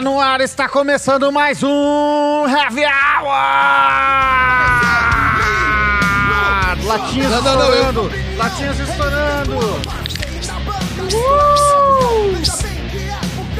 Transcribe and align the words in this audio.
Está 0.00 0.10
no 0.10 0.18
ar, 0.18 0.40
está 0.40 0.66
começando 0.66 1.30
mais 1.30 1.62
um 1.62 2.46
Heavy 2.48 2.84
Hour! 2.86 3.34
Latinhas 6.86 7.30
Não, 7.30 7.42
não, 7.42 7.56
não, 7.58 7.64
eu- 7.66 7.74
estourando, 7.74 8.10
latinhas 8.38 8.80
estourando. 8.80 9.52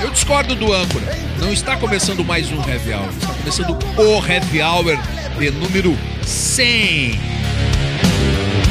Eu 0.03 0.11
discordo 0.11 0.55
do 0.55 0.73
âncora. 0.73 1.05
Não 1.39 1.53
está 1.53 1.77
começando 1.77 2.25
mais 2.25 2.51
um 2.51 2.67
Heavy 2.67 2.95
Hour. 2.95 3.11
Está 3.11 3.35
começando 3.35 3.79
o 3.99 4.27
Heavy 4.27 4.63
Hour 4.63 4.97
de 5.39 5.51
número 5.51 5.95
100. 6.23 7.21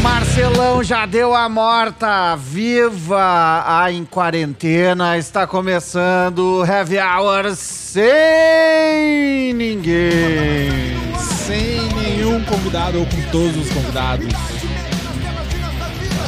Marcelão 0.02 0.84
já 0.84 1.06
deu 1.06 1.36
a 1.36 1.50
morta, 1.50 2.36
viva 2.36 3.64
a 3.66 3.92
em 3.92 4.06
quarentena, 4.06 5.18
está 5.18 5.46
começando 5.46 6.64
Heavy 6.66 6.98
Hour 6.98 7.54
sem 7.56 9.54
ninguém. 9.54 10.98
Sem 11.18 11.82
nenhum 11.96 12.44
convidado 12.46 13.00
ou 13.00 13.06
com 13.06 13.22
todos 13.32 13.58
os 13.58 13.70
convidados. 13.74 14.28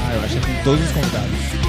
Ah, 0.07 0.15
eu 0.15 0.23
acho 0.23 0.39
que 0.39 0.51
é 0.51 0.55
com 0.55 0.63
todos 0.63 0.85
os 0.85 0.91
convidados. 0.91 1.60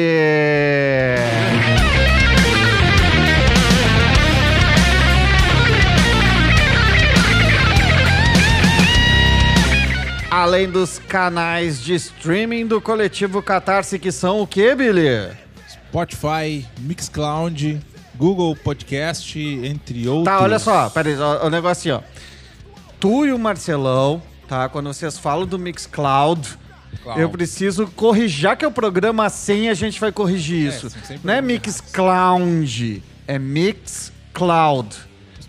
Além 10.44 10.70
dos 10.70 11.00
canais 11.00 11.82
de 11.82 11.94
streaming 11.94 12.68
do 12.68 12.82
coletivo 12.82 13.42
Catarse, 13.42 13.98
que 13.98 14.12
são 14.12 14.42
o 14.42 14.46
que, 14.46 14.76
Billy? 14.76 15.32
Spotify, 15.70 16.68
Mixcloud, 16.82 17.80
Google 18.14 18.54
Podcast, 18.54 19.40
entre 19.40 20.06
outros. 20.06 20.26
Tá, 20.26 20.44
olha 20.44 20.60
só, 20.60 20.90
peraí, 20.90 21.18
ó, 21.18 21.48
o 21.48 21.50
negócio 21.50 21.96
assim, 21.96 22.06
ó. 22.06 22.76
Tu 23.00 23.28
e 23.28 23.32
o 23.32 23.40
Marcelão, 23.40 24.22
tá? 24.46 24.68
Quando 24.68 24.88
vocês 24.94 25.18
falam 25.18 25.48
do 25.48 25.58
Mixcloud, 25.58 26.60
Cloud. 27.02 27.22
eu 27.22 27.30
preciso 27.30 27.88
corrigir. 27.88 28.42
Já 28.42 28.54
que 28.54 28.66
é 28.66 28.68
o 28.68 28.72
programa 28.72 29.30
100, 29.30 29.70
a 29.70 29.74
gente 29.74 29.98
vai 29.98 30.12
corrigir 30.12 30.68
isso. 30.68 30.90
são 30.90 31.02
sempre 31.04 31.22
Não 31.24 31.34
é 31.34 31.42
Mixcloud, 31.42 33.02
é 33.26 33.40
Mixcloud. 33.40 34.94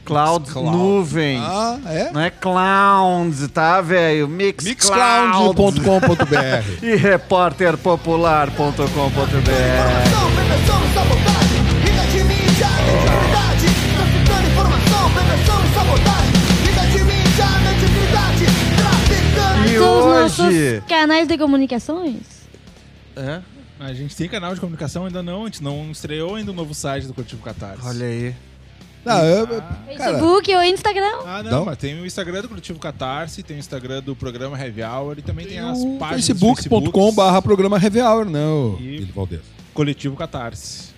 Cloud, 0.05 0.43
Mixcloud. 0.45 0.77
nuvem. 0.77 1.39
Ah, 1.41 1.79
é? 1.87 2.11
Não 2.13 2.21
é 2.21 2.31
clowns, 2.31 3.49
tá, 3.49 3.81
velho? 3.81 4.29
Mixcloud. 4.29 4.69
Mixcloud.com.br 4.69 6.85
e 6.85 6.95
repórterpopular.com.br. 6.95 8.95
Informação, 8.95 10.31
prevenção 10.35 10.79
e 10.85 10.89
sabotagem. 10.95 11.61
Liga 11.85 12.05
de 12.07 12.25
mídia, 12.25 12.69
mediocridade. 12.87 13.67
Traficando 13.97 14.47
informação, 14.49 15.11
prevenção 15.13 15.59
e 15.65 15.69
sabotagem. 15.75 16.33
Liga 16.65 16.85
de 16.87 16.99
mídia, 17.05 17.47
mediocridade. 17.65 18.45
Traficando. 18.77 19.69
E 19.69 19.71
São 19.79 19.99
os 19.99 20.05
hoje... 20.05 20.43
nossos 20.43 20.85
canais 20.89 21.27
de 21.29 21.37
comunicações. 21.39 22.17
É? 23.17 23.41
A 23.81 23.93
gente 23.93 24.17
tem 24.17 24.29
canal 24.29 24.55
de 24.55 24.61
comunicação 24.61 25.05
ainda 25.05 25.23
não, 25.23 25.43
a 25.43 25.47
gente 25.47 25.63
não 25.63 25.91
estreou 25.91 26.37
ainda 26.37 26.51
o 26.53 26.55
novo 26.55 26.73
site 26.75 27.07
do 27.07 27.13
Coletivo 27.15 27.43
Catarse. 27.43 27.83
Olha 27.85 28.07
aí. 28.07 28.35
Não, 29.05 29.25
eu, 29.25 29.47
cara, 29.47 29.79
Facebook 29.87 30.55
ou 30.55 30.63
Instagram. 30.63 31.13
Ah, 31.27 31.43
não, 31.43 31.51
Não? 31.51 31.65
mas 31.67 31.77
tem 31.79 32.01
o 32.01 32.07
Instagram 32.07 32.43
do 32.43 32.49
Coletivo 32.49 32.79
Catarse, 32.79 33.43
tem 33.43 33.57
o 33.57 33.61
Instagram 33.61 34.03
do 34.03 34.17
programa 34.17 34.59
Heavy 34.59 34.83
Hour 34.83 35.19
e 35.19 35.23
também 35.23 35.47
tem, 35.47 35.59
as 35.59 35.79
o 35.79 35.97
páginas 35.99 36.27
facebook.com 36.27 37.13
barra 37.13 37.43
programa 37.43 37.77
Heavy 37.83 38.01
Hour, 38.01 38.25
não. 38.25 38.77
E- 38.81 38.99
Billy 38.99 39.13
Valdez. 39.13 39.43
Coletivo 39.75 40.17
Catarse. 40.17 40.94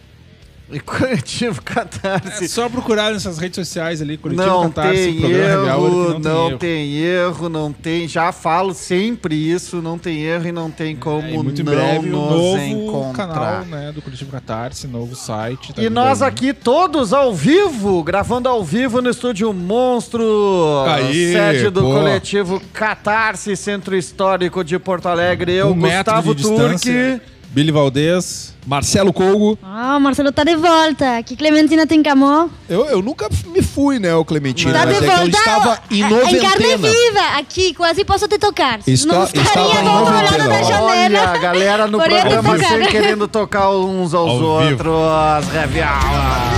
E 0.69 0.81
coletivo 0.81 1.60
É 1.66 1.75
Catarse. 1.75 2.49
só 2.49 2.69
procurar 2.69 3.12
nessas 3.12 3.38
redes 3.38 3.54
sociais 3.54 4.03
ali, 4.03 4.16
Coletivo 4.16 4.44
Não 4.47 4.69
Catarse, 4.71 5.00
tem 5.04 5.21
programa 5.21 5.69
erro, 5.69 6.15
que 6.16 6.21
não, 6.22 6.34
não, 6.34 6.49
tem 6.49 6.59
tem, 6.59 6.97
erro. 6.97 7.27
erro, 7.37 7.49
não 7.49 7.72
tem. 7.72 8.09
Já 8.09 8.32
falo 8.32 8.75
sempre 8.75 9.37
isso, 9.37 9.81
não 9.81 9.97
tem 9.97 10.22
erro 10.22 10.49
e 10.49 10.53
não 10.53 10.69
tem 10.69 10.97
como 10.97 11.22
É, 11.22 11.32
muito 11.32 11.62
não 11.62 11.72
breve 11.72 12.09
nos 12.09 12.19
novo 12.19 12.59
encontrar. 12.59 13.28
canal 13.28 13.65
né, 13.65 13.93
do 13.93 14.03
Coletivo 14.03 14.32
Catarse, 14.32 14.88
novo 14.88 15.15
site. 15.15 15.72
tá 15.72 15.81
E 15.81 15.88
nós 15.88 16.21
aí. 16.21 16.28
aqui 16.28 16.53
todos 16.53 17.12
ao 17.12 17.33
vivo, 17.33 18.03
gravando 18.03 18.48
ao 18.48 18.65
vivo 18.65 19.00
no 19.00 19.10
estúdio 19.10 19.53
Monstro, 19.53 20.84
Aí, 20.88 21.33
sede 21.33 21.71
do 21.71 21.81
pô. 21.83 21.93
coletivo 21.93 22.60
Catarse, 22.72 23.56
Centro 23.56 23.97
Histórico 23.97 24.65
de 24.65 24.78
Porto 24.78 25.06
Alegre. 25.06 25.53
Eu, 25.53 25.69
um 25.71 25.78
Gustavo 25.78 26.34
Turque. 26.34 27.21
Billy 27.56 27.72
Valdez. 27.72 28.54
Marcelo 28.66 29.14
Colgo. 29.14 29.58
Ah, 29.62 29.96
o 29.96 30.00
Marcelo 30.00 30.30
tá 30.30 30.44
de 30.44 30.54
volta. 30.56 31.22
Que 31.22 31.34
Clementina 31.34 31.86
tem 31.86 32.02
camô. 32.02 32.50
Eu, 32.68 32.84
eu 32.84 33.00
nunca 33.00 33.30
me 33.46 33.62
fui, 33.62 33.98
né, 33.98 34.14
o 34.14 34.26
Clementina. 34.26 34.74
Tá 34.74 34.84
mas 34.84 34.98
de 34.98 35.04
é 35.04 35.08
que 35.08 35.12
eu 35.14 35.16
volta. 35.16 35.38
estava 35.38 35.78
em 35.90 35.96
Em 36.00 36.02
carne 36.02 36.18
noventena. 36.42 36.76
viva. 36.90 37.38
Aqui, 37.38 37.72
quase 37.72 38.04
posso 38.04 38.28
te 38.28 38.38
tocar. 38.38 38.80
Está- 38.86 39.14
não 39.14 39.24
estaria 39.24 39.80
em 39.80 39.84
do 39.84 39.90
outro 39.90 40.12
lado 40.12 40.24
noventena. 40.24 40.48
da 40.48 40.62
janela. 40.64 40.84
Olha, 40.84 41.22
a 41.30 41.38
galera 41.38 41.86
no 41.86 41.96
Porém, 41.98 42.20
programa 42.20 42.58
sempre 42.58 42.88
querendo 42.88 43.26
tocar 43.26 43.70
uns 43.70 44.12
aos 44.12 44.28
Ao 44.32 44.36
vivo. 44.60 44.90
outros. 44.90 45.48
Reviala. 45.50 46.55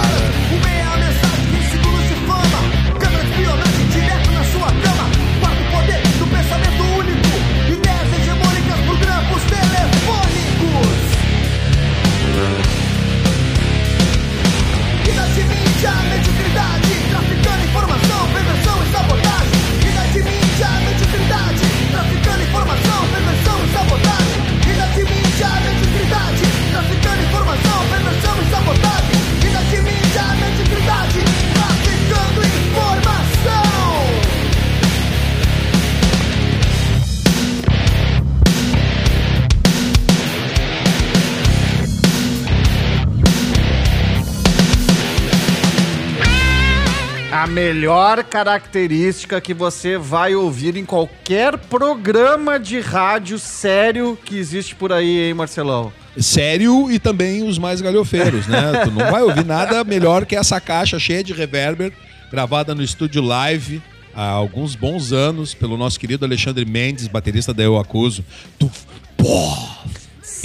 Melhor 47.48 48.22
característica 48.22 49.40
que 49.40 49.54
você 49.54 49.96
vai 49.96 50.34
ouvir 50.34 50.76
em 50.76 50.84
qualquer 50.84 51.56
programa 51.56 52.58
de 52.58 52.80
rádio 52.80 53.38
sério 53.38 54.18
que 54.24 54.36
existe 54.36 54.74
por 54.74 54.92
aí, 54.92 55.28
hein, 55.28 55.34
Marcelão? 55.34 55.92
Sério 56.18 56.90
e 56.90 56.98
também 56.98 57.42
os 57.42 57.58
mais 57.58 57.80
galhofeiros, 57.80 58.46
né? 58.46 58.84
tu 58.84 58.90
não 58.90 59.10
vai 59.10 59.22
ouvir 59.22 59.44
nada 59.44 59.82
melhor 59.84 60.26
que 60.26 60.36
essa 60.36 60.60
caixa 60.60 60.98
cheia 60.98 61.24
de 61.24 61.32
reverber, 61.32 61.92
gravada 62.30 62.74
no 62.74 62.82
estúdio 62.82 63.22
live 63.22 63.82
há 64.14 64.28
alguns 64.28 64.74
bons 64.74 65.12
anos 65.12 65.54
pelo 65.54 65.76
nosso 65.76 65.98
querido 65.98 66.24
Alexandre 66.24 66.64
Mendes, 66.64 67.06
baterista 67.08 67.54
da 67.54 67.62
Eu 67.62 67.78
Acuso. 67.78 68.24
Tu, 68.58 68.70
pô. 69.16 69.56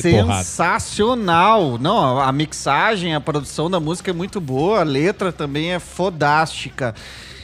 Sensacional! 0.01 1.77
Não, 1.77 2.19
a 2.19 2.31
mixagem, 2.31 3.13
a 3.13 3.21
produção 3.21 3.69
da 3.69 3.79
música 3.79 4.11
é 4.11 4.13
muito 4.13 4.41
boa, 4.41 4.81
a 4.81 4.83
letra 4.83 5.31
também 5.31 5.71
é 5.71 5.79
fodástica. 5.79 6.95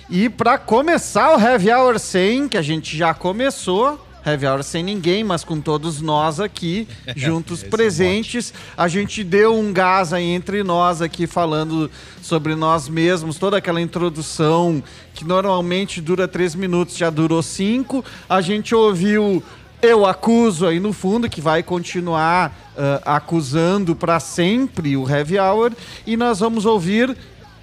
E 0.09 0.27
pra 0.27 0.57
começar 0.57 1.35
o 1.35 1.39
Heavy 1.39 1.71
Hour 1.71 1.99
100, 1.99 2.49
que 2.49 2.57
a 2.57 2.61
gente 2.61 2.97
já 2.97 3.13
começou, 3.13 4.03
Heavy 4.25 4.47
Hour 4.47 4.63
sem 4.63 4.83
ninguém, 4.83 5.23
mas 5.23 5.43
com 5.43 5.61
todos 5.61 6.01
nós 6.01 6.39
aqui, 6.39 6.87
juntos 7.15 7.63
é 7.63 7.67
presentes. 7.67 8.53
A 8.75 8.87
gente 8.87 9.23
deu 9.23 9.55
um 9.55 9.71
gás 9.71 10.11
aí 10.13 10.25
entre 10.25 10.63
nós 10.63 11.01
aqui 11.01 11.27
falando 11.27 11.89
sobre 12.21 12.55
nós 12.55 12.89
mesmos, 12.89 13.37
toda 13.37 13.57
aquela 13.57 13.81
introdução 13.81 14.83
que 15.13 15.25
normalmente 15.25 16.01
dura 16.01 16.27
três 16.27 16.55
minutos, 16.55 16.97
já 16.97 17.09
durou 17.09 17.41
cinco. 17.41 18.03
A 18.27 18.41
gente 18.41 18.73
ouviu 18.75 19.43
Eu 19.81 20.05
Acuso 20.05 20.67
aí 20.67 20.79
no 20.79 20.91
fundo, 20.91 21.29
que 21.29 21.39
vai 21.39 21.63
continuar 21.63 22.51
ah, 22.77 23.15
acusando 23.15 23.95
para 23.95 24.19
sempre 24.19 24.97
o 24.97 25.09
Heavy 25.09 25.39
Hour. 25.39 25.71
E 26.05 26.17
nós 26.17 26.39
vamos 26.39 26.65
ouvir 26.65 27.15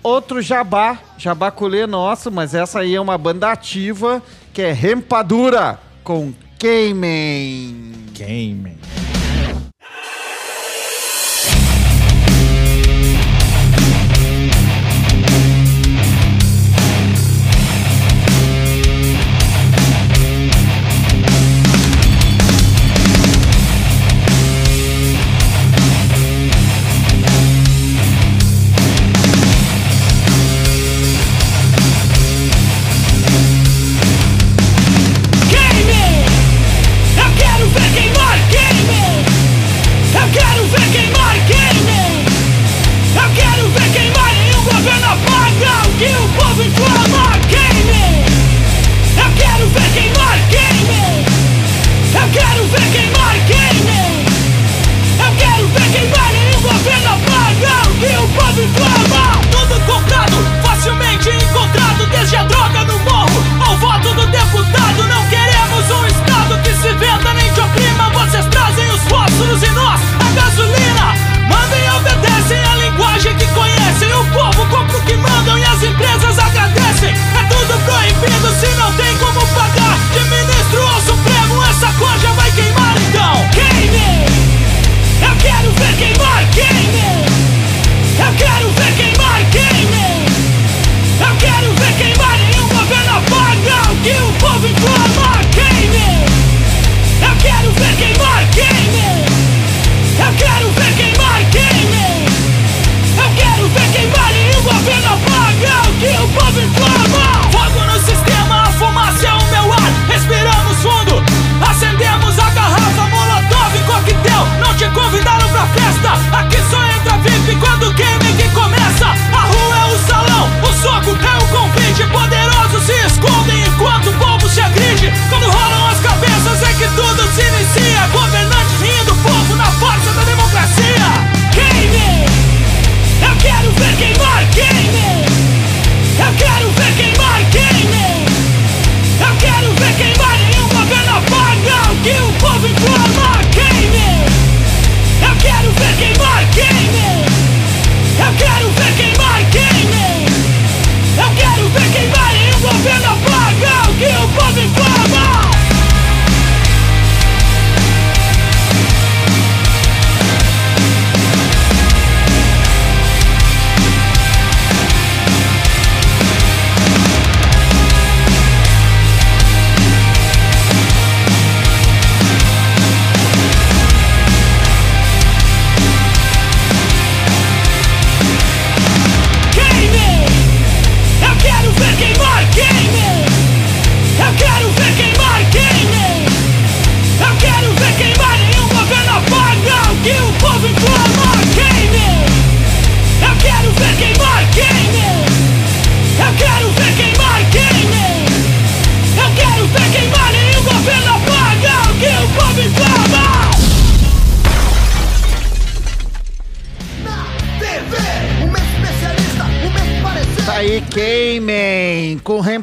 outro 0.02 0.40
jabá, 0.40 0.98
jabá 1.18 1.50
colê 1.50 1.86
nosso, 1.86 2.30
mas 2.30 2.54
essa 2.54 2.80
aí 2.80 2.94
é 2.94 3.00
uma 3.00 3.18
banda 3.18 3.50
ativa, 3.50 4.22
que 4.52 4.62
é 4.62 4.72
Rempadura, 4.72 5.80
com 6.04 6.32
Queimem. 6.58 7.92
Game. 8.12 8.78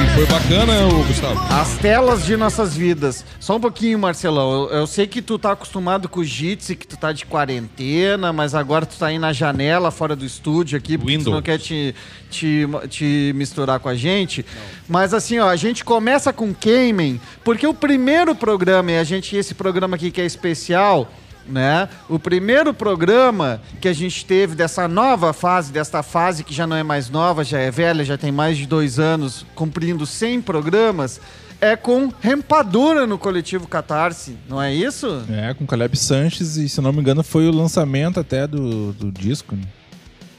E 0.00 0.14
foi 0.14 0.26
bacana, 0.26 0.86
ô, 0.86 1.02
Gustavo. 1.02 1.40
As 1.52 1.76
telas 1.78 2.24
de 2.24 2.36
nossas 2.36 2.76
vidas. 2.76 3.24
Só 3.40 3.56
um 3.56 3.60
pouquinho, 3.60 3.98
Marcelão. 3.98 4.52
Eu, 4.52 4.78
eu 4.78 4.86
sei 4.86 5.08
que 5.08 5.20
tu 5.20 5.38
tá 5.38 5.52
acostumado 5.52 6.08
com 6.08 6.20
o 6.20 6.24
Jitsi, 6.24 6.76
que 6.76 6.86
tu 6.86 6.96
tá 6.96 7.12
de 7.12 7.26
quarentena, 7.26 8.32
mas 8.32 8.54
agora 8.54 8.86
tu 8.86 8.96
tá 8.96 9.08
aí 9.08 9.18
na 9.18 9.32
janela, 9.32 9.90
fora 9.90 10.14
do 10.14 10.24
estúdio 10.24 10.78
aqui, 10.78 10.96
porque 10.96 11.14
tu 11.14 11.18
Windows. 11.18 11.34
não 11.34 11.42
quer 11.42 11.58
te, 11.58 11.94
te, 12.30 12.66
te 12.88 13.32
misturar 13.34 13.80
com 13.80 13.88
a 13.88 13.96
gente. 13.96 14.46
Mas 14.88 15.12
assim, 15.12 15.40
ó, 15.40 15.48
a 15.48 15.56
gente 15.56 15.84
começa 15.84 16.32
com 16.32 16.54
Queimem, 16.54 17.20
porque 17.42 17.66
o 17.66 17.74
primeiro 17.74 18.36
programa, 18.36 18.92
e 18.92 18.98
a 18.98 19.04
gente, 19.04 19.36
esse 19.36 19.54
programa 19.54 19.96
aqui 19.96 20.12
que 20.12 20.20
é 20.20 20.24
especial, 20.24 21.10
né? 21.48 21.88
O 22.08 22.18
primeiro 22.18 22.74
programa 22.74 23.60
que 23.80 23.88
a 23.88 23.92
gente 23.92 24.24
teve 24.24 24.54
dessa 24.54 24.86
nova 24.86 25.32
fase, 25.32 25.72
desta 25.72 26.02
fase 26.02 26.44
que 26.44 26.54
já 26.54 26.66
não 26.66 26.76
é 26.76 26.82
mais 26.82 27.08
nova, 27.08 27.42
já 27.42 27.58
é 27.58 27.70
velha, 27.70 28.04
já 28.04 28.18
tem 28.18 28.30
mais 28.30 28.58
de 28.58 28.66
dois 28.66 28.98
anos, 28.98 29.46
cumprindo 29.54 30.06
100 30.06 30.42
programas, 30.42 31.20
é 31.60 31.74
com 31.74 32.12
Rempadura 32.20 33.06
no 33.06 33.18
coletivo 33.18 33.66
Catarse, 33.66 34.36
não 34.48 34.62
é 34.62 34.72
isso? 34.72 35.24
É, 35.28 35.52
com 35.54 35.66
Caleb 35.66 35.96
Sanches 35.96 36.56
e, 36.56 36.68
se 36.68 36.80
não 36.80 36.92
me 36.92 37.00
engano, 37.00 37.24
foi 37.24 37.48
o 37.48 37.50
lançamento 37.50 38.20
até 38.20 38.46
do, 38.46 38.92
do 38.92 39.10
disco. 39.10 39.56
né? 39.56 39.62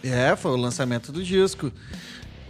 É, 0.04 0.36
foi 0.36 0.52
o 0.52 0.56
lançamento 0.56 1.12
do 1.12 1.22
disco. 1.22 1.72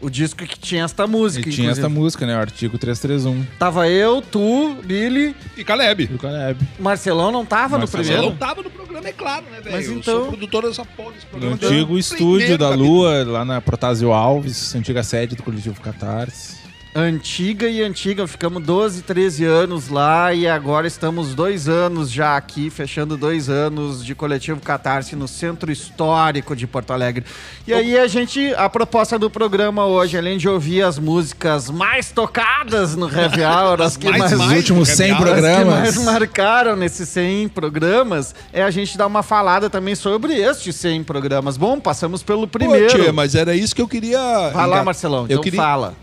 O 0.01 0.09
disco 0.09 0.45
que 0.45 0.57
tinha 0.57 0.83
esta 0.85 1.05
música. 1.05 1.47
E 1.47 1.51
tinha 1.51 1.65
inclusive. 1.65 1.85
essa 1.87 1.89
música, 1.89 2.25
né? 2.25 2.35
O 2.35 2.39
artigo 2.39 2.77
331 2.77 3.45
Tava 3.57 3.87
eu, 3.89 4.21
tu, 4.21 4.75
Billy, 4.83 5.35
E 5.57 5.63
Caleb. 5.63 6.07
do 6.07 6.17
Caleb. 6.17 6.59
Marcelão 6.79 7.31
não 7.31 7.45
tava 7.45 7.77
Marcelão 7.77 7.81
no 7.81 7.87
primeiro. 8.07 8.21
não 8.29 8.35
tava 8.37 8.63
no 8.63 8.69
programa, 8.69 9.07
é 9.07 9.11
claro, 9.11 9.45
né, 9.51 9.59
velho? 9.61 9.75
Mas 9.75 9.85
Eu 9.87 9.93
então- 9.97 10.19
sou 10.19 10.27
produtor 10.27 10.63
dessa 10.63 10.85
porra 10.85 11.11
desse 11.11 11.25
No 11.25 11.31
programa. 11.31 11.55
antigo 11.55 11.93
o 11.93 11.99
estúdio 11.99 12.57
da 12.57 12.69
capítulo. 12.69 12.89
Lua, 12.89 13.23
lá 13.25 13.43
na 13.45 13.59
Protásio 13.59 14.11
Alves, 14.13 14.73
antiga 14.75 15.03
sede 15.03 15.35
do 15.35 15.43
coletivo 15.43 15.79
Catarse. 15.81 16.57
Antiga 17.03 17.65
e 17.69 17.81
antiga, 17.81 18.27
ficamos 18.27 18.61
12, 18.61 19.03
13 19.03 19.45
anos 19.45 19.87
lá 19.87 20.33
e 20.33 20.45
agora 20.49 20.85
estamos 20.85 21.33
dois 21.33 21.69
anos 21.69 22.11
já 22.11 22.35
aqui, 22.35 22.69
fechando 22.69 23.15
dois 23.15 23.47
anos 23.49 24.03
de 24.03 24.13
coletivo 24.13 24.59
Catarse 24.59 25.15
no 25.15 25.25
Centro 25.25 25.71
Histórico 25.71 26.53
de 26.57 26.67
Porto 26.67 26.91
Alegre. 26.91 27.23
E 27.65 27.71
aí 27.73 27.97
a 27.97 28.05
gente, 28.05 28.53
a 28.55 28.67
proposta 28.69 29.17
do 29.17 29.29
programa 29.29 29.85
hoje, 29.85 30.17
além 30.17 30.37
de 30.37 30.49
ouvir 30.49 30.81
as 30.81 30.99
músicas 30.99 31.69
mais 31.69 32.11
tocadas 32.11 32.97
no 32.97 33.07
Heavy 33.09 33.43
Hour, 33.47 33.81
as 33.81 33.95
que 33.95 34.09
mais- 34.09 34.19
mais, 34.19 34.33
mais 34.33 34.57
últimos 34.57 34.89
do 34.89 34.95
100 34.97 35.11
Happy 35.13 35.23
Hour, 35.23 35.29
as 35.31 35.35
que 35.35 35.41
programas. 35.47 35.79
mais 35.95 35.97
marcaram 36.03 36.75
nesses 36.75 37.07
100 37.07 37.47
programas, 37.47 38.35
é 38.51 38.61
a 38.61 38.69
gente 38.69 38.97
dar 38.97 39.07
uma 39.07 39.23
falada 39.23 39.69
também 39.69 39.95
sobre 39.95 40.33
estes 40.35 40.75
100 40.75 41.05
programas. 41.05 41.55
Bom, 41.55 41.79
passamos 41.79 42.21
pelo 42.21 42.41
Pô, 42.41 42.59
primeiro. 42.59 42.89
tia, 42.89 43.13
mas 43.13 43.35
era 43.35 43.55
isso 43.55 43.73
que 43.73 43.81
eu 43.81 43.87
queria. 43.87 44.49
Vai 44.53 44.67
lá, 44.67 44.83
Marcelão, 44.83 45.23
então 45.23 45.37
eu 45.37 45.41
queria, 45.41 45.61
fala. 45.61 45.93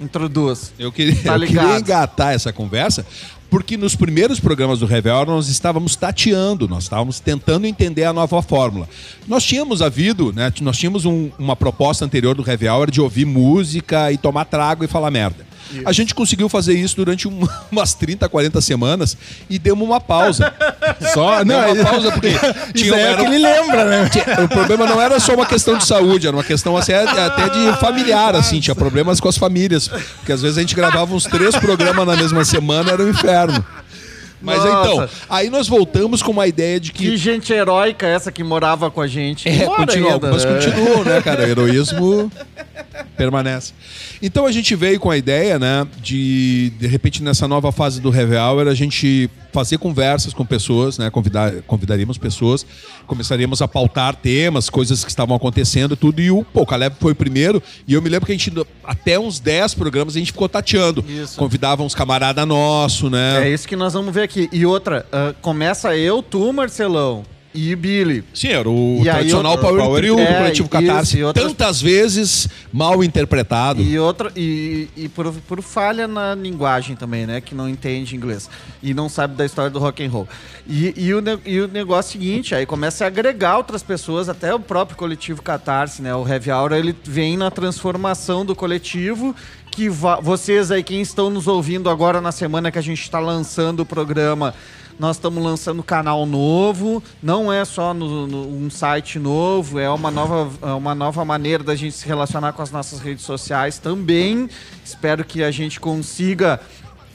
Introduz. 0.00 0.72
Eu 0.78 0.92
queria, 0.92 1.14
Tá 1.22 1.36
eu 1.36 1.40
queria 1.46 1.78
engatar 1.78 2.32
essa 2.32 2.52
conversa, 2.52 3.04
porque 3.50 3.76
nos 3.76 3.96
primeiros 3.96 4.38
programas 4.38 4.78
do 4.78 4.86
Revel 4.86 5.24
nós 5.26 5.48
estávamos 5.48 5.96
tateando, 5.96 6.68
nós 6.68 6.84
estávamos 6.84 7.18
tentando 7.18 7.66
entender 7.66 8.04
a 8.04 8.12
nova 8.12 8.40
fórmula. 8.42 8.88
Nós 9.26 9.42
tínhamos 9.44 9.82
havido, 9.82 10.32
né? 10.32 10.52
Nós 10.60 10.76
tínhamos 10.76 11.04
um- 11.04 11.30
uma 11.38 11.56
proposta 11.56 12.04
anterior 12.04 12.34
do 12.34 12.42
Revel 12.42 12.86
de 12.86 13.00
ouvir 13.00 13.24
música 13.24 14.12
e 14.12 14.18
tomar 14.18 14.44
trago 14.44 14.84
e 14.84 14.86
falar 14.86 15.10
merda. 15.10 15.46
A 15.84 15.92
gente 15.92 16.14
conseguiu 16.14 16.48
fazer 16.48 16.74
isso 16.74 16.96
durante 16.96 17.26
um- 17.28 17.46
umas 17.70 17.94
30, 17.94 18.28
40 18.28 18.60
semanas 18.60 19.16
e 19.48 19.58
demos 19.58 19.86
uma 19.86 20.00
pausa. 20.00 20.52
Só, 21.12 21.44
Não, 21.44 21.60
não, 21.60 21.72
uma 21.74 21.84
pausa 21.84 22.10
porque 22.12 22.30
tinha, 22.74 22.94
é 22.94 23.00
era- 23.12 23.16
que 23.16 23.26
ele 23.26 23.38
lembra, 23.38 23.84
né? 23.84 24.08
tinha- 24.08 24.44
o 24.44 24.48
problema 24.48 24.86
não 24.86 25.00
era 25.00 25.20
só 25.20 25.34
uma 25.34 25.46
questão 25.46 25.76
de 25.76 25.84
saúde, 25.86 26.26
era 26.26 26.36
uma 26.36 26.44
questão 26.44 26.76
assim, 26.76 26.92
até 26.92 27.48
de 27.48 27.78
familiar, 27.78 28.34
assim, 28.34 28.60
tinha 28.60 28.74
problemas 28.74 29.20
com 29.20 29.28
as 29.28 29.36
famílias. 29.36 29.88
Porque 29.88 30.32
às 30.32 30.42
vezes 30.42 30.58
a 30.58 30.60
gente 30.60 30.74
gravava 30.74 31.14
uns 31.14 31.24
três 31.24 31.54
programas 31.56 32.06
na 32.06 32.16
mesma 32.16 32.44
semana, 32.44 32.90
era 32.92 33.02
um 33.02 33.08
inferno. 33.08 33.64
Mas 34.40 34.62
Nossa. 34.64 34.92
então, 34.92 35.08
aí 35.28 35.50
nós 35.50 35.66
voltamos 35.66 36.22
com 36.22 36.30
uma 36.30 36.46
ideia 36.46 36.78
de 36.78 36.92
Que 36.92 37.10
que. 37.10 37.16
gente 37.16 37.52
heróica 37.52 38.06
essa 38.06 38.30
que 38.30 38.44
morava 38.44 38.90
com 38.90 39.00
a 39.00 39.06
gente. 39.06 39.48
É, 39.48 39.64
continua, 39.66 40.14
ainda, 40.14 40.30
mas 40.30 40.44
né? 40.44 40.54
continuam, 40.54 41.04
né, 41.04 41.20
cara? 41.20 41.42
O 41.42 41.46
heroísmo 41.48 42.32
permanece. 43.16 43.72
Então 44.22 44.46
a 44.46 44.52
gente 44.52 44.74
veio 44.74 44.98
com 45.00 45.10
a 45.10 45.16
ideia, 45.16 45.58
né, 45.58 45.86
de 46.00 46.70
de 46.78 46.86
repente 46.86 47.22
nessa 47.22 47.46
nova 47.48 47.72
fase 47.72 48.00
do 48.00 48.14
Heavy 48.14 48.36
Hour 48.36 48.68
a 48.68 48.74
gente 48.74 49.30
fazer 49.52 49.78
conversas 49.78 50.34
com 50.34 50.44
pessoas, 50.44 50.98
né, 50.98 51.10
convidar, 51.10 51.52
convidaríamos 51.66 52.18
pessoas, 52.18 52.66
começaríamos 53.06 53.62
a 53.62 53.68
pautar 53.68 54.14
temas, 54.16 54.68
coisas 54.68 55.04
que 55.04 55.10
estavam 55.10 55.34
acontecendo, 55.36 55.96
tudo 55.96 56.20
e 56.20 56.30
o, 56.30 56.44
pô, 56.44 56.62
o 56.62 56.66
Caleb 56.66 56.96
foi 57.00 57.12
o 57.12 57.16
primeiro 57.16 57.62
e 57.86 57.94
eu 57.94 58.02
me 58.02 58.08
lembro 58.08 58.26
que 58.26 58.32
a 58.32 58.34
gente 58.34 58.52
até 58.84 59.18
uns 59.18 59.40
10 59.40 59.74
programas 59.74 60.16
a 60.16 60.18
gente 60.18 60.32
ficou 60.32 60.48
tateando, 60.48 61.04
Isso. 61.08 61.36
convidava 61.38 61.82
uns 61.82 61.94
camarada 61.94 62.44
nosso, 62.44 63.10
né? 63.10 63.48
É 63.48 63.52
isso 63.52 63.66
que 63.66 63.76
nós 63.76 63.92
vamos 63.92 64.14
ver 64.14 64.22
aqui. 64.22 64.48
E 64.52 64.64
outra, 64.64 65.06
ah, 65.12 65.34
começa 65.40 65.96
eu, 65.96 66.22
tu, 66.22 66.52
Marcelão, 66.52 67.24
e 67.54 67.74
Billy. 67.74 68.22
Sim, 68.34 68.48
era 68.48 68.68
o 68.68 68.98
E 69.00 69.04
tradicional 69.04 69.52
outra- 69.52 69.66
Power, 69.68 69.82
Power 69.82 70.00
Trio 70.00 70.16
do 70.16 70.22
Trio. 70.22 70.36
coletivo 70.38 70.66
É, 70.66 70.70
Catarse, 70.70 71.18
e 71.18 71.24
outras- 71.24 71.46
tantas 71.46 71.80
vezes 71.80 72.48
mal 72.72 73.02
interpretado. 73.02 73.82
E 73.82 73.98
outra, 73.98 74.30
e, 74.36 74.88
e 74.96 75.08
por, 75.08 75.32
por 75.46 75.62
falha 75.62 76.06
na 76.06 76.34
linguagem 76.34 76.94
também, 76.94 77.26
né? 77.26 77.40
Que 77.40 77.54
não 77.54 77.68
entende 77.68 78.14
inglês. 78.14 78.48
E 78.82 78.92
não 78.94 79.08
sabe 79.08 79.34
da 79.34 79.44
história 79.46 79.70
do 79.70 79.78
rock 79.78 80.04
and 80.04 80.10
roll. 80.10 80.28
E, 80.66 80.92
e, 80.96 81.14
o, 81.14 81.22
e 81.46 81.60
o 81.60 81.68
negócio 81.68 82.08
é 82.08 82.18
o 82.18 82.22
seguinte, 82.22 82.54
aí 82.54 82.66
começa 82.66 83.04
a 83.04 83.06
agregar 83.06 83.56
outras 83.56 83.82
pessoas, 83.82 84.28
até 84.28 84.54
o 84.54 84.60
próprio 84.60 84.96
coletivo 84.96 85.42
Catarse, 85.42 86.02
né? 86.02 86.14
O 86.14 86.26
Heavy 86.28 86.50
Hour, 86.50 86.72
ele 86.72 86.94
vem 87.04 87.36
na 87.36 87.50
transformação 87.50 88.44
do 88.44 88.54
coletivo 88.54 89.34
que 89.70 89.88
vocês 89.88 90.70
aí, 90.72 90.82
quem 90.82 91.00
estão 91.00 91.30
nos 91.30 91.46
ouvindo 91.46 91.88
agora 91.88 92.20
na 92.20 92.32
semana 92.32 92.70
que 92.70 92.78
a 92.78 92.82
gente 92.82 93.00
está 93.00 93.20
lançando 93.20 93.80
o 93.80 93.86
programa, 93.86 94.52
nós 94.98 95.16
estamos 95.16 95.42
lançando 95.42 95.82
canal 95.82 96.26
novo, 96.26 97.02
não 97.22 97.52
é 97.52 97.64
só 97.64 97.94
no, 97.94 98.26
no- 98.26 98.48
um 98.48 98.68
site 98.68 99.18
novo, 99.18 99.78
é 99.78 99.88
uma 99.88 100.10
nova, 100.10 100.50
é 100.68 100.72
uma 100.72 100.94
nova 100.94 101.24
maneira 101.24 101.62
da 101.62 101.74
gente 101.76 101.92
se 101.94 102.06
relacionar 102.06 102.52
com 102.52 102.62
as 102.62 102.70
nossas 102.70 102.98
redes 103.00 103.24
sociais 103.24 103.78
também. 103.78 104.48
Espero 104.84 105.24
que 105.24 105.42
a 105.44 105.50
gente 105.50 105.78
consiga 105.78 106.60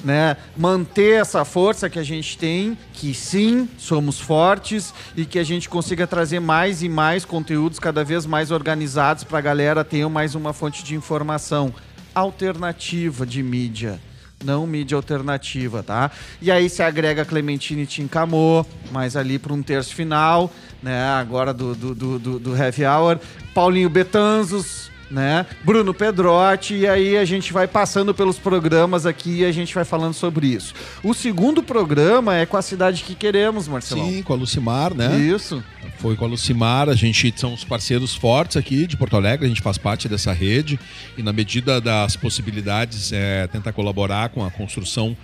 né, 0.03 0.35
manter 0.57 1.21
essa 1.21 1.45
força 1.45 1.89
que 1.89 1.97
a 1.97 2.03
gente 2.03 2.37
tem, 2.37 2.77
que 2.93 3.13
sim, 3.13 3.69
somos 3.77 4.19
fortes 4.19 4.93
e 5.15 5.25
que 5.25 5.39
a 5.39 5.43
gente 5.43 5.69
consiga 5.69 6.05
trazer 6.05 6.39
mais 6.41 6.83
e 6.83 6.89
mais 6.89 7.23
conteúdos 7.23 7.79
cada 7.79 8.03
vez 8.03 8.25
mais 8.25 8.51
organizados 8.51 9.23
para 9.23 9.37
a 9.37 9.41
galera 9.41 9.83
ter 9.83 10.07
mais 10.09 10.35
uma 10.35 10.51
fonte 10.51 10.83
de 10.83 10.93
informação 10.95 11.73
alternativa 12.13 13.25
de 13.25 13.41
mídia. 13.43 13.99
Não 14.43 14.67
mídia 14.67 14.95
alternativa, 14.95 15.81
tá? 15.81 16.11
E 16.41 16.51
aí 16.51 16.69
se 16.69 16.83
agrega 16.83 17.25
Clementine 17.25 17.85
Tincamô, 17.85 18.65
mais 18.91 19.15
ali 19.15 19.39
para 19.39 19.53
um 19.53 19.63
terço 19.63 19.95
final, 19.95 20.51
né? 20.81 21.05
Agora 21.09 21.53
do, 21.53 21.73
do, 21.73 21.95
do, 21.95 22.19
do, 22.19 22.39
do 22.39 22.55
Heavy 22.55 22.85
Hour. 22.85 23.19
Paulinho 23.53 23.89
Betanzos, 23.89 24.91
né? 25.13 25.45
Bruno 25.63 25.93
Pedrotti, 25.93 26.73
e 26.73 26.87
aí 26.87 27.15
a 27.15 27.23
gente 27.23 27.53
vai 27.53 27.67
passando 27.67 28.13
pelos 28.13 28.39
programas 28.39 29.05
aqui 29.05 29.41
e 29.41 29.45
a 29.45 29.51
gente 29.51 29.73
vai 29.73 29.85
falando 29.85 30.13
sobre 30.13 30.47
isso. 30.47 30.73
O 31.03 31.13
segundo 31.13 31.61
programa 31.61 32.35
é 32.35 32.45
com 32.45 32.57
a 32.57 32.61
cidade 32.61 33.03
que 33.03 33.13
queremos, 33.13 33.67
Marcelão. 33.67 34.09
Sim, 34.09 34.23
com 34.23 34.33
a 34.33 34.35
Lucimar, 34.35 34.93
né? 34.93 35.15
Isso. 35.17 35.63
Foi 35.99 36.15
com 36.15 36.25
a 36.25 36.27
Lucimar, 36.27 36.89
a 36.89 36.95
gente 36.95 37.33
são 37.37 37.53
os 37.53 37.63
parceiros 37.63 38.15
fortes 38.15 38.57
aqui 38.57 38.87
de 38.87 38.97
Porto 38.97 39.15
Alegre, 39.15 39.45
a 39.45 39.49
gente 39.49 39.61
faz 39.61 39.77
parte 39.77 40.09
dessa 40.09 40.33
rede 40.33 40.79
e 41.17 41.21
na 41.21 41.31
medida 41.31 41.79
das 41.79 42.15
possibilidades 42.15 43.11
é, 43.13 43.47
tentar 43.47 43.71
colaborar 43.71 44.29
com 44.29 44.43
a 44.43 44.49
construção 44.49 45.15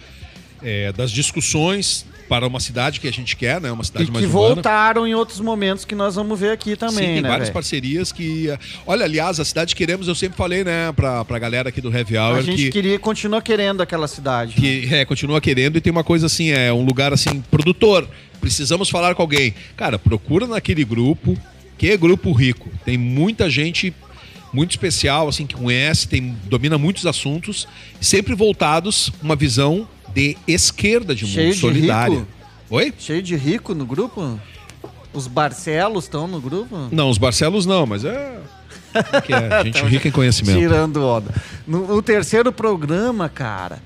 é, 0.64 0.92
das 0.92 1.12
discussões 1.12 2.06
para 2.28 2.46
uma 2.46 2.60
cidade 2.60 3.00
que 3.00 3.08
a 3.08 3.12
gente 3.12 3.36
quer, 3.36 3.60
né? 3.60 3.72
Uma 3.72 3.82
E 3.82 3.86
cidade 3.88 4.06
que 4.06 4.12
mais 4.12 4.26
urbana. 4.26 4.54
voltaram 4.56 5.08
em 5.08 5.16
outros 5.16 5.40
momentos 5.40 5.84
que 5.84 5.96
nós 5.96 6.14
vamos 6.16 6.40
ver 6.40 6.52
aqui 6.52 6.76
também, 6.76 6.94
Sim, 7.08 7.14
tem 7.14 7.22
né? 7.22 7.28
várias 7.30 7.48
velho? 7.48 7.54
parcerias 7.54 8.12
que. 8.12 8.48
Olha, 8.86 9.04
aliás, 9.06 9.40
a 9.40 9.46
cidade 9.46 9.74
que 9.74 9.80
queremos, 9.84 10.08
eu 10.08 10.14
sempre 10.14 10.38
falei, 10.38 10.64
né, 10.64 10.92
pra, 10.92 11.26
pra 11.26 11.40
galera 11.40 11.70
aqui 11.70 11.82
do 11.82 11.92
Heavy 11.92 12.18
Hour 12.18 12.38
A 12.38 12.42
gente 12.44 12.66
que. 12.66 12.70
queria, 12.70 13.00
continua 13.00 13.42
querendo 13.42 13.82
aquela 13.82 14.08
cidade. 14.08 14.54
que 14.54 14.88
é, 14.94 15.04
continua 15.06 15.42
querendo 15.42 15.78
e 15.78 15.82
tem 15.82 15.90
uma 15.92 16.04
coisa 16.04 16.28
assim, 16.28 16.52
é 16.52 16.72
um 16.72 16.86
lugar 16.86 17.12
assim, 17.14 17.42
produtor, 17.50 18.08
precisamos 18.40 18.90
falar 18.90 19.16
com 19.16 19.24
alguém. 19.24 19.56
Cara, 19.76 19.98
procura 19.98 20.46
naquele 20.46 20.86
grupo, 20.86 21.36
que 21.80 21.90
é 21.90 21.98
grupo 21.98 22.32
rico. 22.32 22.70
Tem 22.86 22.96
muita 22.96 23.50
gente 23.50 23.92
muito 24.54 24.72
especial, 24.72 25.28
assim, 25.28 25.48
que 25.48 25.56
conhece, 25.56 26.08
tem, 26.08 26.36
domina 26.46 26.78
muitos 26.78 27.06
assuntos, 27.08 27.68
sempre 28.00 28.36
voltados 28.36 29.12
uma 29.22 29.36
visão 29.36 29.88
de 30.14 30.38
esquerda 30.48 31.14
de 31.16 31.26
mundo, 31.26 31.34
Cheio 31.34 31.54
de 31.54 31.60
solidária. 31.60 32.20
rico? 32.20 32.28
Oi? 32.70 32.94
Cheio 32.98 33.22
de 33.22 33.36
rico 33.36 33.74
no 33.74 33.86
grupo? 33.86 34.40
Os 35.14 35.28
Barcelos 35.28 36.06
estão 36.06 36.28
no 36.28 36.40
grupo? 36.40 36.88
Não, 36.92 37.10
os 37.10 37.18
Barcelos 37.18 37.66
não, 37.66 37.86
mas 37.86 38.06
é. 38.06 38.40
o 38.94 39.22
que 39.22 39.34
é? 39.34 39.64
Gente 39.66 39.84
rica 39.84 40.08
em 40.08 40.12
conhecimento. 40.12 40.60
Tirando 40.60 41.04
onda. 41.04 41.34
No, 41.66 41.88
no 41.88 42.02
terceiro 42.02 42.52
programa, 42.52 43.28
cara, 43.28 43.80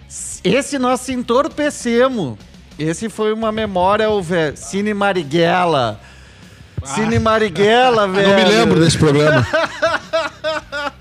esse 0.44 0.77
nós 0.77 1.01
se 1.01 1.13
entorpecemos. 1.13 2.38
Esse 2.77 3.08
foi 3.08 3.32
uma 3.32 3.51
memória, 3.51 4.10
o 4.10 4.22
velho. 4.22 4.58
Cine 4.58 4.94
Marighella. 4.94 6.00
Cine 6.84 7.20
Marighella, 7.20 8.08
velho. 8.08 8.27
Não 8.30 8.36
me 8.36 8.44
lembro 8.46 8.80
desse 8.80 8.98
programa. 8.98 9.48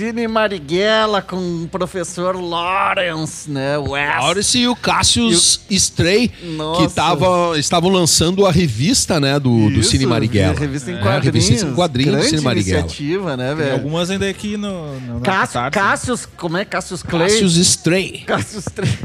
Cine 0.00 0.26
Marighella 0.26 1.20
com 1.20 1.36
o 1.64 1.68
professor 1.68 2.34
Lawrence, 2.34 3.50
né? 3.50 3.76
West. 3.76 4.16
Maurice 4.18 4.58
e 4.60 4.66
o 4.66 4.74
Cassius 4.74 5.60
Stray, 5.68 6.32
Nossa. 6.56 6.88
que 6.88 6.94
tava, 6.94 7.58
estavam 7.58 7.90
lançando 7.90 8.46
a 8.46 8.50
revista, 8.50 9.20
né, 9.20 9.38
do, 9.38 9.68
do 9.68 9.80
Isso, 9.80 9.90
Cine 9.90 10.06
Marighella. 10.06 10.58
Revista 10.58 10.90
em 10.90 10.94
É, 10.94 11.00
quadrinhos. 11.02 11.24
revista 11.48 11.66
em 11.66 11.74
quadrinhos 11.74 12.16
do 12.16 12.22
Cine 12.30 12.40
Marighella. 12.40 12.80
iniciativa, 12.80 13.36
né, 13.36 13.48
Tem 13.48 13.56
velho? 13.56 13.72
algumas 13.74 14.08
ainda 14.08 14.26
aqui 14.26 14.56
no, 14.56 14.98
no 15.00 15.14
na 15.18 15.20
Cássio, 15.20 15.60
Catarse. 15.60 15.70
Cássius, 16.06 16.28
como 16.34 16.56
é? 16.56 16.64
Cassius 16.64 17.02
Clay? 17.02 17.28
Cassius 17.28 17.56
Stray. 17.58 18.18
Cassius 18.26 18.64
Tre- 18.74 18.98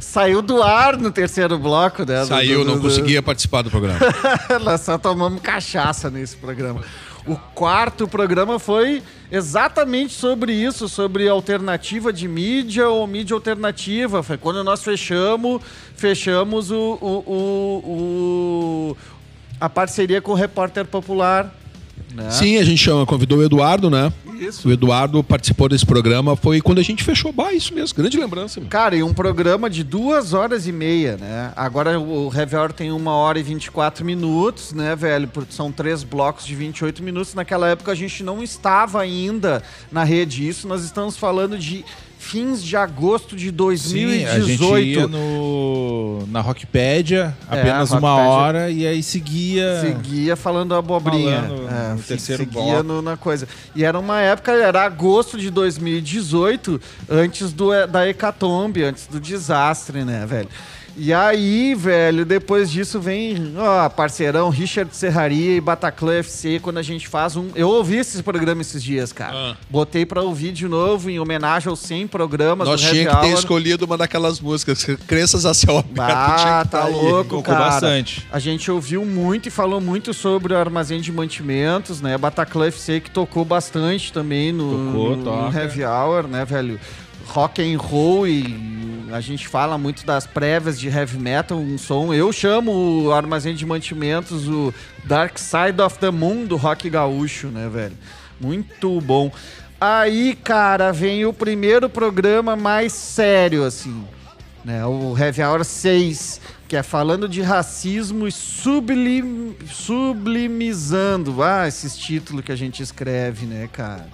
Saiu 0.00 0.42
do 0.42 0.60
ar 0.64 0.96
no 0.96 1.12
terceiro 1.12 1.56
bloco, 1.60 2.04
né? 2.04 2.22
do- 2.22 2.26
Saiu, 2.26 2.64
do- 2.64 2.70
não 2.70 2.74
do- 2.74 2.80
conseguia 2.82 3.22
participar 3.22 3.62
do 3.62 3.70
programa. 3.70 4.00
Nós 4.64 4.80
só 4.80 4.98
tomamos 4.98 5.40
cachaça 5.40 6.10
nesse 6.10 6.34
programa. 6.36 6.80
O 7.24 7.36
quarto 7.36 8.08
programa 8.08 8.58
foi 8.58 9.00
exatamente 9.30 10.12
sobre 10.12 10.52
isso, 10.52 10.88
sobre 10.88 11.28
alternativa 11.28 12.12
de 12.12 12.26
mídia 12.26 12.88
ou 12.88 13.06
mídia 13.06 13.34
alternativa. 13.34 14.22
Foi 14.22 14.36
quando 14.36 14.64
nós 14.64 14.82
fechamos, 14.82 15.62
fechamos 15.96 16.70
o, 16.70 16.98
o- 17.00 17.24
o- 17.26 17.90
o- 18.92 18.96
a 19.60 19.68
parceria 19.68 20.20
com 20.20 20.32
o 20.32 20.34
Repórter 20.34 20.84
Popular. 20.86 21.54
Né? 22.14 22.30
Sim, 22.30 22.56
a 22.56 22.64
gente 22.64 22.78
chama, 22.78 23.06
convidou 23.06 23.38
o 23.38 23.42
Eduardo, 23.44 23.90
né? 23.90 24.12
Isso. 24.40 24.68
O 24.68 24.72
Eduardo 24.72 25.22
participou 25.22 25.68
desse 25.68 25.84
programa, 25.84 26.34
foi 26.34 26.62
quando 26.62 26.78
a 26.78 26.82
gente 26.82 27.04
fechou. 27.04 27.30
Bah, 27.30 27.52
isso 27.52 27.74
mesmo, 27.74 27.94
grande 27.96 28.18
lembrança. 28.18 28.58
meu. 28.58 28.70
Cara, 28.70 28.96
e 28.96 29.02
um 29.02 29.12
programa 29.12 29.68
de 29.68 29.84
duas 29.84 30.32
horas 30.32 30.66
e 30.66 30.72
meia, 30.72 31.18
né? 31.18 31.52
Agora 31.54 32.00
o 32.00 32.32
Heavy 32.34 32.56
Hour 32.56 32.72
tem 32.72 32.90
uma 32.90 33.12
hora 33.12 33.38
e 33.38 33.42
24 33.42 34.04
minutos, 34.04 34.72
né, 34.72 34.96
velho? 34.96 35.28
Porque 35.28 35.52
São 35.52 35.70
três 35.70 36.02
blocos 36.02 36.46
de 36.46 36.54
28 36.54 37.02
minutos. 37.02 37.34
Naquela 37.34 37.68
época 37.68 37.92
a 37.92 37.94
gente 37.94 38.22
não 38.22 38.42
estava 38.42 39.00
ainda 39.00 39.62
na 39.92 40.04
rede. 40.04 40.48
Isso 40.48 40.66
nós 40.66 40.84
estamos 40.84 41.18
falando 41.18 41.58
de 41.58 41.84
fins 42.20 42.62
de 42.62 42.76
agosto 42.76 43.34
de 43.34 43.46
Sim, 43.46 43.52
2018. 43.52 44.30
a 44.30 44.40
gente 44.40 44.88
ia 44.90 45.06
no, 45.08 45.99
na 46.28 46.40
Rockpedia, 46.40 47.34
É, 47.50 47.60
apenas 47.60 47.92
a 47.92 47.98
uma 47.98 48.10
Rockpedia. 48.10 48.30
hora, 48.32 48.70
e 48.70 48.86
aí 48.86 49.02
seguia... 49.02 49.80
Seguia 49.80 50.36
falando 50.36 50.74
abobrinha. 50.74 51.42
Falando 51.42 51.68
É, 51.70 51.94
no 51.94 52.02
terceiro 52.02 52.44
seguia 52.44 52.82
no- 52.82 53.02
na 53.02 53.16
coisa. 53.16 53.46
E 53.74 53.84
era 53.84 53.98
uma 53.98 54.20
época, 54.20 54.52
era 54.52 54.84
agosto 54.84 55.38
de 55.38 55.50
2018, 55.50 56.80
antes 57.08 57.52
do, 57.52 57.70
da 57.86 58.08
hecatombe, 58.08 58.82
antes 58.84 59.06
do 59.06 59.20
desastre, 59.20 60.04
né, 60.04 60.24
velho? 60.26 60.48
E 60.96 61.12
aí, 61.14 61.74
velho, 61.74 62.24
depois 62.24 62.70
disso 62.70 63.00
vem, 63.00 63.54
ó, 63.56 63.88
parceirão 63.88 64.50
Richard 64.50 64.94
Serraria 64.94 65.56
e 65.56 65.60
Bataclan 65.60 66.14
FC, 66.18 66.58
quando 66.60 66.78
a 66.78 66.82
gente 66.82 67.08
faz 67.08 67.36
um. 67.36 67.48
Eu 67.54 67.68
ouvi 67.68 67.96
esse 67.96 68.22
programa 68.22 68.60
esses 68.60 68.82
dias, 68.82 69.12
cara. 69.12 69.32
Ah. 69.34 69.56
Botei 69.68 70.04
pra 70.04 70.20
ouvir 70.22 70.52
de 70.52 70.66
novo, 70.68 71.08
em 71.08 71.18
homenagem 71.18 71.68
aos 71.68 71.80
100 71.80 72.08
programas 72.08 72.68
Nós 72.68 72.80
do 72.82 72.90
tinha 72.90 73.08
que 73.08 73.20
ter 73.20 73.32
escolhido 73.32 73.84
uma 73.86 73.96
daquelas 73.96 74.40
músicas, 74.40 74.84
Crenças 75.06 75.46
a 75.46 75.54
céu 75.54 75.78
aberto. 75.78 76.10
Ah, 76.10 76.62
que 76.64 76.70
tá 76.70 76.84
aí. 76.84 76.92
louco, 76.92 77.24
Tocou 77.36 77.42
cara. 77.42 77.58
bastante. 77.70 78.26
A 78.30 78.38
gente 78.38 78.70
ouviu 78.70 79.04
muito 79.04 79.46
e 79.48 79.50
falou 79.50 79.80
muito 79.80 80.12
sobre 80.12 80.52
o 80.52 80.56
armazém 80.58 81.00
de 81.00 81.12
mantimentos, 81.12 82.00
né? 82.00 82.18
Bataclan 82.18 82.66
FC 82.66 83.00
que 83.00 83.10
tocou 83.10 83.44
bastante 83.44 84.12
também 84.12 84.52
no, 84.52 84.86
Tocou, 84.92 85.16
no 85.16 85.24
toca. 85.24 85.58
Heavy 85.58 85.84
Hour, 85.84 86.26
né, 86.28 86.44
velho? 86.44 86.78
Rock 87.26 87.62
and 87.62 87.78
roll 87.78 88.26
e 88.26 88.42
a 89.12 89.20
gente 89.20 89.46
fala 89.48 89.76
muito 89.76 90.04
das 90.04 90.26
prévias 90.26 90.78
de 90.78 90.88
heavy 90.88 91.18
metal, 91.18 91.58
um 91.58 91.78
som. 91.78 92.12
Eu 92.12 92.32
chamo 92.32 93.04
o 93.04 93.12
armazém 93.12 93.54
de 93.54 93.66
mantimentos 93.66 94.48
o 94.48 94.72
Dark 95.04 95.38
Side 95.38 95.80
of 95.80 95.98
the 95.98 96.10
Moon 96.10 96.44
do 96.44 96.56
rock 96.56 96.88
gaúcho, 96.88 97.48
né, 97.48 97.68
velho? 97.68 97.96
Muito 98.40 99.00
bom. 99.00 99.30
Aí, 99.80 100.34
cara, 100.34 100.92
vem 100.92 101.24
o 101.24 101.32
primeiro 101.32 101.88
programa 101.88 102.54
mais 102.54 102.92
sério, 102.92 103.64
assim 103.64 104.04
né, 104.64 104.84
o 104.84 105.16
Heavy 105.16 105.42
Hour 105.42 105.64
6, 105.64 106.40
que 106.68 106.76
é 106.76 106.82
falando 106.82 107.28
de 107.28 107.42
racismo 107.42 108.26
e 108.26 108.32
sublim, 108.32 109.56
sublimizando. 109.66 111.42
Ah, 111.42 111.66
esses 111.66 111.96
títulos 111.96 112.44
que 112.44 112.52
a 112.52 112.56
gente 112.56 112.82
escreve, 112.82 113.46
né, 113.46 113.68
cara? 113.72 114.06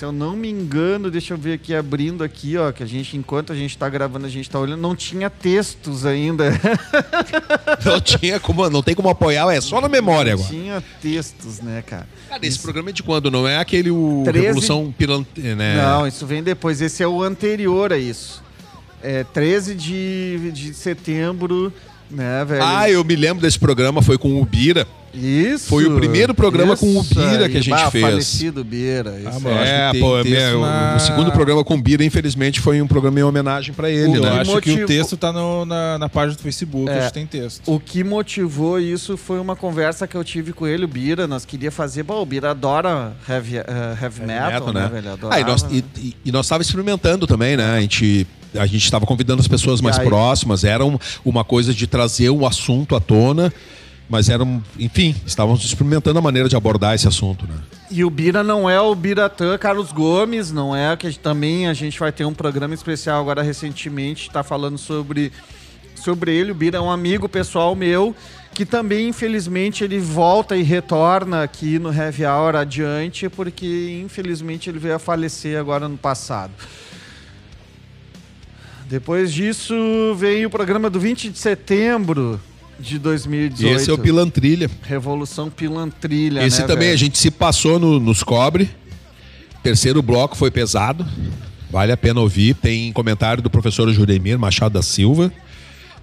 Se 0.00 0.06
eu 0.06 0.12
não 0.12 0.34
me 0.34 0.48
engano, 0.48 1.10
deixa 1.10 1.34
eu 1.34 1.36
ver 1.36 1.52
aqui, 1.52 1.74
abrindo 1.74 2.24
aqui, 2.24 2.56
ó, 2.56 2.72
que 2.72 2.82
a 2.82 2.86
gente, 2.86 3.18
enquanto 3.18 3.52
a 3.52 3.54
gente 3.54 3.76
tá 3.76 3.86
gravando, 3.86 4.24
a 4.24 4.30
gente 4.30 4.48
tá 4.48 4.58
olhando, 4.58 4.80
não 4.80 4.96
tinha 4.96 5.28
textos 5.28 6.06
ainda. 6.06 6.58
Não 7.84 8.00
tinha 8.00 8.40
como, 8.40 8.68
não 8.70 8.82
tem 8.82 8.94
como 8.94 9.08
apoiar, 9.08 9.50
é 9.52 9.60
só 9.60 9.80
na 9.80 9.88
memória 9.88 10.34
Não 10.34 10.42
agora. 10.42 10.56
tinha 10.56 10.84
textos, 11.02 11.60
né, 11.60 11.82
cara? 11.86 12.06
Cara, 12.28 12.46
esse 12.46 12.58
programa 12.58 12.90
é 12.90 12.92
de 12.92 13.02
quando? 13.02 13.30
Não 13.30 13.46
é 13.46 13.58
aquele 13.58 13.90
o 13.90 14.22
13 14.24 14.46
Revolução 14.46 14.94
Pilante, 14.96 15.40
né? 15.40 15.76
Não, 15.76 16.06
isso 16.06 16.26
vem 16.26 16.42
depois. 16.42 16.80
Esse 16.80 17.02
é 17.02 17.06
o 17.06 17.22
anterior 17.22 17.92
a 17.92 17.98
isso. 17.98 18.42
É 19.02 19.24
13 19.24 19.74
de, 19.74 20.50
de 20.52 20.74
setembro, 20.74 21.72
né, 22.10 22.44
velho? 22.44 22.62
Ah, 22.64 22.90
eu 22.90 23.04
me 23.04 23.16
lembro 23.16 23.42
desse 23.42 23.58
programa, 23.58 24.02
foi 24.02 24.16
com 24.16 24.40
o 24.40 24.44
Bira. 24.44 24.86
Isso. 25.12 25.66
Foi 25.66 25.84
o 25.86 25.96
primeiro 25.96 26.32
programa 26.32 26.76
com 26.76 26.86
o 26.96 27.02
Bira 27.02 27.48
que 27.48 27.56
a 27.56 27.58
aí. 27.58 27.62
gente 27.62 27.70
Bah, 27.70 27.90
fez. 27.90 28.04
falecido 28.04 28.62
Bira. 28.62 29.18
Isso 29.18 29.28
Ah, 29.28 29.32
aí. 29.36 29.40
mano. 29.42 29.56
Eu 29.56 29.62
É, 29.62 29.90
tem 29.92 30.00
pô, 30.00 30.18
é 30.18 30.22
texto 30.22 30.60
na- 30.60 30.94
o 30.96 31.00
segundo 31.00 31.32
programa 31.32 31.64
com 31.64 31.74
o 31.74 31.82
Bira, 31.82 32.04
infelizmente, 32.04 32.60
foi 32.60 32.80
um 32.80 32.86
programa 32.86 33.18
em 33.18 33.22
homenagem 33.22 33.74
pra 33.74 33.90
ele, 33.90 34.16
Eu 34.18 34.22
né? 34.22 34.40
acho 34.40 34.60
que 34.60 34.82
o 34.82 34.86
texto 34.86 35.16
tá 35.16 35.32
no- 35.32 35.64
na, 35.64 35.98
na 35.98 36.08
página 36.08 36.36
do 36.36 36.42
Facebook, 36.42 36.88
É. 36.88 36.98
acho 36.98 37.08
que 37.08 37.14
tem 37.14 37.26
texto. 37.26 37.62
O 37.66 37.80
que 37.80 38.04
motivou 38.04 38.78
isso 38.78 39.16
foi 39.16 39.40
uma 39.40 39.56
conversa 39.56 40.06
que 40.06 40.16
eu 40.16 40.22
tive 40.22 40.52
com 40.52 40.66
ele, 40.66 40.84
o 40.84 40.88
Bira. 40.88 41.26
Nós 41.26 41.44
queria 41.44 41.72
fazer. 41.72 42.04
Bom, 42.04 42.22
o 42.22 42.26
Bira 42.26 42.50
adora 42.52 43.12
heavy, 43.28 43.58
eh, 43.58 43.64
heavy 44.00 44.20
metal, 44.24 44.72
né, 44.72 44.88
velho? 44.92 45.12
Adorava, 45.12 45.34
Ah, 45.34 45.40
e 45.40 45.44
nós, 45.44 45.62
né? 45.64 45.68
e, 45.72 45.84
e- 46.00 46.16
e 46.26 46.32
nós 46.32 46.46
tava 46.48 46.62
experimentando 46.62 47.26
também, 47.26 47.56
né? 47.56 47.64
A 47.76 47.80
gente 47.80 48.26
a 48.52 48.66
gente 48.66 48.82
estava 48.84 49.06
convidando 49.06 49.40
as 49.40 49.46
pessoas 49.46 49.80
mais 49.80 49.96
aí? 49.96 50.04
próximas, 50.04 50.64
era 50.64 50.84
um- 50.84 50.98
uma 51.24 51.44
coisa 51.44 51.72
de 51.72 51.86
trazer 51.86 52.30
o 52.30 52.44
assunto 52.44 52.96
à 52.96 53.00
tona, 53.00 53.52
mas 54.10 54.28
era 54.28 54.42
um, 54.42 54.60
enfim, 54.76 55.14
estávamos 55.24 55.64
experimentando 55.64 56.18
a 56.18 56.22
maneira 56.22 56.48
de 56.48 56.56
abordar 56.56 56.96
esse 56.96 57.06
assunto, 57.06 57.46
né? 57.46 57.54
E 57.88 58.04
o 58.04 58.10
Bira 58.10 58.42
não 58.42 58.68
é 58.68 58.80
o 58.80 58.92
Biratã 58.92 59.56
Carlos 59.56 59.92
Gomes, 59.92 60.50
não 60.50 60.74
é 60.74 60.96
que 60.96 61.12
também 61.12 61.68
a 61.68 61.72
gente 61.72 61.98
vai 61.98 62.10
ter 62.10 62.24
um 62.24 62.34
programa 62.34 62.74
especial 62.74 63.20
agora 63.20 63.40
recentemente, 63.40 64.26
está 64.26 64.42
falando 64.42 64.76
sobre 64.76 65.32
sobre 65.94 66.34
ele. 66.34 66.50
O 66.50 66.54
Bira 66.54 66.78
é 66.78 66.80
um 66.80 66.90
amigo 66.90 67.28
pessoal 67.28 67.76
meu 67.76 68.14
que 68.52 68.66
também 68.66 69.08
infelizmente 69.08 69.84
ele 69.84 70.00
volta 70.00 70.56
e 70.56 70.62
retorna 70.62 71.44
aqui 71.44 71.78
no 71.78 71.94
Heavy 71.94 72.26
Hour 72.26 72.56
adiante 72.56 73.28
porque 73.28 74.00
infelizmente 74.04 74.68
ele 74.68 74.80
veio 74.80 74.96
a 74.96 74.98
falecer 74.98 75.58
agora 75.58 75.88
no 75.88 75.96
passado. 75.96 76.52
Depois 78.88 79.32
disso 79.32 79.74
veio 80.16 80.48
o 80.48 80.50
programa 80.50 80.90
do 80.90 80.98
20 80.98 81.30
de 81.30 81.38
setembro 81.38 82.40
de 82.80 82.98
2018. 82.98 83.76
Esse 83.76 83.90
é 83.90 83.92
o 83.92 83.98
Pilantrilha. 83.98 84.70
Revolução 84.82 85.50
Pilantrilha, 85.50 86.44
Esse 86.44 86.60
né, 86.62 86.66
também 86.66 86.88
velho? 86.88 86.94
a 86.94 86.98
gente 86.98 87.18
se 87.18 87.30
passou 87.30 87.78
no- 87.78 88.00
nos 88.00 88.22
cobre. 88.22 88.70
Terceiro 89.62 90.00
bloco 90.02 90.36
foi 90.36 90.50
pesado. 90.50 91.06
Vale 91.70 91.92
a 91.92 91.96
pena 91.96 92.20
ouvir. 92.20 92.54
Tem 92.54 92.92
comentário 92.92 93.42
do 93.42 93.50
professor 93.50 93.92
Juremir 93.92 94.38
Machado 94.38 94.72
da 94.72 94.82
Silva. 94.82 95.30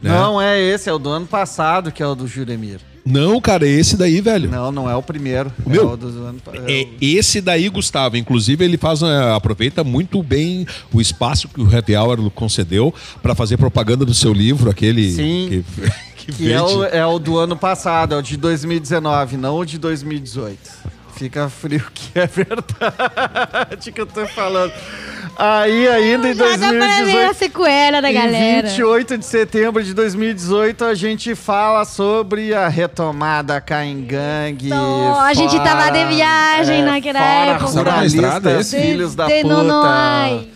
né? 0.02 0.12
Não 0.12 0.40
é 0.42 0.62
esse, 0.62 0.90
é 0.90 0.94
o 0.94 1.00
do 1.00 1.10
ano 1.10 1.26
passado 1.26 1.92
que 1.92 2.04
é 2.04 2.08
o 2.08 2.14
do 2.16 2.28
Juremir. 2.28 2.80
Não, 3.04 3.40
cara, 3.40 3.66
é 3.66 3.72
esse 3.72 3.96
daí, 3.96 4.20
velho. 4.20 4.50
Não, 4.52 4.70
não 4.70 4.90
é 4.90 4.94
o 4.96 5.02
primeiro. 5.02 5.50
O 5.66 5.70
é 5.70 5.74
meu? 5.74 5.92
o 5.92 5.98
do 5.98 6.08
é 6.54 6.82
É 6.82 6.84
o- 6.84 6.90
esse 7.02 7.40
daí, 7.40 7.70
Gustavo. 7.70 8.18
Inclusive, 8.18 8.64
ele 8.66 8.78
faz, 8.78 9.02
eh, 9.02 9.32
aproveita 9.34 9.82
muito 9.82 10.22
bem 10.22 10.68
o 10.94 11.00
espaço 11.00 11.48
que 11.48 11.62
o 11.62 11.76
Happy 11.78 11.96
Hour 11.96 12.30
concedeu 12.32 12.94
para 13.24 13.34
fazer 13.34 13.56
propaganda 13.56 14.04
do 14.06 14.14
seu 14.14 14.34
livro, 14.34 14.70
aquele 14.70 15.10
Sim. 15.10 15.48
que, 15.50 15.66
que 16.32 16.44
Que 16.44 16.54
é 16.54 16.62
o, 16.62 16.84
é 16.84 17.06
o 17.06 17.20
do 17.20 17.38
ano 17.38 17.56
passado, 17.58 18.16
é 18.16 18.18
o 18.18 18.22
de 18.22 18.38
2019, 18.38 19.38
não 19.38 19.58
o 19.58 19.66
de 19.66 19.78
2018. 19.78 20.88
Fica 21.16 21.50
frio 21.50 21.84
que 21.94 22.20
é 22.20 22.28
verdade 22.28 23.92
que 23.92 24.00
eu 24.00 24.06
tô 24.06 24.28
falando. 24.28 24.72
Aí 25.36 25.88
ainda 25.88 26.30
em 26.30 26.34
Já 26.36 26.56
dá 26.58 26.68
pra 26.70 26.78
ver 26.78 26.84
a 26.84 26.94
2018. 27.32 27.34
sequela 27.36 28.02
da 28.02 28.12
Em 28.12 28.14
galera. 28.14 28.68
28 28.68 29.18
de 29.18 29.26
setembro 29.26 29.84
de 29.84 29.94
2018, 29.94 30.86
a 30.86 30.94
gente 30.94 31.34
fala 31.34 31.86
sobre 31.86 32.54
a 32.54 32.68
retomada 32.68 33.60
Caingangue. 33.60 34.68
Então, 34.68 35.20
a 35.20 35.34
gente 35.34 35.56
tava 35.60 35.92
de 35.92 36.06
viagem 36.06 36.84
naquela 36.84 37.20
fora 37.20 37.52
época. 37.52 37.66
Ruralistas, 37.72 38.60
esse? 38.60 38.82
filhos 38.82 39.16
da 39.16 39.28
de 39.28 39.42
puta. 39.42 39.56
Nonoai. 39.56 40.50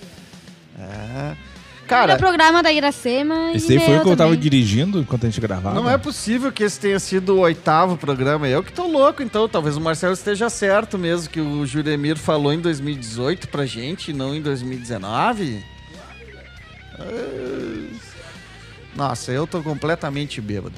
Cara, 1.92 2.14
Era 2.14 2.20
programa 2.20 2.64
da 2.64 2.72
Iracema. 2.72 3.52
Esse 3.54 3.74
e 3.74 3.78
aí 3.78 3.86
foi 3.86 3.98
o 3.98 4.02
que 4.02 4.08
eu 4.08 4.16
tava 4.16 4.30
também. 4.30 4.40
dirigindo 4.40 4.98
enquanto 5.00 5.26
a 5.26 5.30
gente 5.30 5.42
gravava. 5.42 5.76
Não 5.76 5.90
é 5.90 5.98
possível 5.98 6.50
que 6.50 6.64
esse 6.64 6.80
tenha 6.80 6.98
sido 6.98 7.36
o 7.36 7.40
oitavo 7.40 7.98
programa. 7.98 8.48
Eu 8.48 8.64
que 8.64 8.72
tô 8.72 8.88
louco, 8.88 9.22
então. 9.22 9.50
Talvez 9.50 9.76
o 9.76 9.82
Marcelo 9.82 10.14
esteja 10.14 10.50
certo 10.50 10.98
mesmo, 10.98 11.30
que 11.30 11.42
o 11.42 11.66
Juremir 11.66 12.18
falou 12.18 12.54
em 12.54 12.62
2018 12.62 13.50
pra 13.50 13.66
gente, 13.66 14.14
não 14.14 14.34
em 14.34 14.42
2019. 14.42 15.62
Ah, 16.98 17.04
Nossa, 18.96 19.34
eu 19.34 19.46
tô 19.46 19.62
completamente 19.62 20.40
bêbado. 20.40 20.76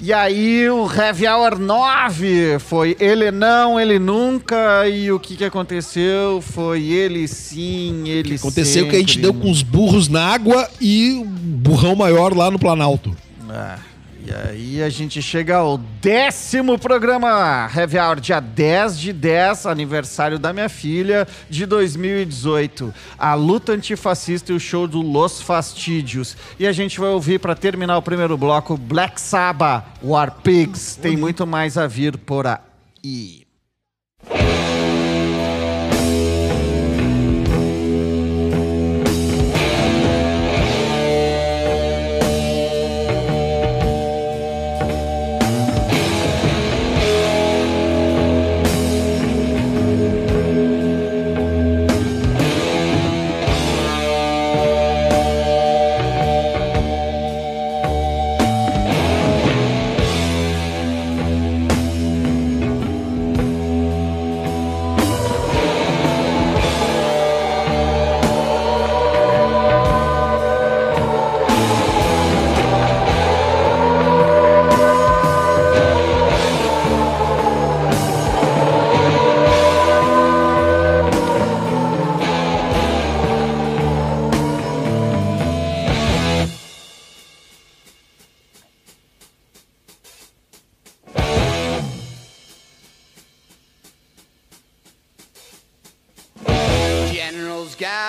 E 0.00 0.12
aí, 0.12 0.68
o 0.68 0.90
Heavy 0.92 1.26
Hour 1.26 1.58
9 1.58 2.58
foi 2.58 2.96
ele 3.00 3.30
não, 3.30 3.80
ele 3.80 3.98
nunca. 3.98 4.86
E 4.88 5.10
o 5.10 5.18
que 5.18 5.36
que 5.36 5.44
aconteceu 5.44 6.42
foi 6.42 6.82
ele 6.82 7.26
sim, 7.28 8.06
ele 8.08 8.34
Aconteceu 8.34 8.88
que 8.88 8.96
a 8.96 8.98
gente 8.98 9.14
sempre. 9.14 9.22
deu 9.22 9.34
com 9.34 9.50
os 9.50 9.62
burros 9.62 10.08
na 10.08 10.26
água 10.26 10.68
e 10.80 11.12
o 11.12 11.24
burrão 11.24 11.94
maior 11.96 12.36
lá 12.36 12.50
no 12.50 12.58
Planalto. 12.58 13.16
Ah, 13.48 13.78
E 14.26 14.32
aí 14.32 14.82
a 14.82 14.88
gente 14.88 15.20
chega 15.20 15.56
ao 15.56 15.76
décimo 15.76 16.78
programa 16.78 17.70
Heavy 17.76 17.98
Hour, 17.98 18.20
dia 18.20 18.40
10 18.40 18.98
de 18.98 19.12
10, 19.12 19.66
aniversário 19.66 20.38
da 20.38 20.50
minha 20.50 20.70
filha, 20.70 21.28
de 21.50 21.66
2018. 21.66 22.94
A 23.18 23.34
luta 23.34 23.72
antifascista 23.72 24.50
e 24.50 24.54
o 24.54 24.60
show 24.60 24.88
do 24.88 25.02
Los 25.02 25.42
Fastídios. 25.42 26.38
E 26.58 26.66
a 26.66 26.72
gente 26.72 26.98
vai 26.98 27.10
ouvir, 27.10 27.38
para 27.38 27.54
terminar 27.54 27.98
o 27.98 28.02
primeiro 28.02 28.38
bloco, 28.38 28.78
Black 28.78 29.20
Sabbath, 29.20 29.84
War 30.02 30.30
Pigs. 30.42 30.96
Tem 30.96 31.18
muito 31.18 31.46
mais 31.46 31.76
a 31.76 31.86
vir 31.86 32.16
por 32.16 32.46
aí. 32.46 33.44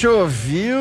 Gente 0.00 0.08
ouviu 0.08 0.78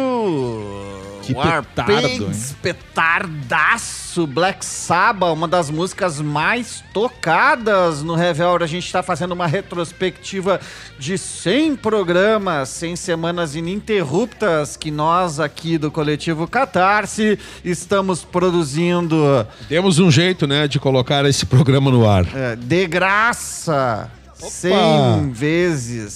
Que 1.22 1.34
petardo, 1.34 1.86
Pigs, 1.86 2.56
petardaço, 2.62 4.26
Black 4.26 4.64
Sabbath, 4.64 5.34
uma 5.34 5.46
das 5.46 5.70
músicas 5.70 6.22
mais 6.22 6.82
tocadas 6.94 8.02
no 8.02 8.16
Revel. 8.16 8.56
A 8.62 8.66
gente 8.66 8.86
está 8.86 9.04
fazendo 9.04 9.34
uma 9.34 9.46
retrospectiva 9.46 10.62
de 10.98 11.18
100 11.18 11.76
programas, 11.76 12.70
100 12.70 12.96
semanas 12.96 13.56
ininterruptas 13.56 14.78
que 14.78 14.90
nós 14.90 15.38
aqui 15.38 15.78
do 15.78 15.92
coletivo 15.92 16.48
Catarse 16.48 17.38
estamos 17.64 18.24
produzindo 18.24 19.46
Temos 19.68 20.00
um 20.00 20.10
jeito, 20.10 20.48
né, 20.48 20.66
de 20.66 20.80
colocar 20.80 21.26
esse 21.26 21.46
programa 21.46 21.92
no 21.92 22.10
ar. 22.10 22.26
é, 22.34 22.56
de 22.56 22.88
graça. 22.88 24.10
100 24.48 25.32
vezes, 25.32 26.14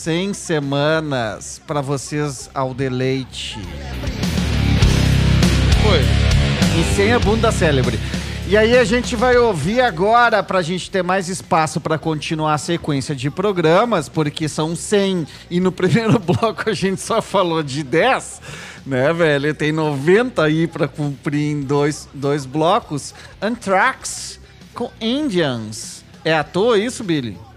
100 0.00 0.32
semanas 0.32 1.60
para 1.66 1.82
vocês 1.82 2.48
ao 2.54 2.72
deleite. 2.72 3.58
Foi. 5.82 6.00
E 6.80 6.94
sem 6.96 7.12
a 7.12 7.18
bunda 7.18 7.52
célebre. 7.52 8.00
E 8.48 8.56
aí 8.56 8.78
a 8.78 8.84
gente 8.84 9.14
vai 9.14 9.36
ouvir 9.36 9.82
agora 9.82 10.42
pra 10.42 10.62
gente 10.62 10.90
ter 10.90 11.02
mais 11.02 11.28
espaço 11.28 11.82
pra 11.82 11.98
continuar 11.98 12.54
a 12.54 12.58
sequência 12.58 13.14
de 13.14 13.30
programas, 13.30 14.08
porque 14.08 14.48
são 14.48 14.74
100 14.74 15.26
e 15.50 15.60
no 15.60 15.70
primeiro 15.70 16.16
bloco 16.18 16.70
a 16.70 16.72
gente 16.72 17.02
só 17.02 17.20
falou 17.20 17.62
de 17.62 17.82
10, 17.82 18.40
né, 18.86 19.12
velho? 19.12 19.52
Tem 19.52 19.70
90 19.70 20.42
aí 20.42 20.66
pra 20.66 20.88
cumprir 20.88 21.52
em 21.52 21.60
dois, 21.60 22.08
dois 22.14 22.46
blocos. 22.46 23.14
Anthrax 23.40 24.40
com 24.72 24.90
Indians. 24.98 26.02
É 26.24 26.32
à 26.32 26.42
toa 26.42 26.78
isso, 26.78 27.04
Billy? 27.04 27.49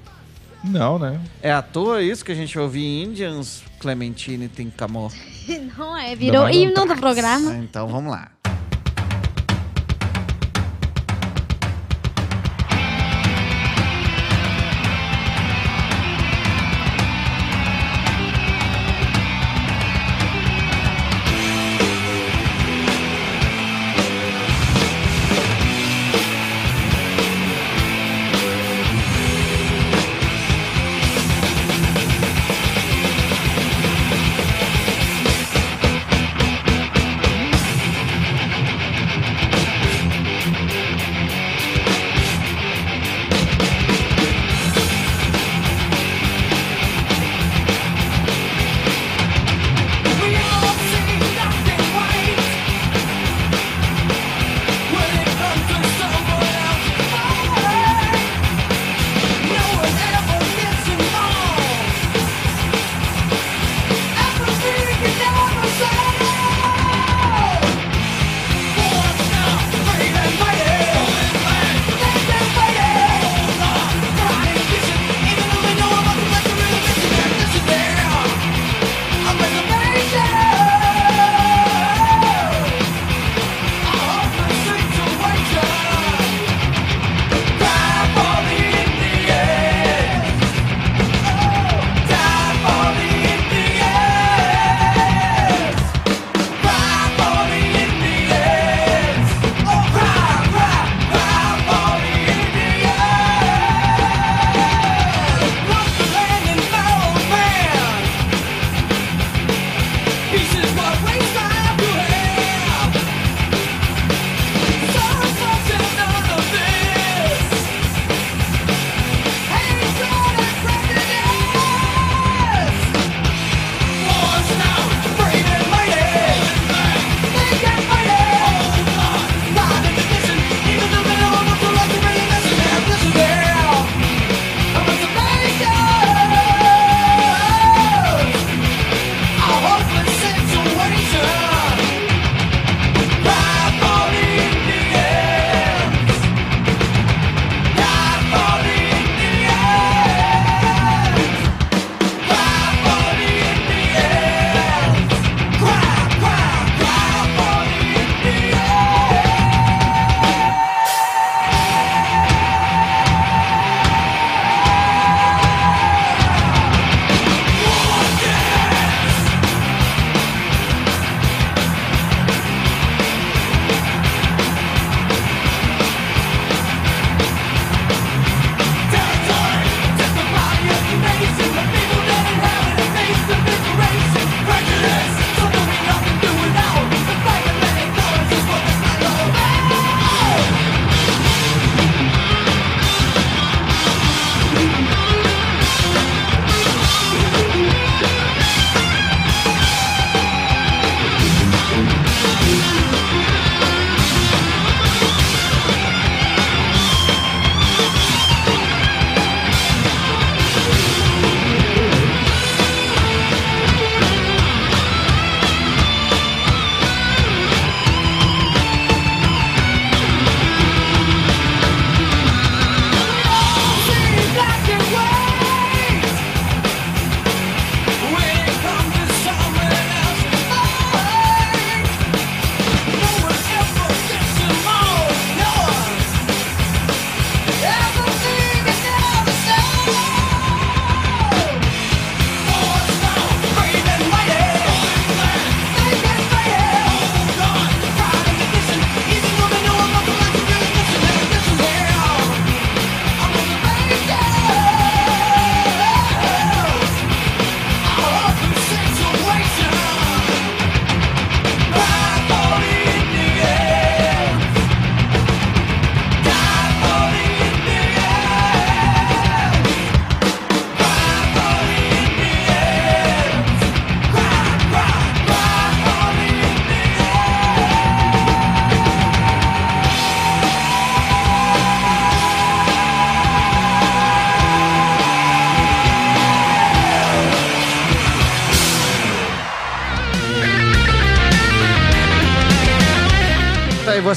Não, 0.63 0.97
né? 0.97 1.19
É 1.41 1.51
à 1.51 1.61
toa 1.61 2.01
isso 2.01 2.23
que 2.23 2.31
a 2.31 2.35
gente 2.35 2.57
ouviu 2.57 2.83
Indians, 2.83 3.63
Clementine 3.79 4.47
tem 4.47 4.69
camor. 4.69 5.11
Não 5.77 5.97
é, 5.97 6.15
virou 6.15 6.43
Não, 6.43 6.49
himno 6.49 6.85
do 6.85 6.95
programa. 6.95 7.53
Então 7.55 7.87
vamos 7.87 8.11
lá. 8.11 8.32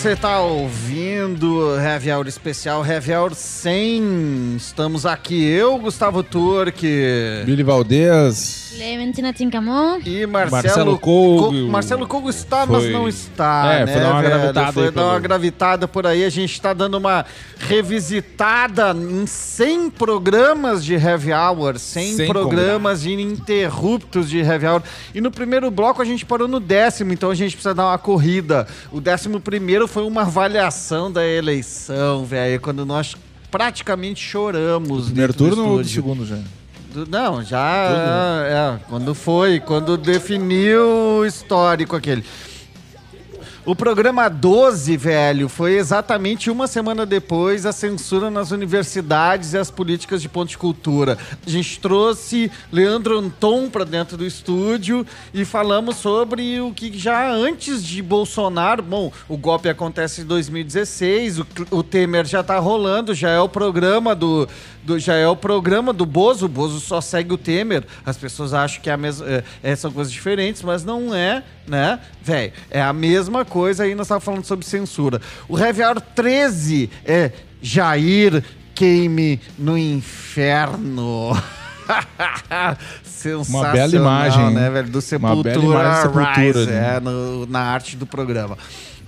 Você 0.07 0.13
está 0.13 0.39
ouvindo 0.39 1.77
Heavy 1.81 2.13
Hour 2.13 2.29
Especial, 2.29 2.87
Heavy 2.87 3.13
Hour 3.13 3.35
100. 3.35 4.55
Estamos 4.57 5.05
aqui, 5.05 5.45
eu, 5.45 5.77
Gustavo 5.81 6.23
Turque. 6.23 7.43
Billy 7.45 7.65
Valdez. 7.65 8.66
Clementina 9.07 9.33
Tincamon. 9.33 10.01
E 10.05 10.27
Marcelo, 10.27 10.51
Marcelo. 10.51 10.99
Co- 10.99 11.53
Marcelo 11.71 12.07
Cougo 12.09 12.29
está, 12.29 12.67
mas 12.67 12.83
Foi- 12.85 12.93
não 12.93 13.07
está, 13.09 13.73
É, 13.73 13.85
né, 13.85 13.93
foi 13.93 14.03
dar 14.03 14.11
uma 14.11 14.21
velho? 14.23 14.35
gravitada 14.35 14.73
Foi 14.73 14.85
aí 14.85 14.91
dar 14.91 15.05
uma 15.05 15.21
gravitada 15.21 15.89
por 15.89 16.07
aí. 16.07 16.25
A 16.25 16.29
gente 16.31 16.53
está 16.53 16.73
dando 16.73 16.97
uma 16.99 17.25
revisitada 17.59 18.93
em 18.93 19.27
100 19.27 19.91
programas 19.91 20.85
de 20.85 20.95
Heavy 20.95 21.33
Hour, 21.33 21.79
100 21.79 22.15
Sem 22.17 22.29
programas 22.29 23.05
ininterruptos 23.05 24.29
de 24.29 24.39
Heavy 24.39 24.67
Hour. 24.67 24.83
E 25.15 25.21
no 25.21 25.31
primeiro 25.31 25.71
bloco 25.71 26.03
a 26.03 26.05
gente 26.05 26.25
parou 26.27 26.49
no 26.49 26.59
décimo, 26.59 27.13
então 27.13 27.31
a 27.31 27.35
gente 27.35 27.53
precisa 27.53 27.75
dar 27.75 27.87
uma 27.87 27.99
corrida. 27.99 28.67
O 28.91 29.01
décimo 29.01 29.41
primeiro 29.41 29.87
foi 29.87 30.03
uma 30.05 30.23
avaliação 30.23 31.11
da 31.13 31.25
eleição, 31.27 32.25
velho, 32.25 32.61
quando 32.61 32.85
nós 32.85 33.15
praticamente 33.51 34.21
choramos. 34.23 35.07
Primeiro 35.07 35.33
dentro 35.33 35.47
do 35.51 35.55
turno 35.57 35.71
ou 35.73 35.79
do 35.83 35.89
segundo 35.89 36.27
já? 36.27 36.39
Não, 37.05 37.43
já. 37.43 37.91
É, 38.47 38.79
quando 38.89 39.15
foi, 39.15 39.61
quando 39.61 39.97
definiu 39.97 41.21
o 41.21 41.27
histórico 41.27 41.95
aquele. 41.97 42.25
O 43.67 43.75
programa 43.75 44.29
12, 44.29 44.97
velho, 44.97 45.49
foi 45.49 45.75
exatamente 45.77 46.49
uma 46.53 46.69
semana 46.69 47.05
depois 47.05 47.67
a 47.67 47.73
censura 47.73 48.31
nas 48.31 48.53
universidades 48.53 49.55
e 49.55 49.59
as 49.59 49.73
políticas 49.73 50.23
de 50.23 50.29
ponto 50.29 50.51
de 50.51 50.57
cultura. 50.57 51.19
A 51.45 51.51
gente 51.51 51.81
trouxe 51.81 52.49
Leandro 52.71 53.19
Anton 53.19 53.69
para 53.69 53.83
dentro 53.83 54.17
do 54.17 54.25
estúdio 54.25 55.05
e 55.35 55.45
falamos 55.45 55.97
sobre 55.97 56.61
o 56.61 56.73
que 56.73 56.97
já 56.97 57.29
antes 57.29 57.83
de 57.85 58.01
Bolsonaro, 58.03 58.85
bom, 58.85 59.11
o 59.29 59.37
golpe 59.37 59.69
acontece 59.69 60.21
em 60.21 60.27
2016, 60.27 61.41
o, 61.41 61.47
o 61.73 61.83
Temer 61.83 62.25
já 62.25 62.45
tá 62.45 62.61
rolando, 62.61 63.13
já 63.15 63.31
é 63.31 63.41
o 63.41 63.49
programa 63.49 64.15
do, 64.15 64.49
do- 64.85 64.97
já 64.97 65.15
é 65.15 65.27
o 65.27 65.35
programa 65.35 65.93
do 65.93 66.07
Bozo, 66.07 66.47
o 66.47 66.49
Bozo 66.49 66.79
só 66.79 67.01
segue 67.01 67.35
o 67.35 67.39
Temer. 67.39 67.83
As 68.05 68.17
pessoas 68.17 68.55
acham 68.55 68.81
que 68.81 68.89
é 68.89 68.93
a 68.93 68.97
mesma, 68.97 69.27
é, 69.27 69.43
é, 69.61 69.75
são 69.75 69.91
coisas 69.91 70.13
diferentes, 70.13 70.63
mas 70.63 70.85
não 70.85 71.13
é, 71.13 71.43
né? 71.67 71.99
Velho, 72.23 72.53
é 72.71 72.81
a 72.81 72.93
mesma 72.93 73.45
coisa 73.45 73.56
aí 73.81 73.95
nós 73.95 74.07
estávamos 74.07 74.25
falando 74.25 74.45
sobre 74.45 74.67
censura. 74.67 75.21
O 75.49 75.59
Heavy 75.59 75.83
Hour 75.83 76.01
13 76.01 76.91
é 77.05 77.31
Jair 77.63 78.43
queime 78.75 79.41
no 79.59 79.77
inferno. 79.79 81.31
Sensacional, 83.05 83.63
Uma 83.65 83.73
bela 83.73 83.95
imagem, 83.97 84.51
né, 84.55 84.71
velho? 84.71 84.89
Do 84.89 84.99
Uma 85.17 85.43
bela 85.43 85.55
Sepultura, 85.55 85.81
imagem 85.83 86.03
Sepultura, 86.03 86.37
Rise, 86.61 86.67
né? 86.71 86.97
é, 86.97 87.01
no- 87.01 87.47
na 87.47 87.61
arte 87.61 87.97
do 87.97 88.07
programa. 88.07 88.57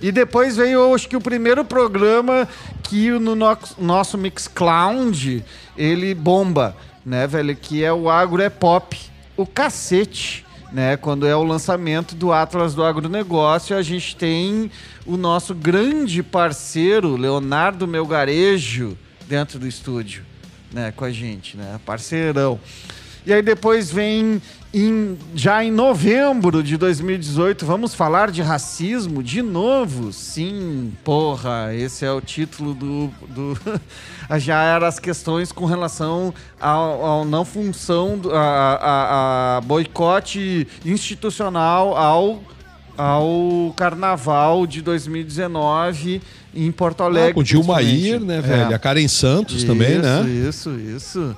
E 0.01 0.11
depois 0.13 0.55
veio, 0.55 0.93
acho 0.95 1.09
que 1.09 1.17
o 1.17 1.21
primeiro 1.21 1.63
programa 1.65 2.47
que 2.83 3.09
no 3.11 3.35
nosso 3.77 4.17
Mixcloud 4.17 5.43
ele 5.77 6.15
bomba, 6.15 6.75
né, 7.05 7.27
velho? 7.27 7.53
Que 7.55 7.83
é 7.83 7.91
o 7.91 8.09
Agro 8.09 8.41
é 8.41 8.49
Pop, 8.49 8.97
o 9.35 9.45
cacete, 9.45 10.45
né? 10.71 10.97
Quando 10.97 11.25
é 11.25 11.35
o 11.35 11.43
lançamento 11.43 12.15
do 12.15 12.31
Atlas 12.31 12.73
do 12.73 12.83
Agronegócio, 12.83 13.75
a 13.75 13.81
gente 13.81 14.15
tem 14.15 14.71
o 15.05 15.17
nosso 15.17 15.53
grande 15.55 16.21
parceiro, 16.21 17.15
Leonardo 17.15 17.87
Melgarejo, 17.87 18.97
dentro 19.27 19.59
do 19.59 19.67
estúdio, 19.67 20.23
né? 20.71 20.91
Com 20.95 21.05
a 21.05 21.11
gente, 21.11 21.57
né? 21.57 21.79
Parceirão. 21.85 22.59
E 23.25 23.33
aí 23.33 23.41
depois 23.41 23.91
vem 23.91 24.41
em- 24.73 25.17
já 25.33 25.63
em 25.63 25.71
novembro 25.71 26.61
de 26.61 26.77
2018, 26.77 27.65
vamos 27.65 27.93
falar 27.95 28.29
de 28.29 28.41
racismo 28.41 29.23
de 29.23 29.41
novo? 29.41 30.13
Sim, 30.13 30.93
porra, 31.03 31.73
esse 31.73 32.05
é 32.05 32.11
o 32.11 32.21
título 32.21 32.73
do. 32.75 33.07
do 33.29 33.57
já 34.39 34.61
eram 34.63 34.85
as 34.85 34.99
questões 34.99 35.51
com 35.51 35.65
relação 35.65 36.33
ao, 36.59 37.03
ao 37.05 37.25
não 37.25 37.43
função, 37.43 38.21
a, 38.31 38.37
a- 38.37 39.57
a 39.57 39.61
boicote 39.61 40.67
institucional 40.85 41.97
ao, 41.97 42.43
ao 42.95 43.73
carnaval 43.75 44.67
de 44.67 44.81
2019 44.83 46.21
em 46.53 46.71
Porto 46.71 47.01
Alegre. 47.01 47.31
Ah, 47.31 47.33
com 47.33 47.39
o 47.39 47.43
Dilmair, 47.43 47.87
principalmente. 47.87 48.25
né, 48.25 48.37
É. 48.37 48.41
velho? 48.41 48.75
A 48.75 48.79
Karen 48.79 49.07
Santos 49.07 49.63
também, 49.63 49.93
Isso, 49.93 50.01
né? 50.01 50.29
Isso, 50.29 50.69
isso. 50.95 51.35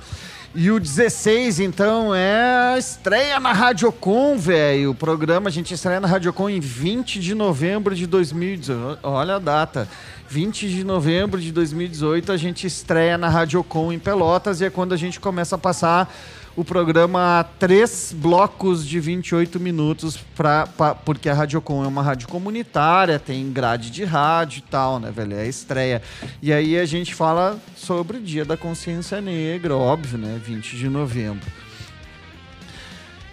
E 0.54 0.70
o 0.70 0.82
16, 0.82 1.62
então, 1.62 2.14
é 2.14 2.76
estreia 2.78 3.40
na 3.40 3.54
Radiocon, 3.54 4.38
velho. 4.38 4.92
O 4.92 4.96
programa 4.96 5.48
a 5.48 5.52
gente 5.52 5.74
estreia 5.74 6.02
na 6.02 6.10
Radiocon 6.10 6.50
em 6.50 6.60
20 6.60 7.22
de 7.22 7.34
novembro 7.34 7.96
de 7.96 8.06
2018. 8.06 9.00
Olha 9.02 9.36
a 9.36 9.40
data. 9.40 9.88
20 10.28 10.70
de 10.70 10.84
novembro 10.84 11.40
de 11.40 11.54
2018 11.54 12.34
a 12.34 12.38
gente 12.38 12.68
estreia 12.68 13.18
na 13.18 13.30
Radiocon 13.30 13.94
em 13.94 14.00
Pelotas 14.00 14.60
e 14.60 14.66
é 14.66 14.70
quando 14.70 14.94
a 14.94 14.98
gente 14.98 15.22
começa 15.22 15.56
a 15.56 15.58
passar 15.58 16.14
o 16.56 16.64
programa 16.66 17.40
a 17.40 17.44
três 17.44 18.14
blocos 18.16 18.86
de 18.86 19.00
28 19.00 19.60
minutos, 19.60 20.18
pra, 20.36 20.68
pra- 20.68 20.94
porque 20.96 21.30
a 21.30 21.34
Radiocon 21.34 21.84
é 21.84 21.88
uma 21.88 22.04
rádio 22.04 22.28
comunitária, 22.28 23.18
tem 23.18 23.52
grade 23.52 23.90
de 23.90 24.04
rádio 24.04 24.60
e 24.60 24.62
tal, 24.64 25.00
né, 25.00 25.12
velho? 25.12 25.34
É 25.36 25.42
a 25.42 25.46
estreia. 25.48 26.02
E 26.42 26.52
aí 26.52 26.78
a 26.78 26.86
gente 26.86 27.16
fala 27.16 27.58
sobre 27.76 28.18
o 28.18 28.22
Dia 28.22 28.44
da 28.44 28.58
Consciência 28.58 29.22
Negra, 29.22 29.76
óbvio, 29.76 30.18
né? 30.18 30.40
20 30.44 30.76
de 30.78 30.90
novembro. 30.90 31.48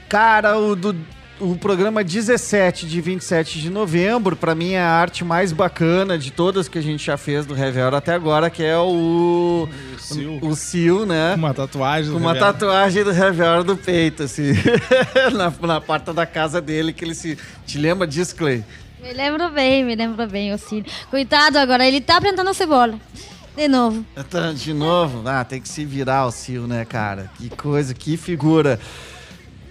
Cara, 0.09 0.59
o 0.59 0.75
do. 0.75 0.97
O 1.41 1.57
programa 1.57 2.03
17 2.03 2.87
de 2.87 3.01
27 3.01 3.61
de 3.61 3.71
novembro, 3.71 4.35
pra 4.35 4.57
mim 4.57 4.73
é 4.73 4.81
a 4.81 4.91
arte 4.91 5.25
mais 5.25 5.53
bacana 5.53 6.19
de 6.19 6.33
todas 6.33 6.69
que 6.69 6.79
a 6.79 6.83
gente 6.83 7.07
já 7.07 7.17
fez 7.17 7.47
do 7.47 7.55
Hour 7.55 7.95
até 7.95 8.13
agora, 8.13 8.51
que 8.51 8.63
é 8.63 8.77
o. 8.77 9.69
O 9.69 9.99
Sil. 10.03 10.39
O 10.43 10.55
Sil, 10.59 11.07
né? 11.07 11.35
Uma 11.37 11.55
tatuagem. 11.55 12.11
Do 12.11 12.17
uma 12.17 12.35
tatuagem 12.35 13.05
do 13.05 13.11
Hour 13.11 13.63
do 13.63 13.77
peito, 13.77 14.25
assim. 14.25 14.53
na, 15.33 15.53
na 15.67 15.81
porta 15.81 16.13
da 16.13 16.27
casa 16.27 16.61
dele, 16.61 16.93
que 16.93 17.05
ele 17.05 17.15
se. 17.15 17.39
Te 17.65 17.79
lembra 17.79 18.05
disso, 18.05 18.35
Clay? 18.35 18.65
Me 19.01 19.13
lembro 19.13 19.49
bem, 19.51 19.85
me 19.85 19.95
lembro 19.95 20.27
bem, 20.27 20.53
o 20.53 20.59
Ciro. 20.59 20.87
Coitado 21.09 21.57
agora, 21.57 21.87
ele 21.87 22.01
tá 22.01 22.21
plantando 22.21 22.53
cebola. 22.53 22.99
De 23.57 23.69
novo. 23.69 24.05
Então, 24.17 24.55
De 24.55 24.73
novo, 24.73 25.23
ah, 25.29 25.45
tem 25.45 25.61
que 25.61 25.69
se 25.69 25.85
virar 25.85 26.27
o 26.27 26.33
Sil, 26.35 26.67
né, 26.67 26.85
cara? 26.85 27.31
Que 27.37 27.49
coisa, 27.49 27.95
que 27.95 28.17
figura. 28.17 28.81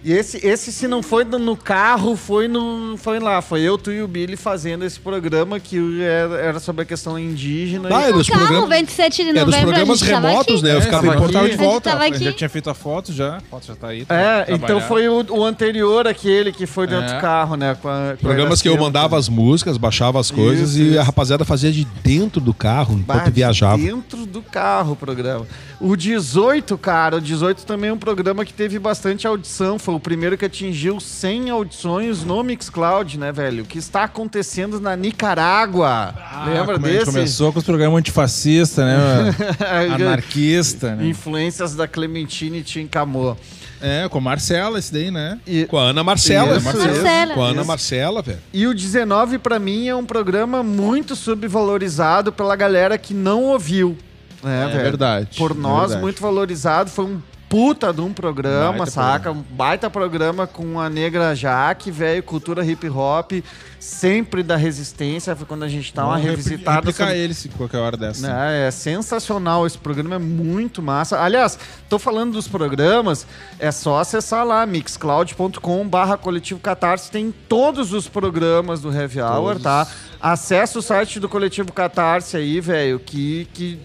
E 0.08 0.14
esse, 0.14 0.38
esse 0.48 0.72
se 0.72 0.88
não 0.88 1.04
foi 1.04 1.26
no- 1.26 1.58
carro, 1.58 2.16
foi 2.16 2.48
no. 2.48 2.96
Foi 2.96 3.20
lá, 3.20 3.42
foi 3.42 3.60
eu, 3.62 3.78
tu 3.78 3.92
e 3.92 4.02
o 4.02 4.08
Billy 4.08 4.38
fazendo 4.38 4.86
esse 4.86 4.98
programa 4.98 5.60
que 5.60 6.02
era, 6.02 6.36
era 6.38 6.60
sobre 6.62 6.84
a 6.84 6.86
questão 6.86 7.20
indígena. 7.20 7.90
Ah, 7.92 8.04
e- 8.06 8.10
é 8.10 8.14
dos 8.14 8.30
Calma, 8.30 8.48
programas, 8.48 8.80
27 8.80 9.24
de 9.24 9.30
é 9.32 9.34
dos 9.34 9.44
novembro 9.44 9.68
programas 9.68 10.02
a 10.02 10.06
gente 10.06 10.14
tava 10.14 10.28
remotos, 10.30 10.54
aqui. 10.56 10.64
né? 10.64 10.72
Eu 10.74 10.78
É, 10.78 10.82
ficava 10.82 11.08
em 11.08 11.32
tava 11.32 11.50
de 11.50 11.58
volta. 11.58 11.90
tava 11.90 11.96
Rafael. 12.04 12.14
aqui. 12.16 12.24
Já 12.24 12.32
tinha 12.32 12.50
feito 12.50 12.70
a 12.70 12.74
foto 12.74 13.12
já. 13.12 13.36
A 13.36 13.42
foto 13.42 13.68
já 13.68 13.76
tá 13.76 13.88
aí. 13.90 14.06
tá 14.06 14.16
É, 14.16 14.46
então 14.50 14.80
foi 14.80 15.10
o, 15.10 15.26
o 15.30 15.44
anterior, 15.44 16.08
aquele 16.08 16.54
que 16.54 16.66
foi 16.66 16.88
dentro 16.88 17.12
É. 17.12 17.16
do 17.16 17.20
carro, 17.22 17.58
né? 17.58 17.76
Com 17.82 17.90
a, 17.90 18.14
com 18.18 18.26
Programas 18.26 18.60
a 18.62 18.64
que 18.64 18.70
eu 18.70 18.78
mandava 18.78 19.18
as 19.18 19.28
músicas, 19.28 19.76
baixava 19.76 20.22
as 20.22 20.32
coisas 20.32 20.70
Isso, 20.76 20.80
e 20.80 20.90
isso. 20.92 21.00
a 21.02 21.04
rapaziada 21.04 21.44
fazia 21.44 21.70
de 21.70 21.84
dentro 22.02 22.40
do 22.40 22.54
carro 22.54 22.94
enquanto 22.98 23.26
Bah, 23.26 23.30
viajava. 23.30 23.78
Dentro 23.78 24.26
do 24.26 24.42
carro 24.42 24.94
o 24.94 24.96
programa. 24.96 25.46
O 25.82 25.98
18, 25.98 26.76
cara, 26.78 27.18
o 27.18 27.22
18 27.22 27.66
também 27.66 27.90
é 27.90 27.94
um 27.94 27.98
programa 28.00 28.46
que 28.46 28.54
teve 28.54 28.80
bastante 28.80 29.28
audição. 29.28 29.78
Foi 29.78 29.97
o 29.98 30.00
primeiro 30.00 30.38
que 30.38 30.46
atingiu 30.46 31.00
100 31.00 31.50
audições 31.50 32.24
no 32.24 32.42
Mixcloud, 32.44 33.18
né, 33.20 33.32
velho? 33.32 33.64
O 33.64 33.66
que 33.66 33.78
está 33.78 34.04
acontecendo 34.04 34.80
na 34.80 34.96
Nicarágua? 34.96 36.14
Lembra 36.46 36.76
como 36.76 36.86
a 36.86 36.90
gente 36.90 37.00
desse? 37.00 37.12
começou 37.12 37.52
com 37.54 37.60
os 37.60 37.66
programas 37.66 38.00
antifascistas, 38.00 38.86
né? 38.86 39.36
Anarquista, 39.96 40.96
né? 40.96 41.08
Influências 41.08 41.76
da 41.76 41.88
Clementine 41.88 42.62
Tincamô. 42.64 43.36
É, 43.80 44.08
com 44.10 44.18
a 44.18 44.22
Marcela, 44.22 44.80
esse 44.80 44.92
daí, 44.92 45.12
né? 45.12 45.40
E, 45.46 45.66
Com 45.66 45.78
a 45.78 45.84
Ana 45.90 46.04
Marcela. 46.04 46.58
Isso, 46.58 46.66
Marcela. 46.66 47.34
Com 47.36 47.44
a 47.44 47.48
Ana 47.50 47.60
Isso. 47.60 47.68
Marcela, 47.68 48.22
velho. 48.24 48.40
e 48.52 48.66
o 48.66 48.74
19, 48.74 49.38
pra 49.38 49.60
mim, 49.60 49.88
é 49.88 49.96
um 49.96 50.06
programa 50.06 50.64
muito 50.64 51.16
subvalorizado 51.16 52.32
pela 52.32 52.56
galera 52.56 52.98
que 52.98 53.14
não 53.14 53.44
ouviu. 53.44 53.96
Né, 54.44 54.64
É 54.66 54.68
velho? 54.70 54.82
verdade, 54.84 55.38
Por 55.38 55.52
é 55.52 55.54
nós, 55.54 55.80
verdade. 55.82 56.02
muito 56.02 56.22
valorizado. 56.22 56.90
Foi 56.90 57.06
um 57.06 57.22
puta 57.50 57.94
de 57.94 58.02
um 58.02 58.12
programa, 58.12 58.80
Baita 58.80 58.92
saca? 58.92 59.32
Um 59.32 59.42
baita 59.52 59.90
programa 59.90 60.46
com 60.46 60.80
a 60.80 60.90
Negra 60.90 61.34
Jaque, 61.36 61.90
velho, 61.90 62.22
cultura 62.24 62.66
hip 62.66 62.90
hop, 62.90 63.32
sempre 63.80 64.44
da 64.44 64.56
resistência. 64.58 65.36
Foi 65.36 65.46
quando 65.46 65.64
a 65.64 65.68
gente 65.70 65.94
dá 65.94 66.04
uma 66.06 66.14
Vamos 66.18 66.26
repli- 66.30 66.44
revisitada. 66.44 66.92
sobre- 66.92 67.18
ele 67.18 67.34
se 67.34 67.48
qualquer 67.50 67.78
hora 67.78 67.96
dessa. 67.96 68.28
né, 68.28 68.68
É 68.68 68.72
sensacional 68.72 69.66
esse 69.66 69.78
programa, 69.78 70.16
é 70.16 70.20
muito 70.20 70.82
massa. 70.82 71.20
Aliás, 71.22 71.58
tô 71.88 71.98
falando 71.98 72.34
dos 72.34 72.48
programas, 72.48 73.26
é 73.60 73.72
só 73.72 74.00
acessar 74.00 74.46
lá, 74.46 74.66
mixcloud.com 74.66 75.88
barra 75.88 76.18
coletivo 76.18 76.60
catarse, 76.60 77.10
tem 77.10 77.34
todos 77.48 77.94
os 77.94 78.08
programas 78.08 78.82
do 78.82 78.92
Heavy 78.94 79.22
Hour, 79.22 79.60
tá? 79.60 79.88
Acesse 80.20 80.78
o 80.78 80.82
site 80.82 81.20
do 81.20 81.30
coletivo 81.30 81.72
catarse 81.72 82.36
aí, 82.36 82.60
velho, 82.60 83.00
que, 83.00 83.48
que 83.54 83.80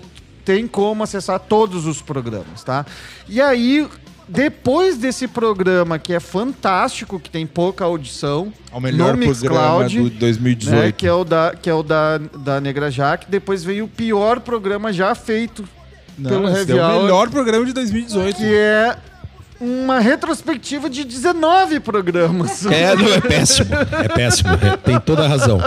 tem 0.44 0.66
como 0.66 1.02
acessar 1.02 1.38
todos 1.40 1.86
os 1.86 2.02
programas, 2.02 2.62
tá? 2.64 2.84
E 3.28 3.40
aí, 3.40 3.86
depois 4.28 4.96
desse 4.96 5.28
programa, 5.28 5.98
que 5.98 6.12
é 6.12 6.20
fantástico, 6.20 7.20
que 7.20 7.28
tem 7.30 7.46
pouca 7.46 7.84
audição, 7.84 8.52
É 8.72 8.76
o 8.76 8.80
melhor 8.80 9.16
no 9.16 9.24
programa 9.24 9.88
do 9.88 10.10
2018. 10.10 10.76
né, 10.76 10.92
que 10.92 11.06
é 11.06 11.12
o 11.12 11.24
da, 11.24 11.54
que 11.60 11.68
é 11.68 11.74
o 11.74 11.82
da, 11.82 12.18
da 12.18 12.60
Negra 12.60 12.90
Jaque, 12.90 13.26
depois 13.28 13.62
veio 13.62 13.84
o 13.84 13.88
pior 13.88 14.40
programa 14.40 14.92
já 14.92 15.14
feito 15.14 15.64
Não, 16.18 16.30
pelo 16.30 16.48
Heavy 16.48 16.78
é 16.78 16.84
o 16.84 17.02
melhor 17.02 17.28
programa 17.30 17.66
de 17.66 17.72
2018. 17.72 18.36
que 18.36 18.54
é 18.54 18.96
uma 19.62 20.00
retrospectiva 20.00 20.90
de 20.90 21.04
19 21.04 21.78
programas. 21.78 22.66
É, 22.66 22.96
não, 22.96 23.12
é 23.12 23.20
péssimo. 23.22 23.70
É 23.74 24.08
péssimo. 24.08 24.50
é, 24.54 24.76
tem 24.76 24.98
toda 24.98 25.24
a 25.24 25.28
razão. 25.28 25.60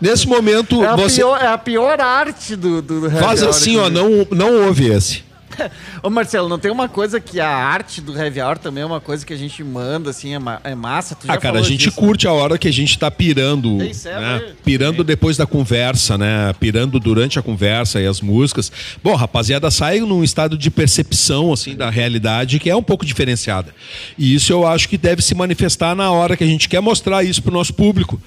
Nesse 0.00 0.26
momento, 0.26 0.82
É 0.82 0.88
a, 0.88 0.96
você 0.96 1.16
pior, 1.16 1.42
é 1.42 1.46
a 1.46 1.58
pior 1.58 2.00
arte 2.00 2.56
do, 2.56 2.80
do 2.80 3.10
faz 3.10 3.42
assim, 3.42 3.76
ó, 3.76 3.90
não, 3.90 4.26
não 4.30 4.66
ouve 4.66 4.90
esse. 4.90 5.22
Ô 6.02 6.10
Marcelo, 6.10 6.48
não 6.48 6.58
tem 6.58 6.70
uma 6.70 6.88
coisa 6.88 7.20
que 7.20 7.40
a 7.40 7.48
arte 7.48 8.00
do 8.00 8.16
Heavy 8.16 8.40
Hour 8.40 8.58
também 8.58 8.82
é 8.82 8.86
uma 8.86 9.00
coisa 9.00 9.24
que 9.24 9.32
a 9.32 9.36
gente 9.36 9.62
manda, 9.64 10.10
assim, 10.10 10.34
é, 10.34 10.38
ma- 10.38 10.60
é 10.64 10.74
massa? 10.74 11.14
Tu 11.14 11.26
já 11.26 11.32
Ah, 11.34 11.38
cara, 11.38 11.58
a 11.58 11.62
gente 11.62 11.84
disso, 11.86 11.96
curte 11.96 12.26
a 12.26 12.32
hora 12.32 12.58
que 12.58 12.68
a 12.68 12.72
gente 12.72 12.98
tá 12.98 13.10
pirando, 13.10 13.80
é, 13.80 13.84
né? 13.84 13.92
vai. 14.38 14.52
Pirando 14.64 15.02
depois 15.04 15.36
da 15.36 15.46
conversa, 15.46 16.16
né? 16.18 16.52
Pirando 16.58 16.98
durante 17.00 17.38
a 17.38 17.42
conversa 17.42 18.00
e 18.00 18.06
as 18.06 18.20
músicas. 18.20 18.70
Bom, 19.02 19.14
rapaziada, 19.14 19.70
sai 19.70 20.00
num 20.00 20.22
estado 20.22 20.56
de 20.58 20.70
percepção, 20.70 21.52
assim, 21.52 21.74
da 21.74 21.90
realidade 21.90 22.58
que 22.58 22.70
é 22.70 22.76
um 22.76 22.82
pouco 22.82 23.04
diferenciada. 23.04 23.74
E 24.18 24.34
isso 24.34 24.52
eu 24.52 24.66
acho 24.66 24.88
que 24.88 24.98
deve 24.98 25.22
se 25.22 25.34
manifestar 25.34 25.94
na 25.94 26.10
hora 26.10 26.36
que 26.36 26.44
a 26.44 26.46
gente 26.46 26.68
quer 26.68 26.80
mostrar 26.80 27.22
isso 27.24 27.42
pro 27.42 27.52
nosso 27.52 27.74
público. 27.74 28.20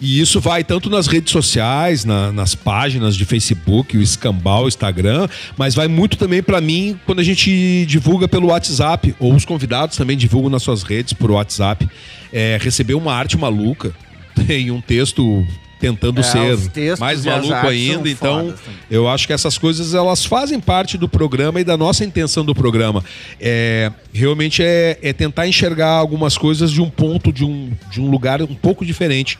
E 0.00 0.20
isso 0.20 0.40
vai 0.40 0.62
tanto 0.64 0.90
nas 0.90 1.06
redes 1.06 1.32
sociais, 1.32 2.04
na- 2.04 2.30
nas 2.32 2.54
páginas 2.54 3.16
de 3.16 3.24
Facebook, 3.24 3.96
o 3.96 4.02
Escambau, 4.02 4.64
o 4.64 4.68
Instagram, 4.68 5.28
mas 5.56 5.74
vai 5.74 5.88
muito 5.88 6.16
também 6.16 6.42
pra 6.42 6.60
mim 6.60 6.98
quando 7.06 7.20
a 7.20 7.24
gente 7.24 7.84
divulga 7.86 8.26
pelo 8.28 8.48
WhatsApp, 8.48 9.14
ou 9.18 9.34
os 9.34 9.44
convidados 9.44 9.96
também 9.96 10.16
divulgam 10.16 10.50
nas 10.50 10.62
suas 10.62 10.82
redes 10.82 11.12
por 11.12 11.30
WhatsApp. 11.30 11.88
É, 12.32 12.58
receber 12.60 12.94
uma 12.94 13.14
arte 13.14 13.36
maluca, 13.38 13.94
tem 14.46 14.70
um 14.70 14.80
texto 14.80 15.46
tentando 15.80 16.20
É, 16.20 16.22
ser 16.22 16.98
mais 16.98 17.24
maluco 17.26 17.66
ainda, 17.66 18.08
então 18.08 18.38
também. 18.46 18.54
eu 18.90 19.06
acho 19.08 19.26
que 19.26 19.32
essas 19.34 19.58
coisas 19.58 19.92
elas 19.92 20.24
fazem 20.24 20.58
parte 20.58 20.96
do 20.96 21.06
programa 21.08 21.60
e 21.60 21.64
da 21.64 21.76
nossa 21.76 22.04
intenção 22.04 22.42
do 22.44 22.54
programa. 22.54 23.04
É, 23.38 23.92
realmente 24.12 24.62
é, 24.62 24.98
é 25.02 25.12
tentar 25.12 25.46
enxergar 25.46 25.90
algumas 25.90 26.38
coisas 26.38 26.72
de 26.72 26.80
um 26.80 26.88
ponto, 26.88 27.30
de 27.30 27.44
um, 27.44 27.70
de 27.90 28.00
um 28.00 28.08
lugar 28.10 28.40
um 28.40 28.54
pouco 28.54 28.84
diferente. 28.86 29.38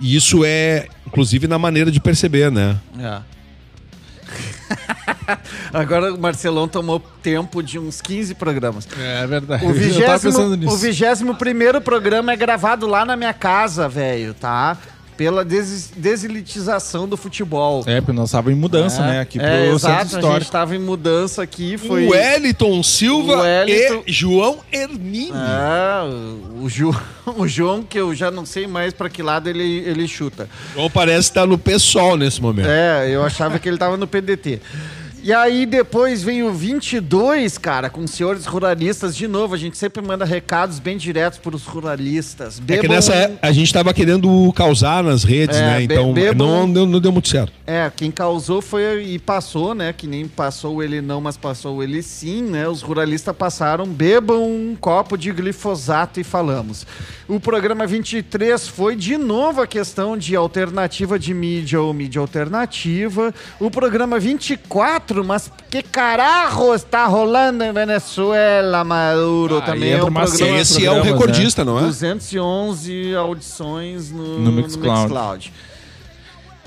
E 0.00 0.14
isso 0.16 0.44
é, 0.44 0.88
inclusive, 1.06 1.46
na 1.46 1.58
maneira 1.58 1.90
de 1.90 2.00
perceber, 2.00 2.50
né? 2.50 2.76
É. 2.98 3.20
Agora 5.72 6.12
o 6.12 6.18
Marcelão 6.18 6.68
tomou 6.68 7.00
tempo 7.22 7.62
de 7.62 7.78
uns 7.78 8.00
15 8.00 8.34
programas. 8.34 8.86
É 8.98 9.26
verdade. 9.26 9.64
O 9.64 9.70
Eu 9.74 10.06
tava 10.06 10.20
pensando 10.20 10.50
vigésimo, 10.50 10.56
nisso. 10.56 10.74
o 10.74 10.76
vigésimo 10.76 11.34
primeiro 11.34 11.80
programa 11.80 12.32
é 12.32 12.36
gravado 12.36 12.86
lá 12.86 13.04
na 13.04 13.16
minha 13.16 13.32
casa, 13.32 13.88
velho, 13.88 14.34
tá? 14.34 14.76
Pela 15.16 15.44
des 15.44 15.90
deselitização 15.96 17.08
do 17.08 17.16
futebol. 17.16 17.82
É, 17.86 18.00
porque 18.00 18.12
nós 18.12 18.28
estávamos 18.28 18.56
em 18.56 18.60
mudança, 18.60 19.02
né? 19.06 19.20
Aqui 19.20 19.38
pro 19.38 19.48
é, 19.48 19.68
exato, 19.70 19.94
a 19.94 20.02
gente 20.04 20.14
histórico. 20.16 20.50
tava 20.50 20.76
em 20.76 20.78
mudança 20.78 21.42
aqui, 21.42 21.78
foi... 21.78 22.06
O 22.06 22.10
Wellington 22.10 22.82
Silva 22.82 23.38
Wellington- 23.42 24.02
e 24.06 24.12
João 24.12 24.58
Hermínio. 24.70 25.32
Ah, 25.34 26.04
o, 26.06 26.64
o 26.64 26.68
Ju- 26.68 26.94
o 27.36 27.48
João, 27.48 27.82
que 27.82 27.98
eu 27.98 28.14
já 28.14 28.30
não 28.30 28.44
sei 28.44 28.66
mais 28.66 28.92
pra 28.92 29.08
que 29.08 29.22
lado 29.22 29.48
ele, 29.48 29.62
ele 29.86 30.06
chuta. 30.06 30.48
João 30.74 30.90
parece 30.90 31.28
estar 31.30 31.46
no 31.46 31.56
PSOL 31.56 32.16
nesse 32.16 32.40
momento. 32.42 32.68
É, 32.68 33.08
eu 33.10 33.24
achava 33.24 33.58
que 33.58 33.68
ele 33.68 33.78
tava 33.78 33.96
no 33.96 34.06
PDT. 34.06 34.60
E 35.26 35.32
aí 35.32 35.66
depois 35.66 36.22
vem 36.22 36.44
o 36.44 36.52
22, 36.52 37.58
cara, 37.58 37.90
com 37.90 38.06
senhores 38.06 38.46
ruralistas. 38.46 39.16
De 39.16 39.26
novo, 39.26 39.56
a 39.56 39.58
gente 39.58 39.76
sempre 39.76 40.00
manda 40.00 40.24
recados 40.24 40.78
bem 40.78 40.96
diretos 40.96 41.36
pros 41.40 41.64
ruralistas. 41.66 42.58
É 42.58 42.60
que 42.60 42.82
Bebam- 42.82 42.94
nessa 42.94 43.12
é- 43.12 43.36
a 43.42 43.50
gente 43.50 43.72
tava 43.72 43.92
querendo 43.92 44.52
causar 44.54 45.02
nas 45.02 45.24
redes, 45.24 45.56
É, 45.56 45.60
né? 45.62 45.82
Então 45.82 46.12
bebam- 46.12 46.46
não, 46.46 46.72
deu- 46.72 46.86
não 46.86 47.00
deu 47.00 47.10
muito 47.10 47.26
certo. 47.28 47.52
É, 47.66 47.90
quem 47.96 48.12
causou 48.12 48.62
foi 48.62 49.02
e 49.02 49.18
passou, 49.18 49.74
né? 49.74 49.92
Que 49.92 50.06
nem 50.06 50.28
passou 50.28 50.80
ele 50.80 51.00
não, 51.00 51.20
mas 51.20 51.36
passou 51.36 51.82
ele 51.82 52.04
sim, 52.04 52.40
né? 52.42 52.68
Os 52.68 52.80
ruralistas 52.80 53.34
passaram, 53.36 53.84
bebam 53.84 54.44
um 54.44 54.76
copo 54.78 55.18
de 55.18 55.32
glifosato 55.32 56.20
e 56.20 56.22
falamos. 56.24 56.86
O 57.26 57.40
programa 57.40 57.84
23 57.84 58.68
foi 58.68 58.94
de 58.94 59.16
novo 59.18 59.60
a 59.60 59.66
questão 59.66 60.16
de 60.16 60.36
alternativa 60.36 61.18
de 61.18 61.34
mídia 61.34 61.80
ou 61.80 61.92
mídia 61.92 62.20
alternativa. 62.20 63.34
O 63.58 63.68
programa 63.68 64.20
24, 64.20 65.15
mas 65.24 65.50
que 65.70 65.82
caralho 65.82 66.74
está 66.74 67.06
rolando 67.06 67.64
em 67.64 67.72
Venezuela, 67.72 68.84
Maduro? 68.84 69.58
Ah, 69.58 69.62
também 69.62 69.92
é 69.92 70.02
um 70.02 70.12
programa... 70.12 70.58
Esse 70.58 70.84
é 70.84 70.90
o 70.90 70.94
programas, 70.94 71.20
recordista, 71.20 71.64
não 71.64 71.78
é? 71.78 71.82
211 71.82 73.14
audições 73.14 74.10
no, 74.10 74.38
No 74.38 74.50
no 74.50 74.52
Mixcloud. 74.52 75.52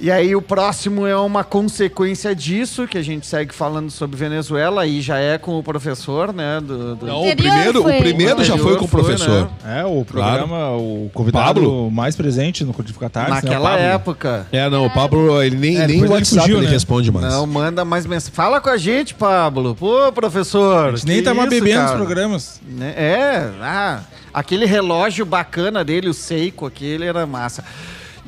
E 0.02 0.10
aí 0.10 0.34
o 0.34 0.42
próximo 0.42 1.06
é 1.06 1.16
uma 1.18 1.44
consequência 1.44 2.34
disso, 2.34 2.88
que 2.88 2.98
a 2.98 3.02
gente 3.02 3.28
segue 3.28 3.54
falando 3.54 3.92
sobre 3.92 4.16
Venezuela, 4.16 4.84
aí 4.84 5.02
já 5.02 5.18
é 5.18 5.38
com 5.38 5.60
o 5.60 5.64
professor, 5.64 6.34
né? 6.34 6.62
Do, 6.62 6.96
do- 6.96 7.06
Não, 7.06 7.28
o 7.30 7.36
primeiro, 7.36 7.80
o 7.82 7.84
foi. 7.84 7.98
primeiro 7.98 8.44
já 8.44 8.58
foi 8.58 8.78
com 8.78 8.86
o 8.86 8.88
Foi, 8.88 9.02
professor. 9.04 9.50
né? 9.64 9.82
É, 9.82 9.86
o 9.86 10.06
programa, 10.06 10.72
o 10.72 11.10
convidado 11.14 11.60
Pablo? 11.62 11.92
mais 11.92 12.16
presente 12.16 12.64
no 12.64 12.74
Codificatários, 12.74 13.36
né? 13.36 13.42
Naquela 13.44 13.72
Pablo. 13.72 13.84
época. 13.86 14.48
É, 14.54 14.70
não, 14.70 14.86
o 14.86 14.90
Pablo, 14.90 15.44
ele 15.44 15.58
nem, 15.58 15.78
É, 15.78 15.86
nem 15.88 16.06
o 16.06 16.10
WhatsApp 16.12 16.42
fugiu, 16.44 16.58
ele 16.60 16.68
né? 16.68 16.72
responde 16.72 17.12
mais. 17.12 17.26
Não, 17.34 17.46
manda 17.46 17.84
mais 17.84 18.06
mensagem. 18.06 18.34
Fala 18.34 18.62
com 18.62 18.70
a 18.70 18.78
gente, 18.78 19.14
Pablo. 19.14 19.76
Pô, 19.76 20.12
professor. 20.14 20.94
A 20.94 20.96
gente 20.96 21.08
nem 21.08 21.18
que 21.18 21.24
tá 21.24 21.34
mais 21.34 21.52
isso, 21.52 21.62
bebendo 21.62 21.82
nos 21.82 21.92
cara? 21.92 21.98
programas. 22.06 22.62
Né? 22.66 22.94
É, 22.96 23.50
ah, 23.62 24.00
aquele 24.34 24.66
relógio 24.66 25.26
bacana 25.26 25.84
dele, 25.84 26.08
o 26.08 26.14
Seiko, 26.14 26.66
aquele 26.66 27.06
era 27.06 27.26
massa. 27.26 27.66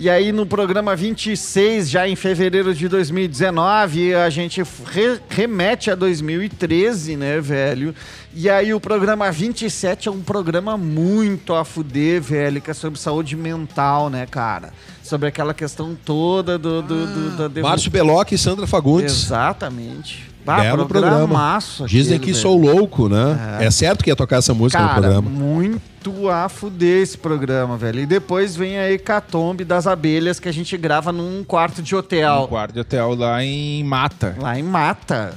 E 0.03 0.09
aí 0.09 0.31
no 0.31 0.47
programa 0.47 0.95
26, 0.95 1.87
já 1.87 2.07
em 2.07 2.15
fevereiro 2.15 2.73
de 2.73 2.87
2019, 2.87 4.15
a 4.15 4.31
gente 4.31 4.63
re- 4.87 5.19
remete 5.29 5.91
a 5.91 5.95
2013, 5.95 7.15
né, 7.15 7.39
velho? 7.39 7.93
E 8.33 8.49
aí 8.49 8.73
o 8.73 8.79
programa 8.79 9.31
27 9.31 10.07
é 10.09 10.11
um 10.11 10.21
programa 10.21 10.75
muito 10.75 11.53
a 11.53 11.63
fuder, 11.63 12.19
velho, 12.19 12.59
que 12.59 12.71
é 12.71 12.73
sobre 12.73 12.99
saúde 12.99 13.35
mental, 13.35 14.09
né, 14.09 14.25
cara? 14.25 14.73
Sobre 15.03 15.27
aquela 15.27 15.53
questão 15.53 15.95
toda 16.03 16.57
do... 16.57 16.81
do, 16.81 17.05
do- 17.05 17.37
da 17.37 17.47
demo- 17.47 17.67
Márcio 17.67 17.91
Beloc 17.91 18.31
e 18.31 18.37
Sandra 18.39 18.65
Fagundes. 18.65 19.13
Exatamente. 19.13 20.30
Bah, 20.45 20.61
Belo 20.61 20.87
programa. 20.87 21.59
Dizem 21.85 22.15
aquele, 22.15 22.19
que 22.19 22.31
velho. 22.31 22.35
sou 22.41 22.57
louco, 22.59 23.07
né? 23.07 23.57
É. 23.61 23.71
certo 23.71 24.03
que 24.03 24.09
ia 24.09 24.15
tocar 24.15 24.37
essa 24.37 24.53
música 24.53 24.81
no 24.81 24.87
Cara, 24.89 25.01
programa. 25.01 25.29
muito 25.29 26.29
a 26.29 26.49
fuder 26.49 27.01
esse 27.03 27.17
programa, 27.17 27.77
velho. 27.77 27.99
E 27.99 28.05
depois 28.05 28.55
vem 28.55 28.77
a 28.79 28.91
hecatombe 28.91 29.63
das 29.63 29.85
abelhas 29.85 30.39
que 30.39 30.49
a 30.49 30.51
gente 30.51 30.75
grava 30.77 31.11
num 31.11 31.43
quarto 31.43 31.81
de 31.81 31.93
Um 31.95 31.99
hotel. 31.99 32.47
quarto 32.49 32.73
de 32.73 32.79
hotel 32.79 33.13
lá 33.15 33.43
em 33.43 33.83
Mata. 33.83 34.35
Lá 34.39 34.57
em 34.57 34.63
Mata. 34.63 35.33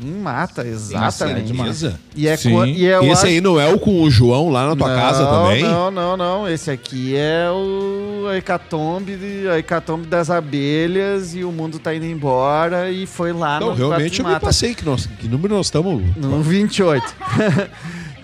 Em 0.00 0.10
Mata, 0.10 0.66
exatamente. 0.66 1.46
demais. 1.48 1.84
E 2.16 2.26
é, 2.26 2.36
co- 2.36 2.64
e 2.64 2.86
é 2.86 2.98
o 2.98 3.04
Esse 3.04 3.26
aí 3.26 3.40
não 3.40 3.60
é 3.60 3.72
o 3.72 3.78
com 3.78 4.02
o 4.02 4.10
João 4.10 4.48
lá 4.50 4.66
na 4.68 4.74
tua 4.74 4.88
não, 4.88 4.96
casa 4.96 5.26
também? 5.26 5.62
Não, 5.62 5.90
não, 5.90 6.16
não. 6.16 6.48
Esse 6.48 6.70
aqui 6.70 7.14
é 7.16 7.48
o 7.50 8.26
a 8.28 8.36
hecatombe, 8.36 9.16
de- 9.16 9.48
a 9.48 9.58
hecatombe 9.58 10.06
das 10.06 10.30
abelhas 10.30 11.34
e 11.34 11.44
o 11.44 11.52
mundo 11.52 11.78
tá 11.78 11.94
indo 11.94 12.06
embora 12.06 12.90
e 12.90 13.06
foi 13.06 13.32
lá 13.32 13.60
Não, 13.60 13.68
no 13.70 13.74
realmente 13.74 14.20
eu 14.20 14.24
me 14.26 14.32
Mata. 14.32 14.46
passei 14.46 14.74
que, 14.74 14.84
nós, 14.84 15.06
que 15.06 15.28
número 15.28 15.54
nós 15.54 15.66
estamos. 15.66 16.02
No 16.16 16.42
28. 16.42 17.14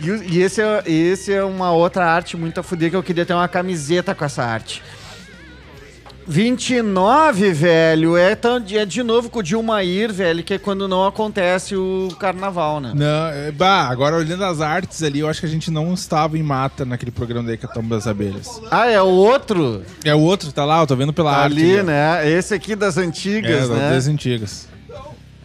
e 0.00 0.08
e 0.38 0.42
esse 0.42 0.62
é, 0.62 0.82
esse 0.86 1.32
é 1.32 1.44
uma 1.44 1.70
outra 1.70 2.06
arte 2.06 2.36
muito 2.36 2.58
a 2.58 2.62
fuder 2.62 2.90
que 2.90 2.96
eu 2.96 3.02
queria 3.02 3.26
ter 3.26 3.34
uma 3.34 3.48
camiseta 3.48 4.14
com 4.14 4.24
essa 4.24 4.42
arte. 4.42 4.82
29, 6.28 7.52
velho, 7.52 8.14
é, 8.14 8.34
tão, 8.34 8.62
é 8.70 8.84
de 8.84 9.02
novo 9.02 9.30
com 9.30 9.38
o 9.38 9.42
Dilmair, 9.42 10.12
velho, 10.12 10.44
que 10.44 10.52
é 10.52 10.58
quando 10.58 10.86
não 10.86 11.06
acontece 11.06 11.74
o 11.74 12.08
carnaval, 12.20 12.80
né? 12.80 12.92
Não, 12.94 13.28
é, 13.28 13.50
bah, 13.50 13.88
agora 13.88 14.14
olhando 14.14 14.44
as 14.44 14.60
artes 14.60 15.02
ali, 15.02 15.20
eu 15.20 15.28
acho 15.28 15.40
que 15.40 15.46
a 15.46 15.48
gente 15.48 15.70
não 15.70 15.94
estava 15.94 16.36
em 16.36 16.42
Mata 16.42 16.84
naquele 16.84 17.10
programa 17.10 17.48
da 17.48 17.54
Hecatombe 17.54 17.88
das 17.88 18.06
Abelhas. 18.06 18.60
Ah, 18.70 18.86
é 18.90 19.00
o 19.00 19.06
outro 19.06 19.82
É 20.04 20.14
o 20.14 20.20
outro, 20.20 20.52
tá 20.52 20.66
lá, 20.66 20.80
eu 20.80 20.86
tô 20.86 20.94
vendo 20.94 21.14
pela 21.14 21.34
arte. 21.34 21.54
ali, 21.58 21.80
ó. 21.80 21.82
né? 21.82 22.30
Esse 22.30 22.52
aqui 22.52 22.76
das 22.76 22.98
É, 22.98 23.00
antigas, 23.00 23.70
né? 23.70 23.90
das 23.90 24.06
antigas. 24.06 24.68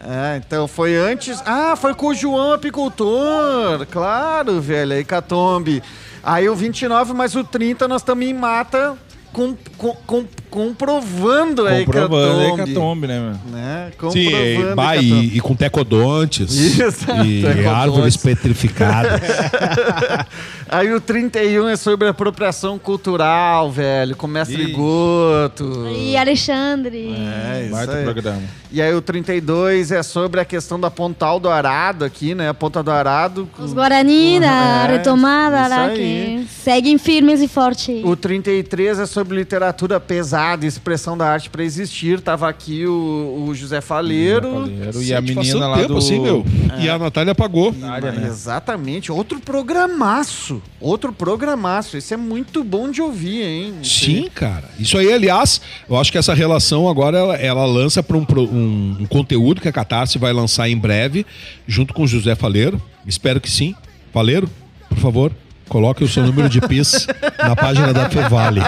É, 0.06 0.36
então 0.36 0.68
foi 0.68 0.94
antes. 0.96 1.42
Ah, 1.46 1.74
foi 1.76 1.94
com 1.94 2.08
o 2.08 2.14
João 2.14 2.52
Apicultor. 2.52 3.86
Claro, 3.90 4.60
velho, 4.60 4.92
a 4.92 4.98
Hecatombe. 4.98 5.82
Aí 6.22 6.46
o 6.46 6.54
29 6.54 7.14
mais 7.14 7.34
o 7.34 7.42
30 7.42 7.88
nós 7.88 8.02
estamos 8.02 8.26
em 8.26 8.34
mata 8.34 8.98
com, 9.32 9.56
com, 9.76 9.94
com, 10.06 10.24
comprovando 10.54 11.66
a 11.66 11.70
Comprovando 11.80 12.38
a 12.38 12.44
hecatombe. 12.44 12.70
hecatombe, 12.70 13.06
né, 13.08 13.18
meu? 13.18 13.52
Né? 13.52 13.90
Sim, 13.90 13.96
Comprovando 13.98 14.68
e, 14.68 14.70
a 14.70 14.74
bah, 14.76 14.96
hecatombe. 14.96 15.26
e, 15.26 15.36
e 15.36 15.40
com 15.40 15.54
tecodontes. 15.56 16.54
Isso, 16.54 17.10
e 17.26 17.42
tecodontes. 17.42 17.66
árvores 17.66 18.16
petrificadas. 18.16 19.20
Aí 20.74 20.92
o 20.92 21.00
31 21.00 21.68
é 21.68 21.76
sobre 21.76 22.08
apropriação 22.08 22.80
cultural, 22.80 23.70
velho, 23.70 24.16
com 24.16 24.26
Mestre 24.26 24.60
Ixi. 24.60 24.72
Goto. 24.72 25.86
E 25.96 26.16
Alexandre. 26.16 27.14
É, 27.16 27.62
isso 27.62 27.70
Baita 27.70 27.92
aí. 27.92 28.02
programa. 28.02 28.42
E 28.72 28.82
aí 28.82 28.92
o 28.92 29.00
32 29.00 29.92
é 29.92 30.02
sobre 30.02 30.40
a 30.40 30.44
questão 30.44 30.80
da 30.80 30.90
Pontal 30.90 31.38
do 31.38 31.48
Arado 31.48 32.04
aqui, 32.04 32.34
né? 32.34 32.48
A 32.48 32.54
Ponta 32.54 32.82
do 32.82 32.90
Arado. 32.90 33.48
Os 33.56 33.72
Guarani, 33.72 34.40
da 34.40 34.88
É, 34.88 34.96
retomada 34.96 35.68
lá, 35.68 35.90
que 35.90 36.44
seguem 36.48 36.98
firmes 36.98 37.40
e 37.40 37.46
fortes. 37.46 38.04
O 38.04 38.16
33 38.16 38.98
é 38.98 39.06
sobre 39.06 39.36
literatura 39.36 40.00
pesada, 40.00 40.66
expressão 40.66 41.16
da 41.16 41.28
arte 41.28 41.50
para 41.50 41.62
existir. 41.62 42.20
Tava 42.20 42.48
aqui 42.48 42.84
o, 42.84 43.44
o 43.46 43.54
José 43.54 43.80
Faleiro. 43.80 44.50
Faleiro. 44.50 45.02
E 45.04 45.14
a 45.14 45.20
Gente, 45.20 45.34
faz 45.34 45.46
menina 45.46 45.68
lá 45.68 45.76
tempo 45.76 45.92
do... 45.92 45.98
assim, 45.98 46.18
meu. 46.18 46.44
E 46.80 46.88
a 46.88 46.98
Natália 46.98 47.30
apagou. 47.30 47.72
Natália, 47.72 48.10
né? 48.10 48.26
Exatamente, 48.26 49.12
outro 49.12 49.38
programaço. 49.38 50.60
Outro 50.80 51.12
programaço. 51.12 51.96
Esse 51.96 52.12
é 52.14 52.16
muito 52.16 52.62
bom 52.62 52.90
de 52.90 53.00
ouvir, 53.00 53.42
hein? 53.42 53.74
Sim, 53.82 54.28
cara. 54.34 54.68
Isso 54.78 54.98
aí, 54.98 55.12
aliás, 55.12 55.60
eu 55.88 55.96
acho 55.96 56.12
que 56.12 56.18
essa 56.18 56.34
relação 56.34 56.88
agora 56.88 57.16
ela, 57.18 57.36
ela 57.36 57.64
lança 57.64 58.02
para 58.02 58.16
um, 58.16 58.26
um- 58.38 58.96
um 59.00 59.06
conteúdo 59.06 59.60
que 59.60 59.68
a 59.68 59.72
Catarse 59.72 60.18
vai 60.18 60.32
lançar 60.32 60.68
em 60.68 60.76
breve, 60.76 61.24
junto 61.66 61.94
com 61.94 62.02
o 62.02 62.06
José 62.06 62.34
Faleiro. 62.34 62.80
Espero 63.06 63.40
que 63.40 63.50
sim. 63.50 63.74
Faleiro, 64.12 64.48
por 64.88 64.98
favor, 64.98 65.32
coloque 65.68 66.04
o 66.04 66.08
seu 66.08 66.22
número 66.24 66.48
de 66.48 66.60
PIS 66.60 67.06
na 67.38 67.54
página 67.56 67.92
da 67.92 68.08
Fevale. 68.10 68.60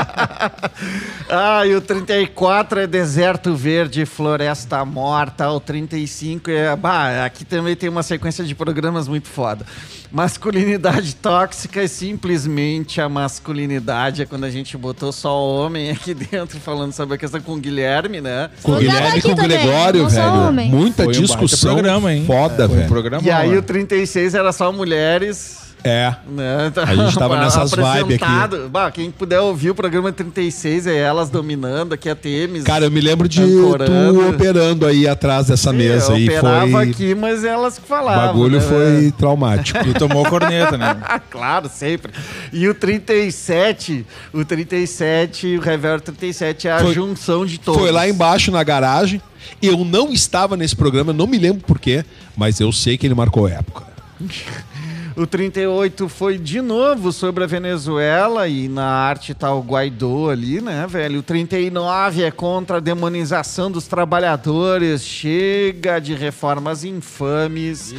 Ah, 1.28 1.66
e 1.66 1.74
o 1.74 1.80
34 1.80 2.80
é 2.80 2.86
Deserto 2.86 3.54
Verde, 3.54 4.06
Floresta 4.06 4.84
Morta. 4.84 5.50
O 5.50 5.58
35 5.60 6.50
é. 6.50 6.74
Bah, 6.76 7.24
aqui 7.24 7.44
também 7.44 7.74
tem 7.74 7.88
uma 7.88 8.02
sequência 8.02 8.44
de 8.44 8.54
programas 8.54 9.08
muito 9.08 9.28
foda. 9.28 9.66
Masculinidade 10.12 11.14
tóxica 11.16 11.82
e 11.82 11.88
simplesmente 11.88 13.00
a 13.00 13.08
masculinidade. 13.08 14.22
É 14.22 14.26
quando 14.26 14.44
a 14.44 14.50
gente 14.50 14.76
botou 14.76 15.12
só 15.12 15.36
homem 15.44 15.90
aqui 15.90 16.14
dentro 16.14 16.58
falando 16.60 16.92
sobre 16.92 17.16
a 17.16 17.18
questão 17.18 17.40
com 17.40 17.54
o 17.54 17.58
Guilherme, 17.58 18.20
né? 18.20 18.50
Com 18.62 18.72
o 18.72 18.76
Guilherme 18.78 19.18
e 19.18 19.22
com 19.22 19.32
o 19.32 19.34
Gregório, 19.36 20.08
velho. 20.08 20.32
homem. 20.48 20.70
Muita 20.70 21.04
Foi 21.04 21.16
um 21.16 21.20
discussão 21.20 21.74
programa, 21.74 22.12
hein? 22.12 22.24
foda, 22.26 22.66
um 22.66 22.68
velho. 22.68 22.88
programa 22.88 23.22
E 23.26 23.30
aí 23.30 23.48
mano. 23.48 23.60
o 23.60 23.62
36 23.62 24.34
era 24.34 24.52
só 24.52 24.72
mulheres. 24.72 25.65
É. 25.84 26.12
Né? 26.28 26.72
A 26.84 26.94
gente 26.96 27.16
tava 27.16 27.38
nessas 27.40 27.70
vibe 27.70 28.14
aqui. 28.14 28.68
Bah, 28.70 28.90
quem 28.90 29.10
puder 29.10 29.38
ouvir 29.40 29.70
o 29.70 29.74
programa 29.74 30.10
36 30.10 30.86
é 30.88 30.96
elas 30.96 31.30
dominando, 31.30 31.92
aqui 31.92 32.08
é 32.08 32.14
Temes. 32.14 32.64
Cara, 32.64 32.86
eu 32.86 32.90
me 32.90 33.00
lembro 33.00 33.28
de 33.28 33.40
Ancorando. 33.40 34.20
tu 34.20 34.28
operando 34.30 34.86
aí 34.86 35.06
atrás 35.06 35.46
dessa 35.46 35.72
mesa 35.72 36.12
eu 36.12 36.18
e 36.18 36.28
operava 36.28 36.70
foi. 36.70 36.90
aqui, 36.90 37.14
mas 37.14 37.44
elas 37.44 37.78
que 37.78 37.84
O 37.84 37.86
falavam. 37.86 38.26
bagulho 38.26 38.58
né, 38.58 38.64
foi 38.66 39.12
traumático. 39.16 39.86
E 39.88 39.94
tomou 39.94 40.24
corneta, 40.26 40.76
né? 40.76 40.96
Claro, 41.30 41.70
sempre. 41.72 42.12
E 42.52 42.66
o 42.68 42.74
37, 42.74 44.04
o 44.32 44.44
37, 44.44 45.56
o 45.56 45.60
Reverb 45.60 46.00
37 46.02 46.66
é 46.68 46.72
a 46.72 46.78
Foi- 46.80 46.94
junção 46.94 47.46
de 47.46 47.58
todos. 47.58 47.80
Foi 47.80 47.92
lá 47.92 48.08
embaixo 48.08 48.50
na 48.50 48.64
garagem. 48.64 49.20
Eu 49.62 49.84
não 49.84 50.12
estava 50.12 50.56
nesse 50.56 50.74
programa, 50.74 51.12
não 51.12 51.26
me 51.26 51.38
lembro 51.38 51.62
porquê, 51.64 52.04
mas 52.36 52.58
eu 52.58 52.72
sei 52.72 52.98
que 52.98 53.06
ele 53.06 53.14
marcou 53.14 53.46
época. 53.48 53.84
O 55.16 55.26
38 55.26 56.10
foi 56.10 56.36
de 56.36 56.60
novo 56.60 57.10
sobre 57.10 57.42
a 57.42 57.46
Venezuela 57.46 58.46
e 58.48 58.68
na 58.68 58.84
arte 58.84 59.32
tá 59.32 59.50
o 59.54 59.62
Guaidó 59.62 60.28
ali, 60.30 60.60
né, 60.60 60.86
velho? 60.86 61.20
O 61.20 61.22
39 61.22 62.22
é 62.22 62.30
contra 62.30 62.76
a 62.76 62.80
demonização 62.80 63.70
dos 63.70 63.86
trabalhadores, 63.86 65.02
chega 65.02 65.98
de 66.00 66.12
reformas 66.14 66.84
infames. 66.84 67.94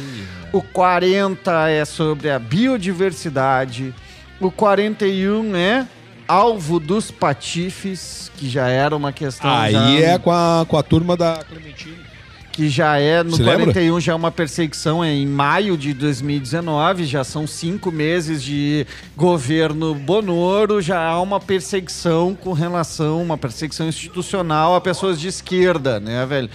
O 0.52 0.62
40 0.62 1.68
é 1.68 1.84
sobre 1.84 2.30
a 2.30 2.38
biodiversidade. 2.38 3.92
O 4.40 4.48
41 4.52 5.56
é 5.56 5.88
alvo 6.28 6.78
dos 6.78 7.10
patifes, 7.10 8.30
que 8.36 8.48
já 8.48 8.68
era 8.68 8.94
uma 8.94 9.12
questão 9.12 9.50
Aí 9.50 9.72
já- 9.72 9.90
é 9.90 10.18
com 10.18 10.30
a, 10.30 10.64
com 10.68 10.76
a 10.78 10.82
turma 10.84 11.16
da 11.16 11.40
Clementina. 11.48 12.07
Que 12.58 12.68
já 12.68 12.98
é 12.98 13.22
no 13.22 13.36
Se 13.36 13.42
lembra? 13.42 13.66
41 13.66 14.00
já 14.00 14.10
é 14.10 14.14
uma 14.16 14.32
perseguição 14.32 15.04
é 15.04 15.14
em 15.14 15.24
maio 15.24 15.76
de 15.78 15.94
2019, 15.94 17.04
já 17.04 17.22
são 17.22 17.46
cinco 17.46 17.92
meses 17.92 18.42
de 18.42 18.84
governo 19.16 19.94
Bonoro, 19.94 20.82
já 20.82 21.00
há 21.00 21.22
uma 21.22 21.38
perseguição 21.38 22.34
com 22.34 22.52
relação, 22.52 23.22
uma 23.22 23.38
perseguição 23.38 23.86
institucional 23.86 24.74
a 24.74 24.80
pessoas 24.80 25.20
de 25.20 25.28
esquerda, 25.28 26.00
né, 26.00 26.26
velho? 26.26 26.50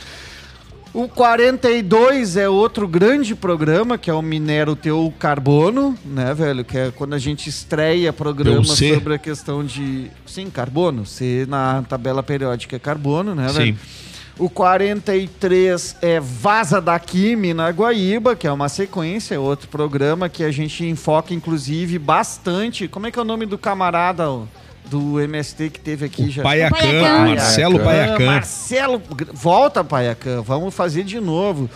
O 0.93 1.07
42 1.07 2.35
é 2.35 2.49
outro 2.49 2.85
grande 2.85 3.33
programa, 3.33 3.97
que 3.97 4.09
é 4.09 4.13
o 4.13 4.21
Minero 4.21 4.75
Teu 4.75 5.11
Carbono, 5.17 5.97
né, 6.03 6.33
velho? 6.33 6.65
Que 6.65 6.77
é 6.79 6.91
quando 6.91 7.13
a 7.13 7.17
gente 7.17 7.47
estreia 7.47 8.11
programa 8.11 8.61
Teu 8.61 8.75
C. 8.75 8.93
sobre 8.93 9.13
a 9.13 9.17
questão 9.17 9.63
de. 9.63 10.11
Sim, 10.25 10.49
carbono. 10.49 11.05
C 11.05 11.45
na 11.47 11.81
tabela 11.81 12.21
periódica 12.21 12.75
é 12.75 12.79
carbono, 12.79 13.33
né, 13.33 13.47
velho? 13.47 13.73
Sim. 13.73 14.03
O 14.39 14.49
43 14.49 15.95
é 16.01 16.19
Vaza 16.19 16.81
daqui, 16.81 17.35
Mina 17.35 17.69
Guaíba, 17.69 18.35
que 18.35 18.47
é 18.47 18.51
uma 18.51 18.67
sequência, 18.67 19.35
é 19.35 19.39
outro 19.39 19.67
programa 19.67 20.27
que 20.27 20.43
a 20.43 20.51
gente 20.51 20.83
enfoca, 20.85 21.33
inclusive, 21.33 21.99
bastante. 21.99 22.87
Como 22.87 23.05
é 23.05 23.11
que 23.11 23.19
é 23.19 23.21
o 23.21 23.25
nome 23.25 23.45
do 23.45 23.57
camarada 23.59 24.25
do 24.85 25.19
MST 25.21 25.69
que 25.69 25.79
teve 25.79 26.05
aqui 26.05 26.31
já? 26.31 26.41
Paiacan, 26.41 26.77
Paiacan. 26.77 27.25
Marcelo 27.27 27.79
Paiacan. 27.79 28.25
Marcelo, 28.25 29.01
volta, 29.33 29.83
Paiacan. 29.83 30.41
Vamos 30.41 30.73
fazer 30.73 31.03
de 31.03 31.19
novo. 31.19 31.69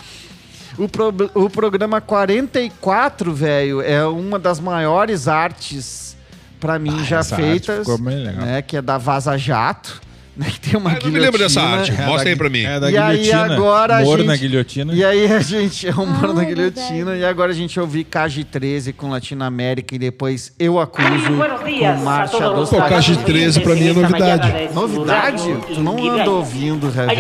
O, 0.79 0.87
pro- 0.89 1.13
o 1.35 1.49
programa 1.49 2.01
44, 2.01 3.33
velho, 3.33 3.81
é 3.81 4.05
uma 4.05 4.37
das 4.39 4.59
maiores 4.59 5.27
artes, 5.27 6.15
pra 6.59 6.77
mim, 6.79 7.03
já 7.03 7.17
Ah, 7.17 7.19
arte 7.19 7.35
feitas. 7.35 7.87
Né, 7.99 8.61
que 8.63 8.77
é 8.77 8.81
da 8.81 8.97
Vaza 8.97 9.37
Jato. 9.37 10.01
Né, 10.37 10.45
que 10.51 10.59
tem 10.59 10.79
uma 10.79 10.93
Eu 10.93 10.99
não 11.03 11.09
me 11.11 11.19
lembro 11.19 11.39
dessa 11.39 11.59
guilhotina. 11.59 11.97
arte. 11.97 12.09
Mostra 12.11 12.29
aí 12.29 12.35
pra 12.35 12.47
mim. 12.49 12.63
É 12.63 12.79
da 12.79 12.91
E 12.91 12.97
aí 12.97 13.17
guilhotina. 13.17 13.53
agora 13.55 13.97
a 13.97 14.01
Moro 14.03 14.17
gente- 14.19 14.27
na 14.27 14.35
guilhotina. 14.35 14.93
E 14.93 15.03
aí 15.03 15.25
a 15.33 15.39
gente 15.39 15.87
é 15.87 15.91
o 15.95 16.01
humor 16.03 16.29
Ah, 16.29 16.33
da 16.33 16.43
é 16.43 16.45
guilhotina. 16.45 16.93
verdade. 16.95 17.19
E 17.21 17.25
agora 17.25 17.51
a 17.51 17.55
gente 17.55 17.79
ouviu 17.79 18.05
Cage 18.09 18.43
13 18.43 18.93
com 18.93 19.09
Latinoamérica 19.09 19.95
e 19.95 19.97
depois 19.97 20.53
Eu 20.59 20.79
Acuso 20.79 21.07
com 21.09 22.03
Marcha 22.03 22.37
dos 22.39 22.59
los 22.59 22.69
Pô, 22.69 22.77
Cage 22.77 22.89
Taxistas. 22.93 23.25
13 23.25 23.59
pra 23.61 23.73
mim 23.73 23.87
é 23.89 23.93
novidade. 23.93 24.73
Novidade? 24.75 25.57
Tu 25.73 25.79
não 25.81 26.11
anda 26.11 26.29
ouvindo, 26.29 26.89
Revel. 26.91 27.15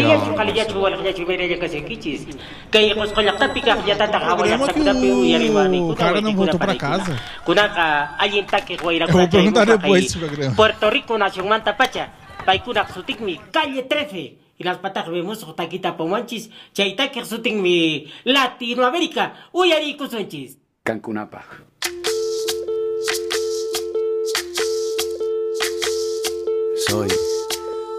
Programa 4.35 4.67
que 4.67 4.79
o, 4.79 5.91
o 5.91 5.95
cara 5.95 6.21
não 6.21 6.35
voltou 6.35 6.59
pra 6.59 6.75
casa. 6.75 7.15
Eu 7.47 9.13
vou 9.13 9.27
perguntar 9.27 9.65
depois 9.65 10.05
esse 10.05 10.17
programa. 10.17 10.55
Puerto 10.55 10.89
Rico 10.89 11.17
nación 11.17 11.47
manta 11.47 11.73
paykunak 12.47 12.87
sutikmi 12.95 13.35
calle 13.51 13.83
13 13.83 14.39
irallpataqa 14.59 15.11
musuq 15.29 15.51
takipamunchis 15.59 16.49
chaytaqi 16.73 17.25
sutinmi 17.25 18.07
latinoamérica. 18.25 19.35
Uyariykusunchis 19.53 20.57
kankunapaq 20.87 21.47
soy 26.87 27.11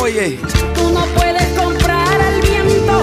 Oye, 0.00 0.38
Tú 0.74 0.90
no 0.92 1.04
puedes 1.16 1.46
comprar 1.58 2.20
al 2.20 2.40
viento, 2.40 3.02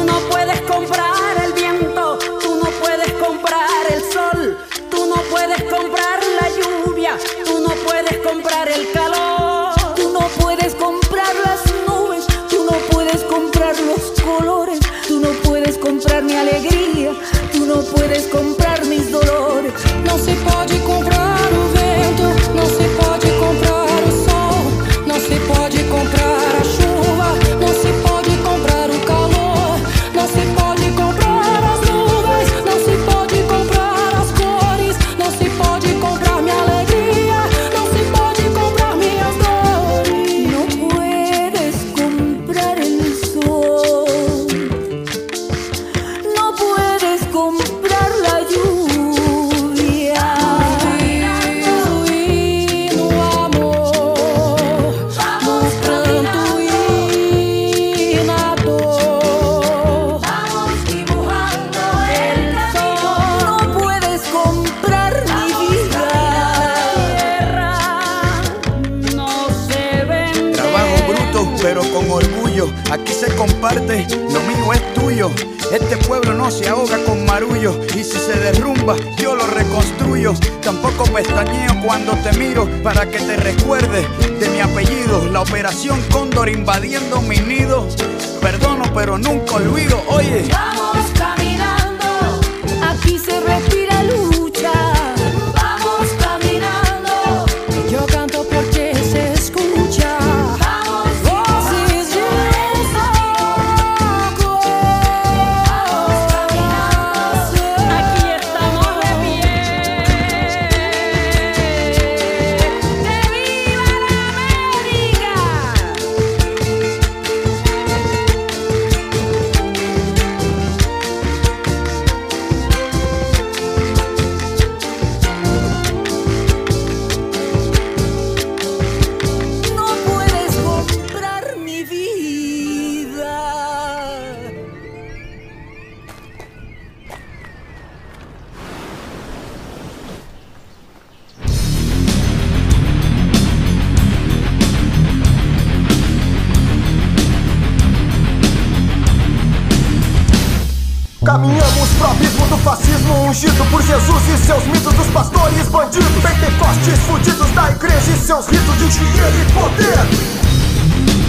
Ritos 158.47 158.77
de 158.77 158.87
dinheiro 158.87 159.37
e 159.41 159.51
poder. 159.53 160.31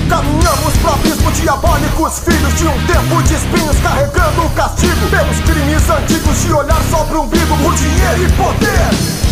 Caminhamos 0.08 0.76
pro 0.80 0.92
abismo 0.92 1.30
diabólicos, 1.32 2.20
filhos 2.20 2.54
de 2.54 2.66
um 2.66 2.86
tempo 2.86 3.22
de 3.22 3.34
espinhos 3.34 3.76
carregando 3.82 4.46
o 4.46 4.50
castigo 4.50 5.08
Pelos 5.10 5.40
crimes 5.40 5.90
antigos 5.90 6.42
de 6.42 6.52
olhar 6.52 6.80
só 6.90 7.04
pro 7.04 7.22
umbigo 7.22 7.56
por 7.58 7.74
dinheiro 7.74 8.24
e 8.24 8.32
poder. 8.32 9.22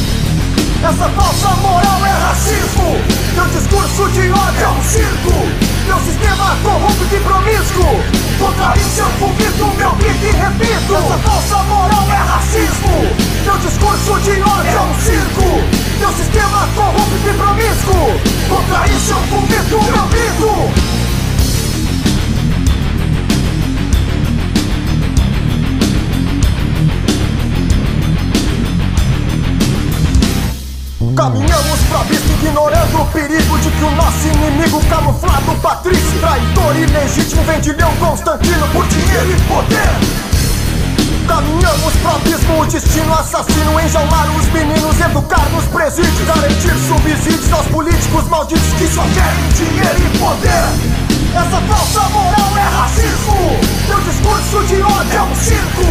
Essa 0.82 1.08
falsa 1.10 1.48
moral 1.56 2.06
é 2.06 2.12
racismo. 2.28 2.96
Teu 3.34 3.44
discurso 3.46 4.08
de 4.10 4.30
ódio 4.30 4.64
é 4.64 4.68
um 4.68 4.82
circo. 4.82 5.32
Meu 5.86 5.98
sistema 6.00 6.56
corrupto 6.62 7.14
e 7.14 7.20
promíscuo. 7.20 8.02
Contra 8.38 8.74
isso 8.76 9.00
eu 9.00 9.08
vomito 9.18 9.76
meu 9.76 9.92
grito 9.92 10.24
e 10.24 10.32
repito. 10.32 10.96
Essa 10.96 11.18
falsa 11.18 11.62
moral 11.64 12.06
é 12.10 12.16
racismo. 12.16 13.16
Teu 13.44 13.58
discurso 13.58 14.20
de 14.20 14.42
ódio 14.42 14.70
é 14.70 14.80
um 14.80 15.00
circo 15.00 15.79
Meu 16.00 16.12
sistema 16.14 16.66
corrupto 16.74 17.28
e 17.28 17.34
promíscuo 17.34 18.20
Contra 18.48 18.86
isso 18.88 19.12
eu 19.12 19.20
vomito 19.20 19.92
meu 19.92 20.06
grito 20.08 21.00
Caminhamos 31.16 31.80
probista 31.90 32.32
ignorando 32.32 33.02
o 33.02 33.06
perigo 33.06 33.58
de 33.58 33.70
que 33.70 33.84
o 33.84 33.90
nosso 33.90 34.26
inimigo 34.26 34.82
camuflado 34.86 35.54
Patrício, 35.60 36.18
traidor 36.18 36.76
ilegítimo 36.76 37.42
vendilhão 37.42 37.94
Constantino 37.96 38.66
por 38.68 38.86
dinheiro 38.86 39.30
e 39.30 39.40
poder. 39.42 40.29
Caminhamos 41.30 41.94
pro 42.02 42.10
abismo, 42.16 42.60
o 42.60 42.66
destino 42.66 43.14
assassino 43.14 43.78
Enjaular 43.78 44.28
os 44.36 44.46
meninos, 44.48 44.98
educar 44.98 45.48
nos 45.50 45.64
presídios 45.66 46.26
Garantir 46.26 46.74
subsídios 46.88 47.52
aos 47.52 47.66
políticos 47.68 48.24
malditos 48.24 48.72
Que 48.76 48.88
só 48.88 49.02
querem 49.02 49.48
dinheiro 49.54 50.12
e 50.12 50.18
poder. 50.18 51.00
Essa 51.32 51.60
falsa 51.60 52.08
moral 52.08 52.58
é 52.58 52.68
racismo. 52.76 53.60
Teu 53.86 54.00
discurso 54.00 54.66
de 54.66 54.82
ódio 54.82 55.16
é 55.16 55.22
um 55.22 55.36
circo. 55.36 55.86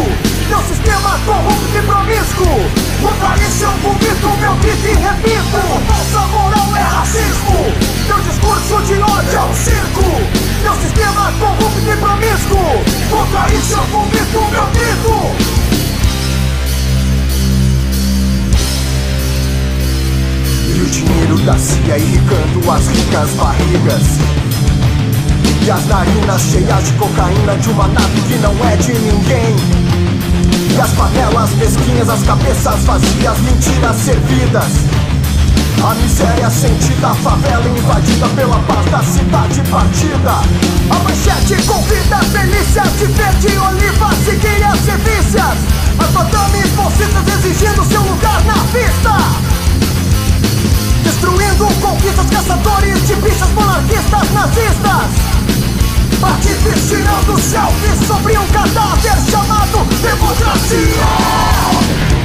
Teu 0.50 0.62
sistema 0.64 1.18
corrupto 1.26 1.78
e 1.78 1.82
promíscuo. 1.84 2.60
Contra 3.02 3.42
isso 3.42 3.64
eu 3.64 3.72
vomito, 3.78 4.28
meu 4.42 4.56
grito 4.56 4.88
e 4.88 4.96
repito. 4.96 5.56
Essa 5.56 5.80
falsa 5.88 6.28
moral 6.28 6.76
é 6.76 6.82
racismo. 6.82 7.64
Teu 8.06 8.20
discurso 8.20 8.82
de 8.86 9.02
ódio 9.02 9.38
é 9.38 9.44
um 9.44 9.54
circo 9.56 10.49
Teu 10.62 10.74
sistema 10.76 11.32
corrupto 11.40 11.80
e 11.80 11.96
promíscuo 11.98 13.00
Contra 13.10 13.54
isso 13.54 13.74
eu 13.74 13.84
vomito, 13.86 14.52
meu 14.52 14.66
grito. 14.68 15.60
E 20.68 20.82
o 20.82 20.86
dinheiro 20.86 21.38
da 21.40 21.58
CIA 21.58 21.98
irrigando 21.98 22.72
as 22.72 22.88
ricas 22.88 23.30
barrigas. 23.32 24.04
E 25.66 25.72
as 25.72 25.86
narinas 25.88 26.42
cheias 26.42 26.86
de 26.86 26.94
cocaína 26.94 27.56
de 27.58 27.70
uma 27.70 27.88
nave 27.88 28.22
que 28.28 28.36
não 28.36 28.54
é 28.68 28.76
de 28.76 28.94
ninguém. 28.94 29.56
E 30.76 30.82
as 30.82 30.92
panelas 30.92 31.50
mesquinhas, 31.56 32.10
as 32.10 32.24
cabeças 32.24 32.84
vazias, 32.84 33.40
mentiras 33.40 33.96
servidas 33.96 35.10
a 35.82 35.94
miséria 35.96 36.50
sentida, 36.50 37.08
a 37.08 37.16
favela 37.16 37.68
invadida 37.68 38.28
pela 38.30 38.60
paz 38.60 38.86
da 38.92 39.04
cidade 39.04 39.62
partida. 39.70 40.42
A 40.90 40.96
manchete 41.04 41.62
convida 41.64 42.18
delícias 42.32 42.92
de 43.00 43.06
verde, 43.06 43.58
oliva, 43.58 44.10
seguir 44.26 44.64
as 44.64 44.80
delícias. 44.80 45.58
As 45.98 46.12
madames 46.12 46.70
bolsistas 46.72 47.28
exigindo 47.28 47.86
seu 47.86 48.02
lugar 48.02 48.44
na 48.46 48.56
vista. 48.74 49.18
Destruindo 51.04 51.68
conquistas, 51.82 52.30
caçadores 52.30 53.08
de 53.08 53.16
bichas 53.16 53.50
monarquistas 53.52 54.32
nazistas. 54.34 55.10
Partidos 56.20 56.90
tirando 56.90 57.40
selfies 57.40 58.08
sobre 58.08 58.38
um 58.38 58.48
cadáver 58.48 59.18
chamado 59.32 59.86
democracia. 60.02 62.19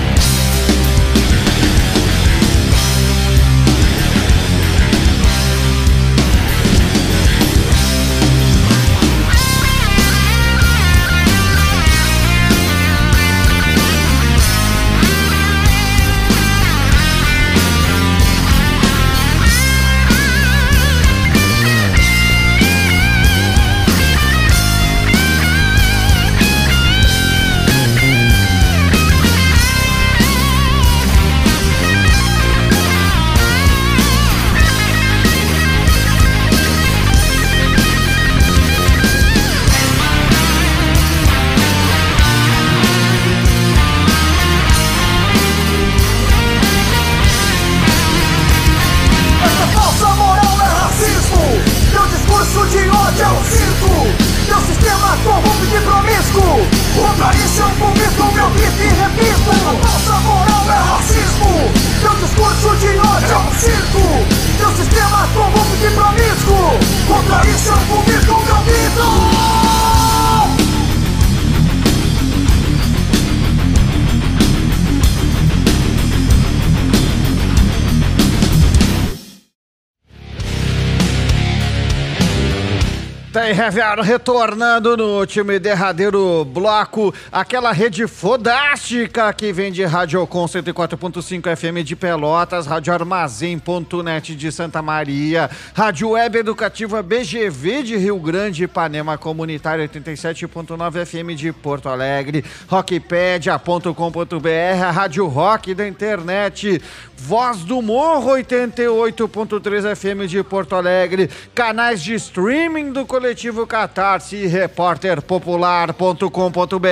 Reviaro 83.64 84.02
retornando 84.02 84.94
no 84.94 85.20
último 85.20 85.50
e 85.50 85.58
derradeiro 85.58 86.44
bloco. 86.44 87.14
Aquela 87.32 87.72
rede 87.72 88.06
fodástica 88.06 89.32
que 89.32 89.54
vem 89.54 89.72
de 89.72 89.82
Rádio 89.86 90.26
Com 90.26 90.44
104.5 90.44 91.56
FM 91.56 91.82
de 91.82 91.96
Pelotas, 91.96 92.66
Rádio 92.66 92.92
Armazém.net 92.92 94.34
de 94.34 94.52
Santa 94.52 94.82
Maria, 94.82 95.48
Rádio 95.72 96.10
Web 96.10 96.40
Educativa 96.40 97.02
BGV 97.02 97.84
de 97.84 97.96
Rio 97.96 98.18
Grande, 98.18 98.64
Ipanema 98.64 99.16
Comunitário 99.16 99.88
87.9 99.88 101.06
FM 101.06 101.34
de 101.34 101.50
Porto 101.50 101.88
Alegre, 101.88 102.44
rockpedia.com.br, 102.68 104.92
Rádio 104.92 105.26
Rock 105.26 105.74
da 105.74 105.88
internet, 105.88 106.82
Voz 107.16 107.60
do 107.60 107.80
Morro 107.80 108.32
88.3 108.32 109.96
FM 109.96 110.28
de 110.28 110.42
Porto 110.42 110.74
Alegre, 110.74 111.30
canais 111.54 112.02
de 112.02 112.12
streaming 112.12 112.92
do 112.92 113.06
coletivo 113.06 113.53
Catarse 113.66 114.36
e 114.36 114.46
repórterpopular.com.br. 114.46 116.84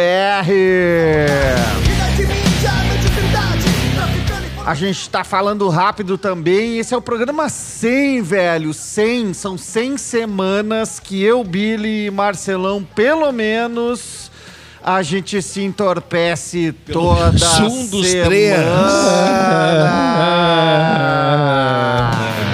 A 4.64 4.74
gente 4.74 5.10
tá 5.10 5.24
falando 5.24 5.68
rápido 5.68 6.16
também. 6.16 6.78
Esse 6.78 6.94
é 6.94 6.96
o 6.96 7.02
programa 7.02 7.48
100, 7.48 8.22
velho. 8.22 8.72
100. 8.72 9.34
São 9.34 9.58
100 9.58 9.98
semanas 9.98 11.00
que 11.00 11.20
eu, 11.22 11.42
Billy 11.42 12.06
e 12.06 12.10
Marcelão, 12.10 12.86
pelo 12.94 13.32
menos, 13.32 14.30
a 14.82 15.02
gente 15.02 15.42
se 15.42 15.62
entorpece 15.62 16.72
toda 16.92 17.32
menos 17.32 17.58
um 17.58 17.86
dos 17.88 18.06
semana. 18.06 18.26
três. 18.26 18.56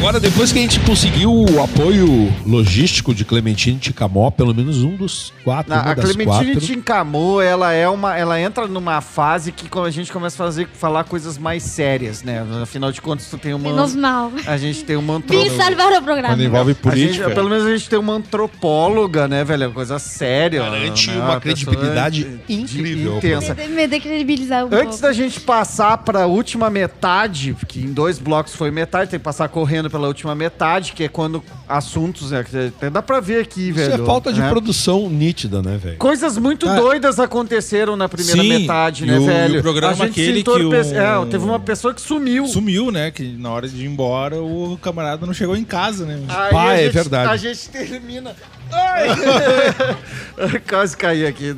Agora, 0.00 0.18
depois 0.18 0.50
que 0.50 0.58
a 0.58 0.62
gente 0.62 0.80
conseguiu 0.80 1.30
o 1.30 1.62
apoio 1.62 2.32
logístico 2.46 3.14
de 3.14 3.22
Clementine 3.22 3.78
Ticamó, 3.78 4.30
pelo 4.30 4.54
menos 4.54 4.82
um 4.82 4.96
dos 4.96 5.30
quatro, 5.44 5.68
Na- 5.74 5.82
uma 5.82 5.90
a 5.90 5.94
das 5.94 6.04
Clementine 6.06 6.52
quatro. 6.54 6.60
Tincamô, 6.66 7.40
ela 7.42 7.70
é 7.74 7.86
uma, 7.86 8.16
ela 8.16 8.40
entra 8.40 8.66
numa 8.66 9.02
fase 9.02 9.52
que 9.52 9.68
quando 9.68 9.84
a 9.84 9.90
gente 9.90 10.10
começa 10.10 10.42
a 10.42 10.46
fazer, 10.46 10.66
falar 10.72 11.04
coisas 11.04 11.36
mais 11.36 11.62
sérias, 11.64 12.22
né? 12.22 12.42
Afinal 12.62 12.90
de 12.90 13.00
contas, 13.02 13.26
tu 13.28 13.36
tem 13.36 13.52
uma, 13.52 13.68
Menos 13.68 13.94
mal. 13.94 14.32
a 14.46 14.56
gente 14.56 14.82
tem 14.84 14.96
uma 14.96 15.18
Vim 15.18 15.18
antropóloga. 15.18 15.56
salvar 15.62 15.92
o 15.92 16.02
programa. 16.02 16.28
Quando 16.34 16.42
envolve 16.44 16.70
A 16.70 16.74
gente, 16.74 16.82
política. 16.82 17.30
pelo 17.30 17.50
menos 17.50 17.66
a 17.66 17.70
gente 17.76 17.90
tem 17.90 17.98
uma 17.98 18.14
antropóloga, 18.14 19.28
né, 19.28 19.44
velho? 19.44 19.64
É 19.64 19.66
uma 19.66 19.74
coisa 19.74 19.98
séria. 19.98 20.62
Garante 20.62 21.10
né? 21.10 21.16
uma 21.18 21.38
pessoa 21.38 21.40
credibilidade 21.74 22.24
de- 22.24 22.54
incrível. 22.54 23.18
intensa. 23.18 23.54
Me, 23.54 23.86
decredibilizar 23.86 24.64
um 24.64 24.68
Antes 24.68 24.82
pouco. 24.84 25.02
da 25.02 25.12
gente 25.12 25.38
passar 25.40 25.98
para 25.98 26.22
a 26.22 26.26
última 26.26 26.70
metade, 26.70 27.54
que 27.68 27.80
em 27.80 27.92
dois 27.92 28.18
blocos 28.18 28.54
foi 28.54 28.70
metade, 28.70 29.10
tem 29.10 29.20
que 29.20 29.24
passar 29.24 29.46
correndo 29.50 29.89
pela 29.90 30.06
última 30.08 30.34
metade, 30.34 30.92
que 30.92 31.04
é 31.04 31.08
quando 31.08 31.42
assuntos, 31.68 32.30
né, 32.30 32.44
até 32.68 32.88
dá 32.88 33.02
pra 33.02 33.20
ver 33.20 33.42
aqui, 33.42 33.68
Isso 33.70 33.74
velho. 33.78 34.02
é 34.02 34.06
falta 34.06 34.32
de 34.32 34.40
né? 34.40 34.48
produção 34.48 35.10
nítida, 35.10 35.60
né, 35.60 35.76
velho? 35.76 35.96
Coisas 35.98 36.38
muito 36.38 36.68
Ah. 36.68 36.76
doidas 36.76 37.18
aconteceram 37.20 37.96
na 37.96 38.08
primeira 38.08 38.40
Sim, 38.42 38.48
metade, 38.60 39.04
e 39.04 39.06
né, 39.06 39.18
o- 39.18 39.26
velho? 39.26 39.54
e 39.56 39.58
o 39.58 39.62
programa 39.62 39.92
a 39.92 39.96
gente 39.96 40.10
aquele 40.10 40.38
se 40.38 40.44
que 40.44 40.50
o- 40.50 40.74
É, 40.74 41.26
teve 41.30 41.44
uma 41.44 41.60
pessoa 41.60 41.92
que 41.92 42.00
sumiu. 42.00 42.46
Sumiu, 42.46 42.90
né? 42.90 43.10
Que 43.10 43.24
na 43.36 43.50
hora 43.50 43.68
de 43.68 43.84
ir 43.84 43.86
embora 43.86 44.36
o 44.40 44.78
camarada 44.80 45.26
não 45.26 45.34
chegou 45.34 45.56
em 45.56 45.64
casa, 45.64 46.06
né? 46.06 46.20
Aí 46.28 46.50
Pá, 46.50 46.72
é 46.74 46.84
gente- 46.84 46.92
verdade. 46.94 47.30
A 47.32 47.36
gente 47.36 47.68
termina. 47.68 48.34
Ai! 48.72 49.08
Quase 50.68 50.96
caí 50.96 51.26
aqui, 51.26 51.54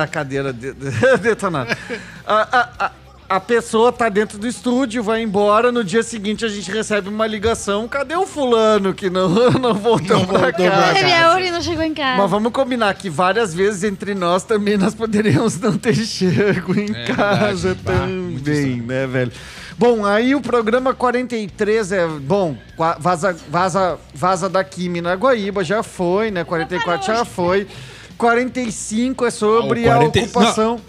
a 0.00 0.06
cadeira 0.06 0.52
de, 0.52 0.72
de- 0.72 0.90
detonada. 1.22 1.76
A, 2.26 2.34
a, 2.34 2.68
a, 2.86 2.92
a 3.30 3.38
pessoa 3.38 3.92
tá 3.92 4.08
dentro 4.08 4.36
do 4.38 4.48
estúdio, 4.48 5.04
vai 5.04 5.22
embora. 5.22 5.70
No 5.70 5.84
dia 5.84 6.02
seguinte 6.02 6.44
a 6.44 6.48
gente 6.48 6.68
recebe 6.68 7.08
uma 7.08 7.28
ligação. 7.28 7.86
Cadê 7.86 8.16
o 8.16 8.26
fulano 8.26 8.92
que 8.92 9.08
não, 9.08 9.28
não 9.56 9.72
voltou 9.72 10.18
Não 10.18 10.26
pra 10.26 10.38
voltou 10.40 10.66
pra 10.66 10.70
casa? 10.70 10.94
Teve 10.94 11.12
a 11.12 11.30
hora 11.30 11.46
e 11.46 11.50
não 11.52 11.62
chegou 11.62 11.84
em 11.84 11.94
casa. 11.94 12.20
Mas 12.20 12.28
vamos 12.28 12.50
combinar 12.50 12.92
que 12.94 13.08
várias 13.08 13.54
vezes 13.54 13.84
entre 13.84 14.16
nós 14.16 14.42
também 14.42 14.76
nós 14.76 14.96
poderíamos 14.96 15.60
não 15.60 15.78
ter 15.78 15.94
chego 16.04 16.76
em 16.76 16.90
É 16.92 17.04
casa 17.04 17.74
verdade. 17.74 17.84
Bah, 17.84 18.40
também, 18.44 18.80
né, 18.82 19.06
velho? 19.06 19.32
Bom, 19.78 20.04
aí 20.04 20.34
o 20.34 20.40
programa 20.40 20.92
43 20.92 21.92
é. 21.92 22.06
Bom, 22.08 22.56
vaza, 22.98 23.36
vaza, 23.48 23.96
vaza 24.12 24.48
daqui, 24.48 24.88
Minaguaíba 24.88 25.62
já 25.62 25.84
foi, 25.84 26.32
né? 26.32 26.42
44 26.42 27.06
já 27.06 27.24
foi. 27.24 27.68
45 28.18 29.24
é 29.24 29.30
sobre 29.30 29.88
Ah, 29.88 29.92
o 29.92 29.92
a 29.92 29.96
40 30.10 30.18
ocupação. 30.18 30.80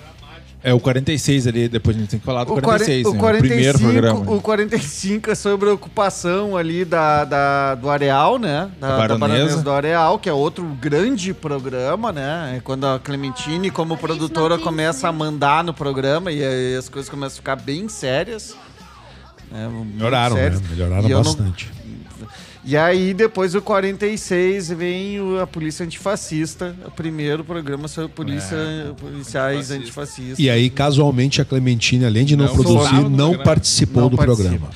É 0.64 0.72
o 0.74 0.80
46 0.80 1.47
ali, 1.47 1.68
depois 1.68 1.97
a 1.97 1.99
gente 1.99 2.09
tem 2.09 2.20
que 2.20 2.26
falar 2.26 2.43
do 2.43 2.53
O, 2.53 2.62
46, 2.62 3.07
quaren- 3.07 3.14
né? 3.14 3.18
o 3.18 3.20
45, 3.20 3.45
o 3.45 3.49
primeiro 3.49 3.80
programa. 3.80 4.32
o 4.38 4.41
45 4.41 5.32
é 5.32 5.36
sobre 5.36 5.70
a 5.70 5.74
ocupação 5.74 6.55
ali 6.55 6.86
da, 6.86 7.26
da- 7.26 7.74
do 7.76 7.89
Areal, 7.89 8.38
né? 8.38 8.70
Da, 8.80 8.95
Baronesa. 8.95 9.64
do 9.64 9.72
Areal, 9.72 10.20
que 10.20 10.30
é 10.30 10.34
outro 10.34 10.64
grande 10.80 11.34
programa, 11.34 12.12
né? 12.12 12.57
É 12.57 12.59
quando 12.59 12.86
a 12.86 12.99
Clementine, 12.99 13.72
como 13.72 13.97
produtora, 13.97 14.59
começa 14.59 15.07
a 15.07 15.12
mandar 15.12 15.64
no 15.64 15.74
programa 15.74 16.32
e 16.32 16.43
aí 16.43 16.76
as 16.76 16.88
coisas 16.88 17.09
começam 17.09 17.34
a 17.34 17.38
ficar 17.38 17.55
bem 17.55 17.89
sérias. 17.89 18.55
né? 19.51 19.68
Melhoraram, 19.95 20.36
né? 20.36 20.43
sérias. 20.43 20.62
Melhoraram 20.70 21.07
E 21.07 21.12
eu 21.12 21.18
não- 21.18 21.24
bastante. 21.24 21.72
E 22.64 22.78
aí, 22.78 23.12
depois 23.14 23.53
do 23.53 23.62
46, 23.62 24.70
vem 24.70 25.20
o- 25.20 25.39
a 25.39 25.47
Polícia 25.47 25.84
Antifascista, 25.84 26.76
o 26.86 26.91
primeiro 26.91 27.43
programa 27.43 27.88
sobre 27.88 28.12
polícia, 28.12 28.55
policiais 28.99 29.72
antifascistas. 29.72 30.38
E 30.38 30.47
aí, 30.49 30.70
casualmente, 30.70 31.41
a 31.41 31.45
Clementine, 31.45 32.05
além 32.05 32.24
de 32.24 32.36
não, 32.36 32.45
Não 32.45 32.53
produzir, 32.53 32.93
não 32.93 33.09
programa. 33.09 33.43
participou 33.43 34.03
Não 34.03 34.09
do 34.09 34.18
participa. 34.18 34.47
programa. 34.49 34.70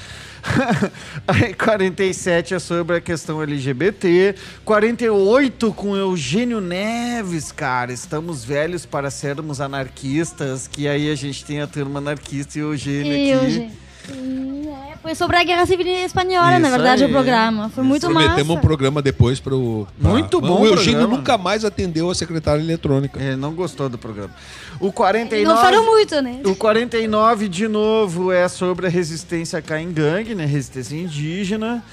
Aí 1.27 1.53
47 1.55 2.53
é 2.53 2.59
sobre 2.59 2.97
a 2.97 3.01
questão 3.01 3.41
LGBT. 3.41 4.35
48 4.63 5.73
com 5.73 5.95
Eugênio 5.95 6.61
Neves, 6.61 7.51
cara. 7.51 7.91
Estamos 7.91 8.45
velhos 8.45 8.85
para 8.85 9.09
sermos 9.09 9.59
anarquistas. 9.59 10.67
Que 10.67 10.87
aí 10.87 11.09
a 11.11 11.15
gente 11.15 11.43
tem 11.43 11.61
a 11.61 11.67
turma 11.67 11.97
anarquista 11.99 12.59
e 12.59 12.63
o 12.63 12.73
Eugênio 12.73 13.11
E 13.11 13.33
aqui. 13.33 13.45
hoje. 13.45 13.69
É, 14.11 14.97
foi 15.01 15.15
sobre 15.15 15.37
a 15.37 15.43
Guerra 15.43 15.65
Civil 15.65 15.87
Espanhola, 15.87 16.59
na 16.59 16.67
Isso 16.67 16.69
verdade, 16.77 17.03
aí. 17.03 17.09
o 17.09 17.11
programa. 17.13 17.69
Foi 17.69 17.83
muito 17.83 18.01
Prometemos 18.07 18.47
massa. 18.47 18.59
um 18.59 18.61
programa 18.61 19.01
depois 19.01 19.39
para 19.39 19.55
o. 19.55 19.87
Muito 19.99 20.41
bom 20.41 20.61
O 20.61 20.65
Eugênio 20.65 20.99
programa. 20.99 21.17
nunca 21.17 21.37
mais 21.37 21.63
atendeu 21.65 22.09
a 22.09 22.15
secretária 22.15 22.61
eletrônica. 22.61 23.19
Ele 23.21 23.35
não 23.35 23.53
gostou 23.53 23.87
do 23.89 23.97
programa. 23.97 24.31
O 24.79 24.85
Não 24.85 24.91
49. 24.91 25.61
foram 25.61 25.85
muito, 25.85 26.21
né? 26.21 26.41
O 26.45 26.55
49, 26.55 27.47
de 27.47 27.67
novo, 27.67 28.31
é 28.31 28.47
sobre 28.47 28.87
a 28.87 28.89
resistência 28.89 29.61
Caingangue, 29.61 30.35
né? 30.35 30.45
Resistência 30.45 30.95
indígena. 30.95 31.83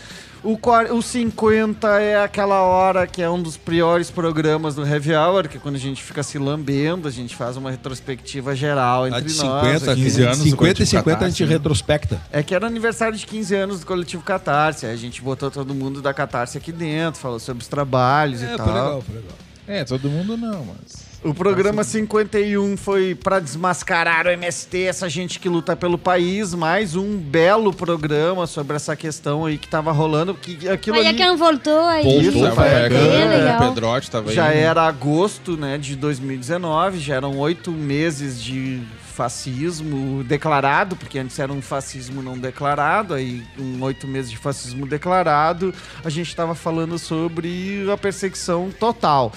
O, 0.44 0.58
quar- 0.58 0.92
o 0.92 1.00
50 1.00 1.86
é 2.00 2.20
aquela 2.20 2.62
hora 2.62 3.06
que 3.06 3.22
é 3.22 3.30
um 3.30 3.40
dos 3.40 3.56
piores 3.56 4.10
programas 4.10 4.74
do 4.74 4.84
Heavy 4.84 5.14
Hour, 5.14 5.48
que 5.48 5.56
é 5.56 5.60
quando 5.60 5.76
a 5.76 5.78
gente 5.78 6.02
fica 6.02 6.20
se 6.24 6.36
lambendo, 6.36 7.06
a 7.06 7.10
gente 7.12 7.36
faz 7.36 7.56
uma 7.56 7.70
retrospectiva 7.70 8.52
geral 8.56 9.04
A 9.04 9.08
entre 9.08 9.22
de 9.22 9.36
nós. 9.36 9.64
50, 9.78 9.92
aqui. 9.92 10.02
15 10.02 10.22
anos 10.24 10.38
do 10.38 10.44
50 10.44 10.54
e 10.54 10.56
Coletivo 10.56 10.86
50 10.90 11.10
a 11.10 11.14
Catarse, 11.14 11.36
gente 11.38 11.48
né? 11.48 11.54
retrospecta. 11.54 12.20
É 12.32 12.42
que 12.42 12.54
era 12.56 12.66
aniversário 12.66 13.16
de 13.16 13.24
15 13.24 13.54
anos 13.54 13.80
do 13.80 13.86
coletivo 13.86 14.22
Catarse. 14.24 14.84
Aí 14.84 14.92
a 14.92 14.96
gente 14.96 15.22
botou 15.22 15.48
todo 15.48 15.72
mundo 15.72 16.02
da 16.02 16.12
Catarse 16.12 16.58
aqui 16.58 16.72
dentro, 16.72 17.20
falou 17.20 17.38
sobre 17.38 17.62
os 17.62 17.68
trabalhos 17.68 18.42
e 18.42 18.46
É, 18.46 18.56
tal. 18.56 18.66
foi 18.66 18.74
legal, 18.74 19.02
foi 19.02 19.14
legal. 19.14 19.32
É, 19.68 19.84
todo 19.84 20.10
mundo 20.10 20.36
não, 20.36 20.64
mas... 20.66 21.11
O 21.24 21.32
programa 21.32 21.84
51 21.84 22.76
foi 22.76 23.14
para 23.14 23.38
desmascarar 23.38 24.26
o 24.26 24.30
MST, 24.30 24.82
essa 24.82 25.08
gente 25.08 25.38
que 25.38 25.48
luta 25.48 25.76
pelo 25.76 25.96
país. 25.96 26.52
Mais 26.52 26.96
um 26.96 27.16
belo 27.16 27.72
programa 27.72 28.44
sobre 28.48 28.74
essa 28.74 28.96
questão 28.96 29.46
aí 29.46 29.56
que 29.56 29.68
tava 29.68 29.92
rolando. 29.92 30.34
Que 30.34 30.68
aquilo 30.68 30.98
Aí 30.98 31.06
ali 31.06 31.36
voltou 31.36 31.84
aí. 31.84 32.02
Voltou, 32.02 32.22
Isso, 32.22 32.40
Tava 32.42 32.56
foi 32.56 32.64
é, 32.64 32.86
o 32.86 34.10
tava 34.10 34.30
aí. 34.30 34.34
já 34.34 34.48
né? 34.48 34.60
era 34.62 34.82
agosto 34.82 35.56
né, 35.56 35.78
de 35.78 35.94
2019, 35.94 36.98
já 36.98 37.14
eram 37.14 37.38
oito 37.38 37.70
meses 37.70 38.42
de 38.42 38.82
fascismo 39.14 40.24
declarado, 40.24 40.96
porque 40.96 41.20
antes 41.20 41.38
era 41.38 41.52
um 41.52 41.62
fascismo 41.62 42.20
não 42.20 42.36
declarado, 42.36 43.14
aí 43.14 43.44
um 43.56 43.80
oito 43.84 44.08
meses 44.08 44.30
de 44.30 44.38
fascismo 44.38 44.86
declarado, 44.86 45.72
a 46.04 46.10
gente 46.10 46.28
estava 46.28 46.54
falando 46.56 46.98
sobre 46.98 47.86
a 47.92 47.96
perseguição 47.96 48.70
total. 48.76 49.32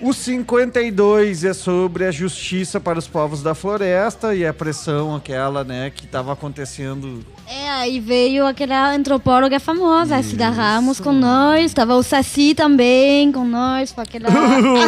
O 0.00 0.12
52 0.12 1.42
é 1.42 1.52
sobre 1.52 2.04
a 2.04 2.12
justiça 2.12 2.78
para 2.78 3.00
os 3.00 3.08
povos 3.08 3.42
da 3.42 3.52
floresta 3.52 4.32
e 4.32 4.46
a 4.46 4.54
pressão 4.54 5.16
aquela, 5.16 5.64
né, 5.64 5.90
que 5.92 6.04
estava 6.04 6.32
acontecendo. 6.32 7.26
É, 7.48 7.68
aí 7.70 7.98
veio 7.98 8.46
aquela 8.46 8.92
antropóloga 8.94 9.58
famosa, 9.58 10.14
a 10.14 10.22
Cida 10.22 10.50
Ramos 10.50 11.00
com 11.00 11.10
nós. 11.12 11.74
Tava 11.74 11.96
o 11.96 12.02
Saci 12.04 12.54
também 12.54 13.32
com 13.32 13.44
nós, 13.44 13.90
com 13.90 14.00
aquela. 14.00 14.28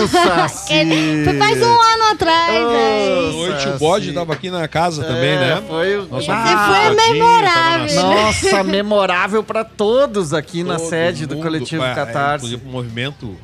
O 0.01 0.07
Saci! 0.07 1.25
Foi 1.25 1.39
faz 1.39 1.61
um 1.61 1.65
ano 1.81 2.05
atrás, 2.13 2.61
Oh. 2.63 3.33
Noite 3.33 3.69
o 3.69 3.79
bode 3.79 4.13
tava 4.13 4.33
aqui 4.35 4.49
na 4.49 4.69
casa 4.69 5.03
também, 5.03 5.31
É, 5.31 5.39
né? 5.57 5.63
Foi 5.67 5.97
o... 5.99 6.07
Nossa, 6.07 6.33
Ah, 6.33 6.85
foi 6.87 7.13
memorável. 7.13 7.95
na- 7.97 8.03
Nossa, 8.03 8.63
memorável 8.63 9.43
para 9.43 9.65
todos 9.65 10.33
aqui 10.33 10.63
na 10.63 10.77
Todo 10.77 10.89
sede 10.89 11.27
do 11.27 11.35
mundo, 11.35 11.43
coletivo 11.45 11.83
é, 11.83 11.91
é, 11.91 11.95
Catarse. 11.97 12.47
inclusive 12.47 12.69
o 12.69 12.73
movimento. 12.73 13.37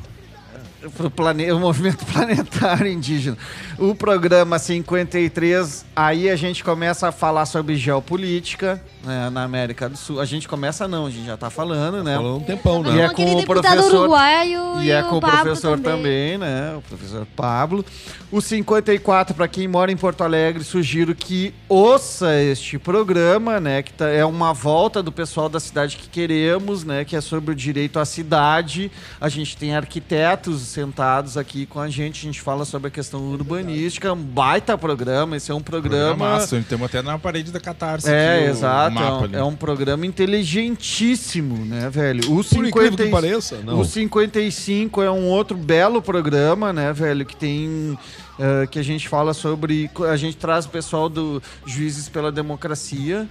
Pro 0.91 1.11
plane... 1.11 1.53
O 1.53 1.59
movimento 1.59 2.05
planetário 2.13 2.91
indígena. 2.91 3.37
O 3.79 3.95
programa 3.95 4.59
53, 4.59 5.85
aí 5.95 6.31
a 6.31 6.37
gente 6.37 6.65
começa 6.65 7.09
a 7.09 7.13
falar 7.13 7.45
sobre 7.45 7.77
geopolítica 7.77 8.83
né, 9.05 9.29
na 9.29 9.43
América 9.45 9.87
do 9.87 9.99
Sul. 9.99 10.19
A 10.19 10.25
gente 10.25 10.49
começa 10.49 10.89
não, 10.89 11.05
a 11.07 11.11
gente 11.11 11.27
já 11.27 11.37
tá 11.37 11.51
falando, 11.51 12.03
né? 12.03 12.17
Falando 12.17 12.37
um 12.37 12.41
tempão, 12.41 12.81
E 12.87 12.91
né? 12.91 13.03
é 13.03 13.07
Com 13.07 13.13
aquele 13.13 13.31
com 13.31 13.37
o 13.37 13.41
deputado 13.41 13.75
professor- 13.75 14.01
uruguaio 14.01 14.81
E 14.83 14.91
é 14.91 15.03
o 15.05 15.09
com 15.11 15.17
o 15.19 15.21
Pablo 15.21 15.41
professor 15.43 15.79
também. 15.79 16.39
né? 16.39 16.75
O 16.79 16.81
professor 16.83 17.27
Pablo. 17.37 17.85
O 18.33 18.41
54, 18.41 19.35
para 19.37 19.47
quem 19.47 19.69
mora 19.69 19.93
em 19.93 19.97
Porto 19.97 20.25
Alegre, 20.25 20.65
sugiro 20.65 21.15
que 21.15 21.55
ouça 21.69 22.35
este 22.43 22.79
programa, 22.79 23.61
né? 23.61 23.83
Que 23.83 23.93
tá- 23.93 24.09
é 24.09 24.25
uma 24.25 24.53
volta 24.55 25.03
do 25.03 25.13
pessoal 25.13 25.49
da 25.51 25.61
cidade 25.61 25.97
que 25.99 26.09
queremos, 26.09 26.83
né? 26.83 27.05
Que 27.05 27.15
é 27.15 27.21
sobre 27.21 27.53
o 27.53 27.55
direito 27.55 27.99
à 28.01 28.05
cidade. 28.07 28.91
A 29.21 29.29
gente 29.29 29.55
tem 29.57 29.77
arquitetos 29.77 30.63
sentados 30.63 31.37
aqui 31.37 31.67
com 31.67 31.79
a 31.79 31.89
gente. 31.89 32.21
A 32.21 32.25
gente 32.25 32.41
fala 32.41 32.65
sobre 32.65 32.89
a 32.89 32.91
questão 32.91 33.21
urbanística. 33.21 33.66
Um 34.13 34.23
baita 34.23 34.77
programa. 34.79 35.37
Esse 35.37 35.51
é 35.51 35.55
um 35.55 35.61
Programa 35.61 36.15
programa. 36.15 36.35
massa, 36.37 36.65
temos 36.69 36.87
até 36.87 37.03
na 37.03 37.19
parede 37.19 37.51
da 37.51 37.61
Catarse. 37.61 38.09
É, 38.11 38.37
aqui, 38.41 38.51
exato. 38.51 38.91
o 38.91 38.95
mapa 39.01 39.27
é, 39.33 39.39
um, 39.39 39.41
é 39.41 39.45
um 39.45 39.55
programa 39.57 40.07
inteligentíssimo, 40.07 41.65
né, 41.65 41.89
velho? 41.91 42.21
O 42.33 42.45
Por 42.45 42.67
incrível 42.67 42.93
50 42.93 43.05
que 43.05 43.11
pareça, 43.11 43.59
não. 43.65 43.81
O 43.81 43.85
55 43.85 45.03
é 45.03 45.11
um 45.11 45.25
outro 45.27 45.57
belo 45.57 46.01
programa, 46.03 46.73
né, 46.73 46.93
velho? 46.93 47.25
Que 47.25 47.37
tem. 47.37 47.99
eh, 48.39 48.67
que 48.71 48.79
a 48.79 48.83
gente 48.83 49.09
fala 49.09 49.33
sobre. 49.35 49.91
A 50.11 50.17
gente 50.17 50.37
traz 50.37 50.67
o 50.67 50.69
pessoal 50.69 51.09
do 51.09 51.43
Juízes 51.67 52.09
pela 52.09 52.31
Democracia. 52.31 53.27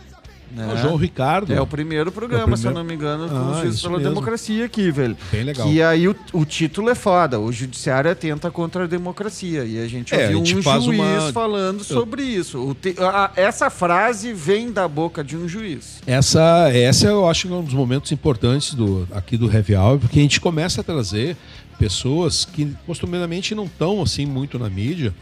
Né? 0.56 0.74
O 0.74 0.78
João 0.78 0.96
Ricardo. 0.96 1.54
É 1.54 1.60
o 1.60 1.68
primeiro 1.68 2.12
programa, 2.12 2.52
É 2.52 2.54
o 2.54 2.58
se 2.58 2.66
eu 2.66 2.72
primeiro. 2.72 2.80
não 2.80 2.84
me 2.86 2.94
engano, 2.96 3.26
Ah, 3.56 3.62
Juízes 3.62 3.82
pela 3.82 3.98
mesmo. 3.98 4.10
Democracia 4.10 4.64
aqui, 4.64 4.90
velho. 4.90 5.18
Bem 5.32 5.44
legal. 5.44 5.68
Que 5.68 5.82
aí 5.82 6.08
o, 6.08 6.16
o 6.32 6.46
título 6.46 6.90
é 6.90 6.96
foda. 6.96 7.40
O 7.40 7.52
Judiciário 7.52 8.10
atenta 8.10 8.50
contra 8.50 8.86
a 8.86 8.88
democracia. 8.88 9.66
E 9.66 9.78
a 9.84 9.88
gente 9.88 10.16
É, 10.16 10.24
ouviu 10.24 10.42
um 10.42 10.46
juiz 10.46 10.66
uma- 10.66 11.34
falando 11.34 11.84
sobre 11.84 12.24
isso. 12.24 12.76
Te- 12.82 12.96
essa 13.36 13.70
frase 13.70 14.32
vem 14.32 14.72
da 14.72 14.88
boca 14.88 15.24
de 15.24 15.36
um 15.36 15.48
juiz. 15.48 16.00
Essa, 16.08 16.70
essa 16.74 17.08
eu 17.08 17.28
acho 17.28 17.48
que 17.48 17.54
é 17.54 17.58
um 17.58 17.64
dos 17.64 17.74
momentos 17.74 18.12
importantes 18.14 18.74
do, 18.74 19.08
aqui 19.12 19.36
do 19.38 19.52
Heavy 19.54 19.76
Hour, 19.76 20.00
porque 20.00 20.20
a 20.20 20.22
gente 20.22 20.40
começa 20.40 20.80
a 20.80 20.84
trazer 20.84 21.36
pessoas 21.78 22.46
que 22.46 22.74
costumeiramente 22.86 23.54
não 23.54 23.66
estão 23.66 24.02
assim 24.02 24.26
muito 24.26 24.58
na 24.58 24.70
mídia 24.70 25.14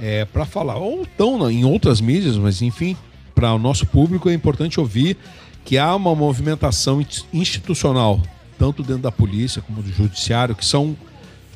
é, 0.00 0.24
para 0.26 0.44
falar, 0.44 0.76
ou 0.76 1.02
estão 1.04 1.50
em 1.50 1.64
outras 1.64 2.00
mídias, 2.00 2.36
mas 2.36 2.60
enfim, 2.60 2.96
para 3.42 3.52
o 3.54 3.58
nosso 3.58 3.84
público 3.86 4.30
é 4.30 4.34
importante 4.34 4.78
ouvir 4.78 5.16
que 5.64 5.76
há 5.76 5.96
uma 5.96 6.14
movimentação 6.14 7.00
ins- 7.00 7.26
institucional, 7.32 8.22
tanto 8.56 8.84
dentro 8.84 9.02
da 9.02 9.10
polícia 9.10 9.60
como 9.60 9.82
do 9.82 9.92
judiciário, 9.92 10.54
que 10.54 10.64
são, 10.64 10.96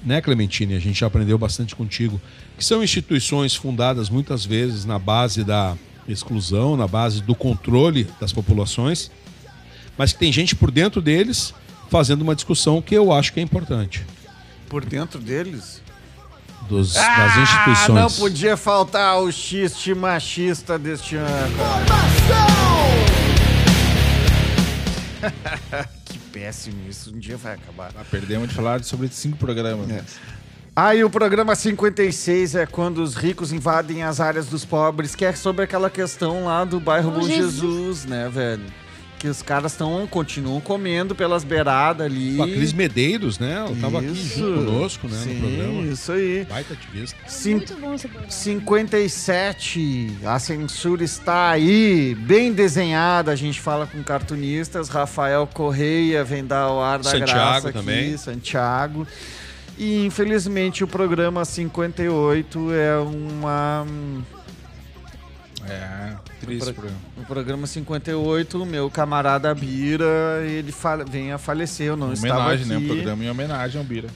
né, 0.05 0.21
Clementine, 0.21 0.75
a 0.75 0.81
gente 0.81 0.99
já 0.99 1.07
aprendeu 1.07 1.39
bastante 1.39 1.77
contigo, 1.77 2.21
que 2.59 2.65
são 2.65 2.83
instituições 2.83 3.55
fundadas 3.55 4.11
muitas 4.11 4.45
vezes 4.45 4.85
na 4.85 4.99
base 4.99 5.45
da 5.45 5.77
exclusão, 6.09 6.77
na 6.77 6.89
base 6.89 7.23
do 7.23 7.37
controle 7.37 8.09
das 8.21 8.33
populações, 8.33 9.09
mas 9.97 10.13
que 10.13 10.19
tem 10.19 10.33
gente 10.33 10.57
por 10.57 10.73
dentro 10.73 11.01
deles 11.01 11.55
fazendo 11.89 12.23
uma 12.23 12.35
discussão 12.35 12.83
que 12.83 12.97
eu 12.97 13.13
acho 13.13 13.33
que 13.33 13.39
é 13.39 13.45
importante. 13.45 14.05
Por 14.69 14.85
dentro 14.85 15.21
deles? 15.21 15.81
Dos, 16.69 16.95
das 16.95 17.05
Ah, 17.05 17.41
instituições. 17.43 17.95
não 18.01 18.11
podia 18.11 18.57
faltar 18.57 19.19
o 19.21 19.31
xiste 19.31 19.95
machista 19.95 20.79
deste 20.79 21.17
ano. 21.17 21.57
que 26.05 26.19
péssimo 26.33 26.77
isso. 26.89 27.13
Um 27.15 27.19
dia 27.19 27.37
vai 27.37 27.55
acabar. 27.55 27.91
Ah, 27.97 28.05
perdemos 28.11 28.49
de 28.49 28.55
falar 28.55 28.83
sobre 28.85 29.09
cinco 29.09 29.37
programas. 29.37 29.87
né? 29.87 30.03
Aí 30.75 31.03
o 31.03 31.09
programa 31.09 31.55
56 31.55 32.55
é 32.55 32.67
quando 32.67 32.99
os 33.03 33.15
ricos 33.15 33.51
invadem 33.53 34.03
as 34.03 34.21
áreas 34.21 34.47
dos 34.47 34.65
pobres, 34.65 35.15
que 35.15 35.25
é 35.25 35.33
sobre 35.33 35.65
aquela 35.65 35.89
questão 35.89 36.45
lá 36.45 36.65
do 36.65 36.79
bairro 36.79 37.11
Bom 37.11 37.21
Bom 37.21 37.27
Jesus. 37.29 37.55
Jesus. 37.55 38.05
né, 38.05 38.29
velho? 38.29 38.65
Que 39.19 39.29
os 39.29 39.41
caras 39.41 39.73
estão 39.73 40.07
continuam 40.07 40.61
comendo 40.61 41.15
pelas 41.15 41.43
beiradas 41.43 42.05
ali. 42.07 42.37
Com 42.37 42.43
a 42.43 42.47
Cris 42.49 42.73
Medeiros, 42.73 43.39
né? 43.39 43.55
Ela 43.55 43.75
tava 43.81 43.99
aqui 44.01 44.15
junto 44.15 44.65
conosco, 44.65 45.09
né? 45.09 45.19
Sim, 45.25 45.35
no 45.35 45.49
programa. 45.49 45.83
isso 45.93 46.13
aí. 46.13 46.47
Baita 46.49 46.75
ativista. 46.75 47.17
Cin- 47.27 47.55
Muito 47.55 47.75
bom 47.81 47.95
esse 47.95 48.09
programa. 48.09 48.31
57, 48.31 50.13
a 50.25 50.39
censura 50.39 51.03
está 51.05 51.51
aí, 51.51 52.15
bem 52.21 52.53
desenhada. 52.53 53.33
A 53.33 53.37
gente 53.37 53.61
fala 53.61 53.87
com 53.87 54.03
cartunistas. 54.03 54.89
Rafael 54.89 55.47
Correia 55.53 56.23
vem 56.25 56.45
dar 56.45 56.71
o 56.73 56.81
ar 56.81 56.99
da 56.99 57.11
Santiago 57.11 57.33
graça 57.33 57.69
aqui, 57.69 57.79
também. 57.79 58.17
Santiago. 58.17 59.07
E 59.79 60.05
infelizmente 60.07 60.83
o 60.85 60.87
programa 60.87 61.45
58 61.45 62.73
é 62.73 62.99
uma. 62.99 63.87
É, 65.69 66.15
triste 66.41 66.61
Pro- 66.65 66.71
o 66.71 66.75
programa. 66.75 66.99
O 67.17 67.25
programa 67.25 67.67
58, 67.67 68.63
o 68.63 68.67
meu 68.67 68.91
camarada 68.91 69.55
Bira, 69.55 70.43
ele 70.47 70.73
vem 71.09 71.33
a 71.33 71.39
falecer. 71.39 71.87
Eu 71.89 71.97
não 71.97 72.13
estava 72.13 72.41
Homenagem, 72.41 72.65
aqui. 72.77 72.85
né? 72.87 72.93
O 72.93 72.95
programa 72.95 73.25
em 73.25 73.31
homenagem 73.31 73.79
ao 73.79 73.85
Bira. 73.85 74.09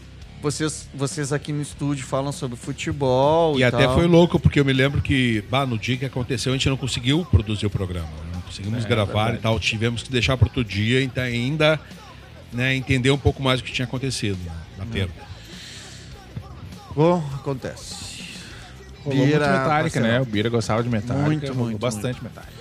Vocês, 0.42 0.88
vocês 0.94 1.32
aqui 1.34 1.52
no 1.52 1.60
estúdio 1.60 2.06
falam 2.06 2.32
sobre 2.32 2.56
futebol. 2.56 3.58
E 3.58 3.64
até 3.64 3.84
tal. 3.84 3.94
foi 3.94 4.06
louco, 4.06 4.40
porque 4.40 4.58
eu 4.58 4.64
me 4.64 4.72
lembro 4.72 5.02
que, 5.02 5.44
bah, 5.50 5.66
no 5.66 5.76
dia 5.78 5.98
que 5.98 6.04
aconteceu, 6.06 6.52
a 6.52 6.56
gente 6.56 6.68
não 6.68 6.78
conseguiu 6.78 7.26
produzir 7.26 7.66
o 7.66 7.70
programa. 7.70 8.08
né? 8.08 8.30
Não 8.34 8.40
conseguimos 8.40 8.84
É, 8.84 8.88
gravar 8.88 9.24
verdade. 9.24 9.38
e 9.38 9.42
tal. 9.42 9.60
Tivemos 9.60 10.02
que 10.02 10.10
deixar 10.10 10.36
para 10.38 10.46
outro 10.46 10.64
dia, 10.64 11.02
então 11.02 11.22
ainda 11.22 11.78
né, 12.52 12.74
entender 12.74 13.10
um 13.10 13.18
pouco 13.18 13.42
mais 13.42 13.60
o 13.60 13.64
que 13.64 13.70
tinha 13.70 13.84
acontecido 13.86 14.38
né, 14.44 14.52
na 14.78 14.86
perda. 14.86 15.12
Bom, 16.96 17.22
acontece. 17.34 18.09
Rolou 19.04 19.18
muito 19.18 19.32
Bira, 19.32 19.58
Metallica, 19.58 20.00
né? 20.00 20.20
O 20.20 20.24
Bira 20.24 20.48
gostava 20.48 20.82
de 20.82 20.88
Metallica. 20.88 21.24
Muito, 21.24 21.54
muito, 21.54 21.78
Bastante 21.78 22.22
Metallica. 22.22 22.60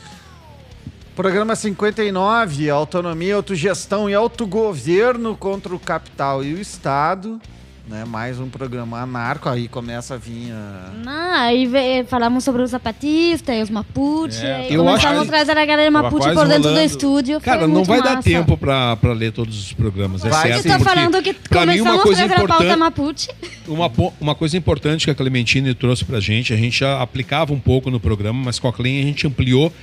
Programa 1.15 1.53
59, 1.53 2.69
autonomia, 2.69 3.35
autogestão 3.35 4.09
e 4.09 4.13
autogoverno 4.13 5.35
contra 5.35 5.75
o 5.75 5.79
capital 5.79 6.43
e 6.43 6.53
o 6.53 6.61
Estado. 6.61 7.41
Né? 7.89 8.05
Mais 8.05 8.39
um 8.39 8.47
programa 8.47 9.01
anarco, 9.01 9.49
aí 9.49 9.67
começa 9.67 10.13
a 10.13 10.17
vir 10.17 10.51
a... 10.51 10.91
Não, 11.03 11.33
aí 11.33 11.67
falamos 12.07 12.43
sobre 12.43 12.61
os 12.61 12.69
zapatistas 12.69 13.55
e 13.57 13.63
os 13.63 13.69
Mapuche. 13.71 14.45
É, 14.45 14.55
aí 14.57 14.73
eu 14.75 14.83
começamos 14.83 15.05
acho 15.05 15.21
a 15.21 15.23
que- 15.25 15.31
trazer 15.31 15.57
a 15.57 15.65
galera 15.65 15.89
Mapuche 15.89 16.31
por 16.35 16.45
dentro 16.47 16.61
do 16.61 16.67
rolando. 16.69 16.85
estúdio. 16.85 17.41
Cara, 17.41 17.67
não 17.67 17.83
vai 17.83 17.99
dar 18.03 18.17
massa. 18.17 18.29
tempo 18.29 18.55
pra, 18.55 18.95
pra 18.97 19.11
ler 19.11 19.31
todos 19.31 19.59
os 19.59 19.73
programas. 19.73 20.23
É 20.23 20.29
Vai, 20.29 20.49
certo, 20.49 20.61
Você 20.61 20.69
tá 20.69 20.79
falando 20.79 21.19
que 21.23 21.33
começamos 21.33 21.81
uma 21.81 21.95
a 21.95 22.03
coisa 22.03 22.27
trazer 22.27 22.33
a 22.43 22.47
pauta 22.47 22.63
importante, 22.63 22.77
Mapuche. 22.79 23.29
uma, 23.67 23.91
uma 24.21 24.35
coisa 24.35 24.55
importante 24.55 25.05
que 25.05 25.11
a 25.11 25.15
Clementine 25.15 25.73
trouxe 25.73 26.05
pra 26.05 26.19
gente, 26.19 26.53
a 26.53 26.57
gente 26.57 26.79
já 26.81 27.01
aplicava 27.01 27.53
um 27.53 27.59
pouco 27.59 27.89
no 27.89 27.99
programa, 27.99 28.39
mas 28.45 28.59
com 28.59 28.67
a 28.67 28.73
Clem 28.73 28.99
a 28.99 29.03
gente 29.03 29.25
ampliou 29.25 29.73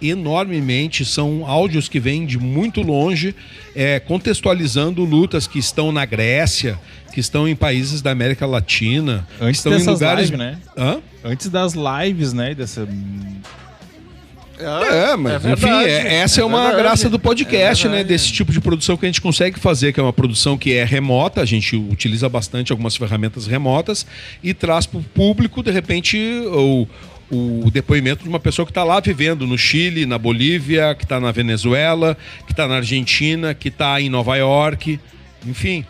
enormemente. 0.00 1.04
São 1.04 1.44
áudios 1.46 1.88
que 1.88 1.98
vêm 2.00 2.26
de 2.26 2.38
muito 2.38 2.82
longe, 2.82 3.34
é, 3.74 3.98
contextualizando 4.00 5.04
lutas 5.04 5.46
que 5.46 5.58
estão 5.58 5.90
na 5.92 6.04
Grécia, 6.04 6.78
que 7.12 7.20
estão 7.20 7.48
em 7.48 7.56
países 7.56 8.02
da 8.02 8.10
América 8.10 8.46
Latina, 8.46 9.26
Antes 9.40 9.58
estão 9.60 9.72
em 9.72 9.76
dessas 9.76 9.94
lugares. 9.94 10.24
lives, 10.30 10.38
né? 10.38 10.58
Hã? 10.76 10.98
Antes 11.24 11.48
das 11.48 11.74
lives, 11.74 12.32
né? 12.32 12.54
Dessa... 12.54 12.86
É, 14.58 15.14
mas 15.16 15.44
É 15.44 15.52
enfim, 15.52 15.68
é- 15.68 16.14
essa 16.22 16.40
é, 16.40 16.42
é 16.42 16.44
uma 16.46 16.60
verdade. 16.62 16.82
graça 16.82 17.10
do 17.10 17.18
podcast, 17.18 17.86
É 17.86 17.90
né? 17.90 18.02
Desse 18.04 18.32
tipo 18.32 18.50
de 18.50 18.58
produção 18.60 18.96
que 18.96 19.04
a 19.04 19.08
gente 19.08 19.20
consegue 19.20 19.60
fazer, 19.60 19.92
que 19.92 20.00
é 20.00 20.02
uma 20.02 20.14
produção 20.14 20.56
que 20.56 20.72
é 20.72 20.82
remota, 20.82 21.42
a 21.42 21.44
gente 21.44 21.76
utiliza 21.76 22.26
bastante 22.26 22.72
algumas 22.72 22.96
ferramentas 22.96 23.46
remotas 23.46 24.06
e 24.42 24.54
traz 24.54 24.86
para 24.86 24.98
o 24.98 25.02
público, 25.02 25.62
de 25.62 25.70
repente, 25.70 26.16
o, 26.46 26.86
o 27.30 27.70
depoimento 27.70 28.22
de 28.22 28.28
uma 28.28 28.38
pessoa 28.38 28.64
que 28.64 28.70
está 28.70 28.84
lá 28.84 29.00
vivendo 29.00 29.46
no 29.46 29.58
Chile, 29.58 30.06
na 30.06 30.18
Bolívia, 30.18 30.94
que 30.94 31.04
está 31.04 31.18
na 31.18 31.32
Venezuela, 31.32 32.16
que 32.46 32.52
está 32.52 32.68
na 32.68 32.76
Argentina, 32.76 33.52
que 33.54 33.68
está 33.68 34.00
em 34.00 34.08
Nova 34.08 34.36
York, 34.36 35.00
enfim. 35.46 35.84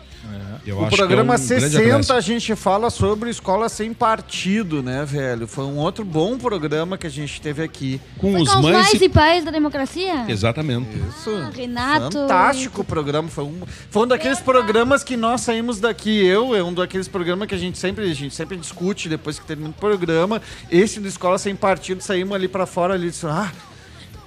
Eu 0.67 0.79
O 0.79 0.81
acho 0.81 0.89
que 0.89 0.95
é 0.95 0.97
programa 0.97 1.33
um 1.33 1.37
grande 1.37 1.47
60 1.47 1.77
acréscimo. 1.77 2.17
a 2.17 2.21
gente 2.21 2.55
fala 2.55 2.89
sobre 2.89 3.29
escola 3.29 3.69
sem 3.69 3.93
partido, 3.93 4.83
né, 4.83 5.05
velho? 5.05 5.47
Foi 5.47 5.63
um 5.63 5.77
outro 5.77 6.03
bom 6.03 6.37
programa 6.37 6.97
que 6.97 7.07
a 7.07 7.09
gente 7.09 7.39
teve 7.39 7.63
aqui. 7.63 8.01
com 8.17 8.33
Foi 8.33 8.41
os 8.41 8.49
com 8.51 8.57
os 8.57 8.63
mães 8.63 8.75
mães 8.75 9.01
e... 9.01 9.05
e 9.05 9.09
pais 9.09 9.45
da 9.45 9.51
democracia. 9.51 10.25
Exatamente. 10.27 10.89
Isso. 11.09 11.29
Ah, 11.29 11.49
Renato. 11.55 12.17
Fantástico 12.19 12.81
o 12.81 12.83
programa. 12.83 13.29
Foi 13.29 13.45
um, 13.45 13.61
foi 13.89 14.03
um 14.03 14.07
daqueles 14.07 14.41
programas 14.41 15.05
que 15.05 15.15
nós 15.15 15.39
saímos 15.39 15.79
daqui. 15.79 16.25
Eu, 16.25 16.53
é 16.53 16.61
um 16.61 16.73
daqueles 16.73 17.07
programas 17.07 17.47
que 17.47 17.55
a 17.55 17.57
gente 17.57 17.77
sempre, 17.77 18.03
a 18.03 18.13
gente 18.13 18.35
sempre 18.35 18.57
discute 18.57 19.07
depois 19.07 19.39
que 19.39 19.45
termina 19.45 19.69
o 19.69 19.73
programa. 19.73 20.41
Esse 20.69 20.99
do 20.99 21.07
Escola 21.07 21.37
Sem 21.37 21.55
Partido, 21.55 22.01
saímos 22.01 22.35
ali 22.35 22.49
pra 22.49 22.65
fora 22.65 22.93
ali 22.93 23.07
e 23.07 23.11
disse, 23.11 23.25
ah, 23.25 23.51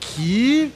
que 0.00 0.72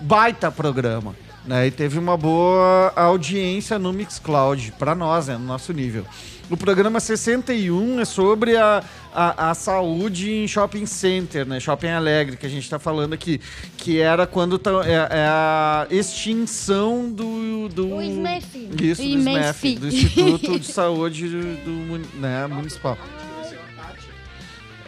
baita 0.00 0.50
programa. 0.50 1.14
Né? 1.46 1.68
E 1.68 1.70
teve 1.70 1.98
uma 1.98 2.16
boa 2.16 2.92
audiência 2.96 3.78
no 3.78 3.92
Mixcloud, 3.92 4.72
pra 4.78 4.94
nós, 4.94 5.28
né? 5.28 5.38
no 5.38 5.44
nosso 5.44 5.72
nível. 5.72 6.04
O 6.48 6.56
programa 6.56 7.00
61 7.00 8.00
é 8.00 8.04
sobre 8.04 8.56
a, 8.56 8.82
a, 9.12 9.50
a 9.50 9.54
saúde 9.54 10.30
em 10.32 10.46
shopping 10.46 10.86
center, 10.86 11.44
né? 11.44 11.58
Shopping 11.58 11.88
Alegre, 11.88 12.36
que 12.36 12.46
a 12.46 12.48
gente 12.48 12.62
está 12.62 12.78
falando 12.78 13.14
aqui. 13.14 13.40
Que 13.76 13.98
era 13.98 14.28
quando 14.28 14.56
tá- 14.56 14.70
é, 14.84 14.92
é 14.92 15.26
a 15.28 15.86
extinção 15.90 17.10
do. 17.10 17.68
do 17.68 17.96
O 17.96 18.00
SMEF. 18.00 18.68
Isso, 18.80 19.02
do 19.02 19.08
IMEF. 19.08 19.58
SMEF, 19.58 19.78
do 19.80 19.88
Instituto 19.88 20.58
de 20.60 20.66
Saúde 20.66 21.28
do, 21.28 21.98
do 21.98 22.20
né, 22.20 22.46
Municipal. 22.46 22.96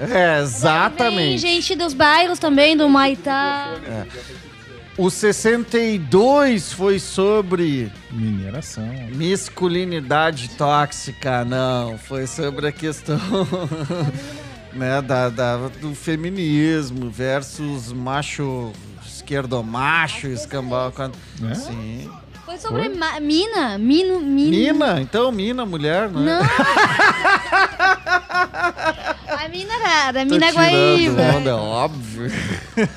É, 0.00 0.06
Tem 0.06 0.42
exatamente. 0.44 1.38
gente 1.38 1.74
dos 1.74 1.92
bairros 1.92 2.38
também, 2.38 2.76
do 2.76 2.88
Maitá. 2.88 3.74
O 4.98 5.08
62 5.10 6.72
foi 6.72 6.98
sobre 6.98 7.90
Mineração. 8.10 8.84
masculinidade 9.14 10.50
tóxica, 10.50 11.44
não. 11.44 11.96
Foi 11.96 12.26
sobre 12.26 12.66
a 12.66 12.72
questão 12.72 13.16
né, 14.74 15.00
da, 15.00 15.28
da- 15.28 15.68
do 15.80 15.94
feminismo 15.94 17.08
versus 17.10 17.92
macho 17.92 18.72
esquerdo-macho, 19.06 20.26
escambau. 20.26 20.92
É? 21.48 21.54
Sim. 21.54 22.10
Foi 22.44 22.58
sobre 22.58 22.88
ma- 22.88 23.20
mina. 23.20 23.78
Mino, 23.78 24.18
mino. 24.18 24.50
Mina, 24.50 25.00
então 25.00 25.30
mina, 25.30 25.64
mulher, 25.64 26.10
não 26.10 26.22
é? 26.22 26.24
Não. 26.24 26.42
a 29.30 29.48
mina 29.48 29.74
era, 29.74 30.08
era 30.08 30.24
Tô 30.26 30.30
mina 30.34 30.50
Guaíba. 30.52 31.22
onda, 31.36 31.56
óbvio. 31.60 32.30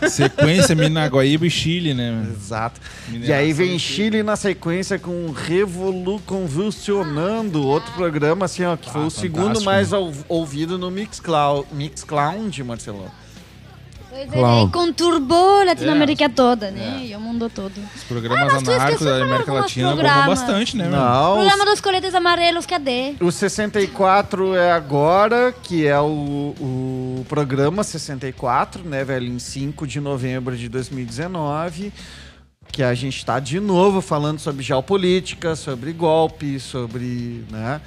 Sequência 0.09 0.75
Minaguaíba 0.75 1.45
e 1.45 1.49
Chile, 1.49 1.93
né? 1.93 2.25
Exato. 2.32 2.79
E 3.07 3.11
Mineração 3.13 3.36
aí 3.39 3.53
vem 3.53 3.75
em 3.75 3.79
Chile 3.79 4.23
na 4.23 4.36
sequência 4.36 4.97
com 4.99 5.32
Revolu 5.32 6.19
Convulsionando, 6.25 7.65
outro 7.65 7.91
programa 7.93 8.45
assim, 8.45 8.63
ó, 8.63 8.75
que 8.77 8.89
foi 8.91 9.01
Ah, 9.01 9.05
o 9.05 9.11
segundo 9.11 9.41
fantástico, 9.59 9.65
mais 9.65 9.93
ou- 9.93 10.13
ouvido 10.27 10.77
no 10.77 10.89
Mixcloud, 10.91 11.67
Mixcloud, 11.71 12.63
Marcelo. 12.63 13.11
Pois 14.12 14.24
é, 14.24 14.28
Clown. 14.28 14.64
daí 14.66 14.72
conturbou 14.74 15.62
a 15.62 15.64
Latinoamérica 15.64 16.30
toda, 16.30 16.70
né? 16.70 17.05
E 17.05 17.16
o 17.16 17.20
mundo 17.20 17.49
todo. 17.49 17.72
Os 17.95 18.03
programas 18.03 18.53
Ah, 18.53 18.57
anarcos 18.57 19.05
da 19.05 19.24
América 19.24 19.53
Latina 19.53 19.95
bombam 19.95 20.26
bastante, 20.28 20.76
né, 20.76 20.84
meu? 20.89 20.99
Não, 20.99 21.34
Programa 21.36 21.66
dos 21.66 21.80
coletes 21.80 22.14
amarelos, 22.14 22.66
cadê? 22.66 23.16
o 23.22 23.32
64 23.32 24.53
é 24.55 24.72
agora, 24.74 25.53
que 25.64 25.88
é 25.88 25.97
o, 25.99 26.53
o 26.59 27.26
programa 27.30 27.84
64, 27.84 28.84
né, 28.84 29.03
velho, 29.05 29.28
em 29.28 29.39
5 29.39 29.88
de 29.88 30.01
novembro 30.01 30.57
de 30.57 30.68
2019. 30.68 31.93
Que 32.72 32.84
a 32.84 32.93
gente 32.93 33.26
tá 33.26 33.39
de 33.39 33.59
novo 33.59 34.01
falando 34.01 34.39
sobre 34.39 34.64
geopolítica, 34.64 35.55
sobre 35.55 35.91
golpe, 35.91 36.59
sobre, 36.59 37.43
né? 37.49 37.82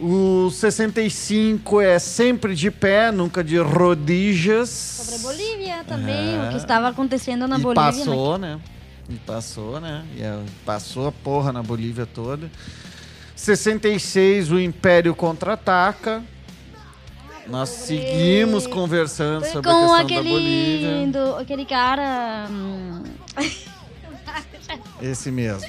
O 0.00 0.48
65 0.50 1.80
é 1.80 1.98
sempre 1.98 2.54
de 2.54 2.70
pé, 2.70 3.10
nunca 3.10 3.42
de 3.42 3.58
rodilhas. 3.58 4.68
Sobre 4.68 5.18
Bolívia 5.22 5.82
também, 5.84 6.36
É. 6.36 6.46
o 6.46 6.50
que 6.50 6.56
estava 6.56 6.88
acontecendo 6.88 7.48
na 7.48 7.58
e 7.58 7.62
Bolívia. 7.62 7.84
passou, 7.92 8.38
né? 8.38 8.60
E 9.08 9.14
passou, 9.16 9.80
né? 9.80 10.04
E 10.16 10.22
é, 10.22 10.38
passou 10.64 11.08
a 11.08 11.12
porra 11.12 11.52
na 11.52 11.62
Bolívia 11.62 12.06
toda. 12.06 12.48
66, 13.34 14.52
o 14.52 14.60
Império 14.60 15.14
contra-ataca. 15.14 16.22
Nós 17.48 17.68
seguimos 17.70 18.66
conversando 18.66 19.40
Foi 19.40 19.50
sobre 19.52 19.70
a 19.70 19.74
questão 19.74 19.96
da 19.96 20.00
aquele, 20.02 20.28
Bolívia. 20.30 21.06
do, 21.12 21.36
aquele 21.36 21.64
cara... 21.64 22.46
hum, 22.50 23.02
Esse 25.00 25.30
mesmo. 25.30 25.68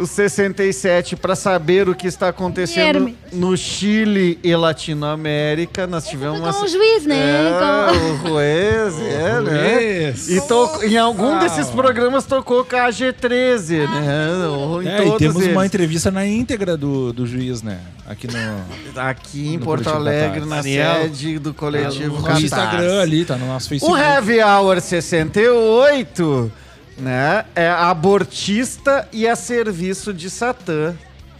O 0.00 0.06
67, 0.06 1.14
para 1.16 1.36
saber 1.36 1.88
o 1.88 1.94
que 1.94 2.06
está 2.06 2.28
acontecendo 2.28 3.00
Guilherme. 3.00 3.18
no 3.32 3.56
Chile 3.56 4.38
e 4.42 4.54
Latinoamérica. 4.56 5.86
Nós 5.86 6.06
tivemos 6.06 6.40
uma. 6.40 6.52
com 6.52 6.64
o 6.64 6.68
juiz, 6.68 7.04
né? 7.04 7.16
É, 7.18 7.58
Com- 7.92 8.06
o 8.06 8.16
Ruiz, 8.32 8.98
é, 9.12 9.40
né? 9.42 10.12
Juiz. 10.12 10.28
E 10.30 10.40
to- 10.48 10.84
em 10.84 10.96
algum 10.96 11.38
desses 11.38 11.66
programas 11.68 12.24
tocou 12.24 12.64
KG13, 12.64 13.86
né? 13.88 14.46
Ou 14.48 14.82
em 14.82 14.88
É, 14.88 15.06
e 15.06 15.16
temos 15.18 15.36
uma 15.36 15.50
eles. 15.52 15.64
entrevista 15.64 16.10
na 16.10 16.26
íntegra 16.26 16.76
do, 16.76 17.12
do 17.12 17.26
juiz, 17.26 17.62
né? 17.62 17.78
Aqui 18.06 18.26
no, 18.26 19.00
Aqui 19.00 19.48
em 19.54 19.58
No 19.58 19.64
Porto 19.64 19.84
Coletivo 19.84 19.96
Alegre, 20.08 20.40
na 20.46 20.56
Daniel. 20.56 21.02
sede 21.02 21.38
do 21.38 21.52
coletivo 21.54 22.16
no 22.16 22.22
Catarse. 22.22 22.44
Instagram 22.46 23.00
ali, 23.02 23.24
tá 23.24 23.36
no 23.36 23.46
nosso 23.46 23.66
O 23.66 23.68
Facebook. 23.68 24.00
Heavy 24.00 24.40
Hour 24.42 24.80
68 24.80 26.52
né? 27.00 27.44
É 27.54 27.68
abortista 27.68 29.08
e 29.12 29.26
a 29.26 29.34
serviço 29.34 30.12
de 30.12 30.28
Satã, 30.30 30.94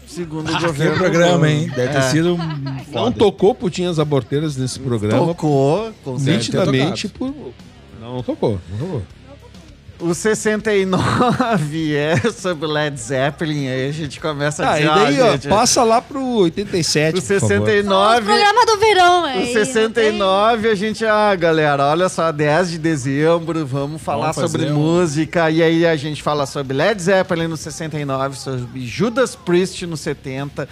segundo 0.07 0.51
o 0.53 0.57
Que 0.59 0.67
governo. 0.67 0.97
programa, 0.99 1.49
hein? 1.51 1.71
Deve 1.75 1.93
ter 1.93 1.99
É. 1.99 2.03
sido 2.03 2.35
um 2.35 2.39
Não 2.39 2.85
foda. 2.85 3.17
tocou 3.17 3.55
putinhas 3.55 3.99
aborteiras 3.99 4.57
nesse 4.57 4.81
programa. 4.81 5.27
Tocou, 5.27 5.93
com 6.05 6.19
certeza. 6.19 6.37
Nitidamente 6.39 7.09
por. 7.09 7.35
Não, 8.01 8.15
não 8.17 8.23
tocou. 8.23 8.59
Não 8.71 8.79
tocou. 8.79 9.03
O 10.01 10.15
69 10.15 11.95
é 11.95 12.17
sobre 12.31 12.67
Led 12.67 12.99
Zeppelin, 12.99 13.69
aí 13.69 13.89
a 13.89 13.93
gente 13.93 14.19
começa 14.19 14.65
a 14.65 14.71
Ah, 14.73 14.77
dizer, 14.79 14.87
e 14.89 14.95
daí, 14.95 15.21
ó, 15.21 15.33
gente, 15.33 15.49
passa 15.49 15.83
lá 15.85 16.01
pro 16.01 16.25
87. 16.25 17.19
o 17.19 17.23
por 17.23 17.41
favor. 17.41 17.49
69... 17.67 18.25
Programa 18.27 18.67
do 18.67 18.77
verão, 18.79 19.23
O 19.23 19.27
aí. 19.27 19.53
69, 19.53 20.69
a 20.71 20.75
gente, 20.75 21.05
ah, 21.05 21.35
galera, 21.37 21.85
olha 21.87 22.09
só, 22.09 22.33
10 22.33 22.71
de 22.71 22.79
dezembro, 22.79 23.67
vamos 23.67 24.01
falar 24.01 24.33
Vamos 24.33 24.51
sobre 24.51 24.71
um- 24.71 24.75
música. 24.75 25.51
E 25.51 25.63
aí 25.63 25.87
a 25.87 25.97
gente 25.97 26.23
fala 26.23 26.47
sobre 26.47 26.75
Led 26.77 27.01
Zeppelin 27.03 27.47
no 27.49 27.57
69, 27.57 28.37
sobre 28.39 28.87
Judas 28.87 29.37
Priest 29.37 29.85
no 29.87 29.97
70, 29.97 30.67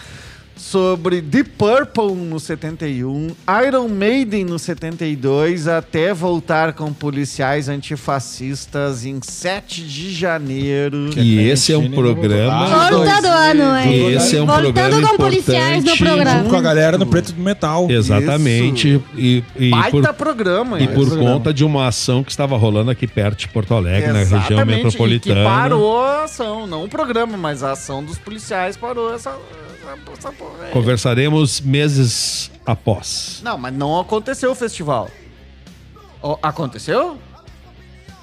sobre 0.59 1.21
Deep 1.21 1.51
Purple 1.51 2.15
no 2.15 2.39
71, 2.39 3.29
Iron 3.67 3.89
Maiden 3.89 4.45
no 4.45 4.59
72, 4.59 5.69
até 5.69 6.13
voltar 6.13 6.73
com 6.73 6.93
policiais 6.93 7.69
antifascistas 7.69 9.05
em 9.05 9.21
7 9.23 9.83
de 9.83 10.13
janeiro. 10.13 11.11
E 11.17 11.39
esse 11.49 11.73
é 11.73 11.79
um 11.79 11.91
programa. 11.91 12.67
Volta 12.91 13.23
do 13.23 13.29
ano, 13.29 13.79
hein? 13.79 14.15
Esse 14.15 14.37
é 14.37 14.43
um 14.43 14.47
Voltando 14.47 14.73
programa 14.75 15.09
com 15.09 15.17
policiais 15.17 15.85
no 15.85 15.91
importante. 15.91 15.99
programa. 15.99 16.39
Junto 16.39 16.51
com 16.51 16.57
a 16.57 16.61
galera 16.61 16.99
no 16.99 17.07
preto 17.07 17.33
do 17.33 17.41
metal. 17.41 17.91
Exatamente. 17.91 19.01
E, 19.17 19.45
e 19.57 19.71
Baita 19.71 20.13
por, 20.13 20.15
programa, 20.15 20.81
e 20.81 20.89
por 20.89 21.07
programa. 21.07 21.33
conta 21.33 21.55
de 21.55 21.65
uma 21.65 21.87
ação 21.87 22.23
que 22.25 22.31
estava 22.31 22.57
rolando 22.57 22.91
aqui 22.91 23.07
perto 23.07 23.39
de 23.39 23.49
Porto 23.49 23.75
Alegre, 23.75 24.13
na 24.13 24.19
região 24.21 24.41
Exatamente, 24.41 24.85
metropolitana. 24.85 25.41
E 25.41 25.45
que 25.45 25.49
parou 25.49 26.03
a 26.03 26.25
ação, 26.25 26.67
não 26.67 26.85
o 26.85 26.89
programa, 26.89 27.37
mas 27.37 27.63
a 27.63 27.73
ação 27.73 28.03
dos 28.05 28.19
policiais 28.19 28.77
parou 28.77 29.15
essa, 29.15 29.35
essa, 29.93 30.13
essa 30.19 30.33
porra 30.33 30.65
aí. 30.65 30.71
Conversaremos 30.73 31.61
meses 31.61 32.51
após. 32.67 33.41
Não, 33.43 33.57
mas 33.59 33.73
não 33.75 33.99
aconteceu 34.01 34.51
o 34.51 34.55
festival. 34.55 35.09
Ó, 36.23 36.39
aconteceu? 36.43 37.19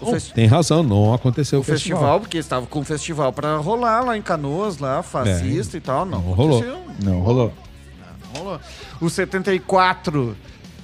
O, 0.01 0.19
Tem 0.33 0.45
razão, 0.45 0.83
não 0.83 1.13
aconteceu 1.13 1.59
o 1.61 1.63
festival, 1.63 2.19
porque 2.19 2.37
estava 2.37 2.65
com 2.65 2.79
o 2.79 2.83
festival 2.83 3.31
pra 3.31 3.57
rolar 3.57 4.01
lá 4.01 4.17
em 4.17 4.21
Canoas, 4.21 4.77
lá, 4.77 5.01
fascista 5.01 5.77
e 5.77 5.79
tal. 5.79 6.05
Não, 6.05 6.19
Não 6.21 6.31
rolou. 6.33 6.59
aconteceu. 6.59 6.81
Não, 7.03 7.19
rolou. 7.21 7.53
Não 8.33 8.41
rolou. 8.41 8.59
O 8.99 9.09
74 9.09 10.35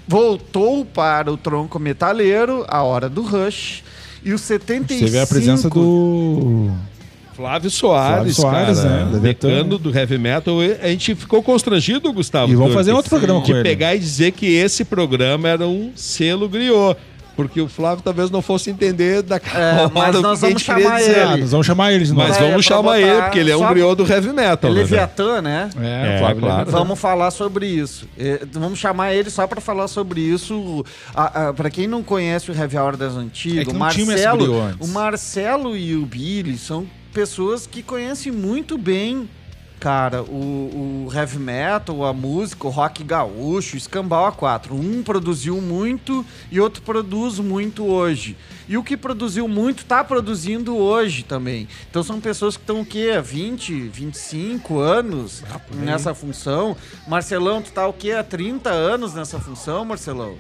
voltou 0.08 0.86
para 0.86 1.32
o 1.32 1.38
tronco 1.38 1.78
metaleiro, 1.78 2.66
a 2.68 2.82
hora 2.84 3.10
do 3.10 3.22
Rush. 3.22 3.84
E 4.24 4.34
o 4.34 4.38
75... 4.38 5.06
Teve 5.06 5.20
a 5.20 5.28
presença 5.28 5.70
do. 5.70 6.72
Flávio 7.42 7.70
Soares, 7.70 8.16
Flávio 8.16 8.34
Soares, 8.34 8.80
cara, 8.80 9.06
né? 9.06 9.20
decano 9.20 9.78
do 9.78 9.96
heavy 9.98 10.18
metal. 10.18 10.56
A 10.82 10.88
gente 10.88 11.16
ficou 11.16 11.42
constrangido, 11.42 12.12
Gustavo. 12.14 12.52
E 12.52 12.56
vamos 12.56 12.74
fazer 12.74 12.94
outro 12.94 13.10
programa 13.10 13.40
com 13.40 13.46
de 13.48 13.54
ele. 13.54 13.64
pegar 13.64 13.96
e 13.96 14.00
dizer 14.00 14.32
que 14.32 14.46
esse 14.46 14.86
programa 14.86 15.50
era 15.50 15.68
um 15.68 15.92
selo 15.96 16.48
griot. 16.48 16.98
Porque 17.34 17.62
o 17.62 17.68
Flávio 17.70 18.04
talvez 18.04 18.30
não 18.30 18.42
fosse 18.42 18.70
entender 18.70 19.22
da 19.24 19.38
É, 19.38 19.90
mas 19.94 20.22
nós 20.22 20.42
vamos 20.42 20.62
chamar 20.62 20.98
dizer. 21.00 21.12
ele. 21.12 21.20
Ah, 21.22 21.38
nós 21.38 21.52
vamos 21.52 21.66
chamar 21.66 21.94
eles 21.94 22.08
de 22.10 22.14
novo. 22.14 22.28
Mas 22.28 22.38
É, 22.38 22.50
vamos 22.50 22.66
chamar 22.66 23.00
ele, 23.00 23.22
porque 23.22 23.40
ele 23.40 23.50
é 23.52 23.58
um 23.58 23.68
griot 23.70 23.96
do 23.96 24.06
heavy 24.06 24.28
metal. 24.34 24.46
né, 24.46 24.58
velho? 24.60 24.74
Leviatã, 24.82 25.42
né? 25.42 25.70
É, 25.82 26.16
É, 26.16 26.20
Flávio 26.20 26.42
claro. 26.42 26.58
Leviatã. 26.60 26.72
Vamos 26.78 27.00
falar 27.00 27.32
sobre 27.32 27.66
isso. 27.66 28.06
É, 28.20 28.42
vamos 28.52 28.78
chamar 28.78 29.14
ele 29.14 29.30
só 29.30 29.48
pra 29.48 29.62
falar 29.62 29.88
sobre 29.88 30.20
isso. 30.22 30.86
Para 31.56 31.70
quem 31.72 31.88
não 31.88 32.04
conhece 32.04 32.52
o 32.52 32.54
Heavy 32.56 32.78
Hour 32.78 32.98
das 32.98 33.16
É 33.16 33.20
antigas, 33.20 33.74
o 33.74 33.78
Marcelo, 33.78 34.76
o 34.80 34.88
Marcelo 34.90 35.76
e 35.76 35.96
o 35.96 36.06
Billy 36.06 36.58
são 36.58 36.86
pessoas 37.14 37.68
que 37.68 37.84
conhecem 37.84 38.32
muito 38.32 38.78
bem, 38.78 39.30
cara, 39.80 40.22
o, 40.22 41.08
o 41.08 41.14
heavy 41.14 41.40
metal, 41.40 42.06
a 42.06 42.14
música, 42.14 42.68
o 42.68 42.70
rock 42.70 43.04
gaúcho, 43.04 43.76
o 43.76 43.78
escambau 43.78 44.32
A4. 44.32 44.72
Um 44.72 45.02
produziu 45.02 45.60
muito 45.60 46.26
e 46.52 46.60
outro 46.60 46.82
produz 46.84 47.40
muito 47.40 47.86
hoje. 47.86 48.38
E 48.70 48.78
o 48.78 48.84
que 48.84 48.96
produziu 48.96 49.48
muito 49.48 49.84
tá 49.84 50.04
produzindo 50.04 50.78
hoje 50.78 51.24
também. 51.24 51.68
Então 51.90 52.04
são 52.04 52.22
pessoas 52.22 52.56
que 52.56 52.64
estão 52.64 52.82
o 52.82 52.86
quê? 52.86 53.20
20, 53.22 53.90
25 53.90 54.80
anos 54.80 55.44
nessa 55.74 56.14
função. 56.14 56.78
Marcelão, 57.08 57.62
tu 57.62 57.72
tá 57.72 57.88
o 57.88 57.94
quê? 57.94 58.12
Há 58.12 58.24
30 58.24 58.70
anos 58.70 59.14
nessa 59.14 59.40
função, 59.40 59.84
Marcelão? 59.84 60.38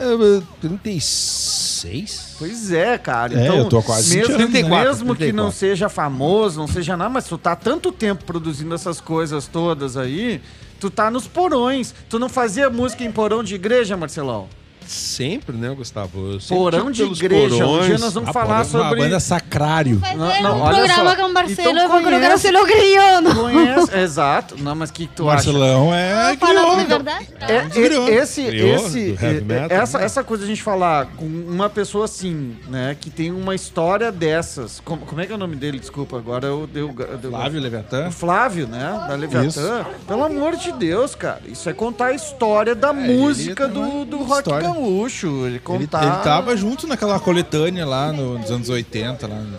É, 0.00 0.42
36? 0.62 2.36
Pois 2.38 2.72
é, 2.72 2.96
cara. 2.96 3.38
É, 3.38 3.44
então, 3.44 3.58
eu 3.58 3.68
tô 3.68 3.82
quase 3.82 4.16
mesmo, 4.16 4.38
20 4.38 4.42
anos, 4.42 4.70
né? 4.70 4.84
mesmo 4.84 5.12
que 5.14 5.24
34. 5.24 5.36
não 5.36 5.52
seja 5.52 5.88
famoso, 5.90 6.58
não 6.58 6.66
seja 6.66 6.96
nada, 6.96 7.10
mas 7.10 7.26
tu 7.26 7.36
tá 7.36 7.54
tanto 7.54 7.92
tempo 7.92 8.24
produzindo 8.24 8.74
essas 8.74 8.98
coisas 9.00 9.46
todas 9.46 9.98
aí, 9.98 10.40
tu 10.80 10.90
tá 10.90 11.10
nos 11.10 11.26
porões. 11.26 11.94
Tu 12.08 12.18
não 12.18 12.30
fazia 12.30 12.70
música 12.70 13.04
em 13.04 13.12
porão 13.12 13.44
de 13.44 13.54
igreja, 13.54 13.96
Marcelão? 13.96 14.48
Sempre, 14.90 15.56
né, 15.56 15.68
Gustavo? 15.72 16.32
Eu 16.32 16.40
sempre 16.40 16.56
Porão 16.56 16.90
de 16.90 17.02
igreja. 17.04 17.54
Um 17.54 17.58
porões. 17.58 17.86
dia 17.86 17.98
nós 17.98 18.12
vamos 18.12 18.28
Ah, 18.30 18.32
falar 18.32 18.56
Uma 18.56 18.64
sobre... 18.64 18.98
banda 19.00 19.20
sacrário. 19.20 20.00
Não, 20.16 20.42
não, 20.42 20.58
um 20.58 20.62
olha 20.62 20.78
programa 20.78 21.10
só. 21.10 21.16
com 21.16 21.22
o 21.22 21.32
Marcelo, 21.32 21.70
Então 21.70 21.82
eu 21.82 21.88
vou 21.88 21.98
colocar 22.00 22.16
o 22.16 22.20
conhece- 22.20 22.38
selo 22.48 22.66
griano. 22.66 23.34
Conhece, 23.36 23.96
exato. 23.96 24.56
Não, 24.60 24.74
mas 24.74 24.90
o 24.90 24.92
que, 24.92 25.06
que 25.06 25.14
tu 25.14 25.30
acha? 25.30 25.52
Marcelão 25.52 25.94
é. 25.94 26.36
Griot. 26.36 26.86
verdade? 26.88 27.28
É, 27.40 27.78
e- 27.78 28.14
esse, 28.16 29.16
é, 29.20 29.40
metal, 29.40 29.78
essa, 29.78 29.98
né? 29.98 30.04
essa 30.04 30.24
coisa 30.24 30.44
de 30.44 30.50
a 30.50 30.54
gente 30.54 30.62
falar 30.64 31.06
com 31.16 31.24
uma 31.26 31.70
pessoa 31.70 32.04
assim, 32.06 32.56
né, 32.68 32.96
que 33.00 33.10
tem 33.10 33.30
uma 33.30 33.54
história 33.54 34.10
dessas. 34.10 34.80
Como, 34.84 35.06
como 35.06 35.20
é 35.20 35.26
que 35.26 35.32
é 35.32 35.34
o 35.34 35.38
nome 35.38 35.54
dele? 35.56 35.78
Desculpa, 35.78 36.16
agora 36.16 36.48
eu 36.48 36.66
dei 36.66 36.82
o. 36.82 36.88
eu 36.98 37.18
dei 37.18 37.30
o- 37.30 37.32
Flávio 37.32 37.60
Leviatã. 37.60 38.08
O 38.08 38.12
Flávio, 38.12 38.66
né? 38.66 39.04
Da 39.08 39.14
Leviatã. 39.14 39.86
Pelo 40.06 40.24
amor 40.24 40.56
de 40.56 40.72
Deus, 40.72 41.14
cara. 41.14 41.40
Isso 41.46 41.68
é 41.68 41.72
contar 41.72 42.06
a 42.06 42.12
história 42.12 42.74
da 42.74 42.92
música 42.92 43.68
do, 43.68 43.80
uma 43.80 44.04
do 44.04 44.18
rock 44.18 44.38
história. 44.40 44.68
Gaúcho. 44.80 45.26
Ele 45.46 45.46
Ele, 45.46 45.58
contar. 45.60 46.02
ele 46.02 46.22
tava 46.24 46.56
junto 46.56 46.86
naquela 46.86 47.18
coletânea 47.20 47.86
lá 47.86 48.12
no- 48.12 48.38
nos 48.38 48.50
anos 48.50 48.68
80. 48.68 49.26
Lá 49.26 49.36
no- 49.36 49.58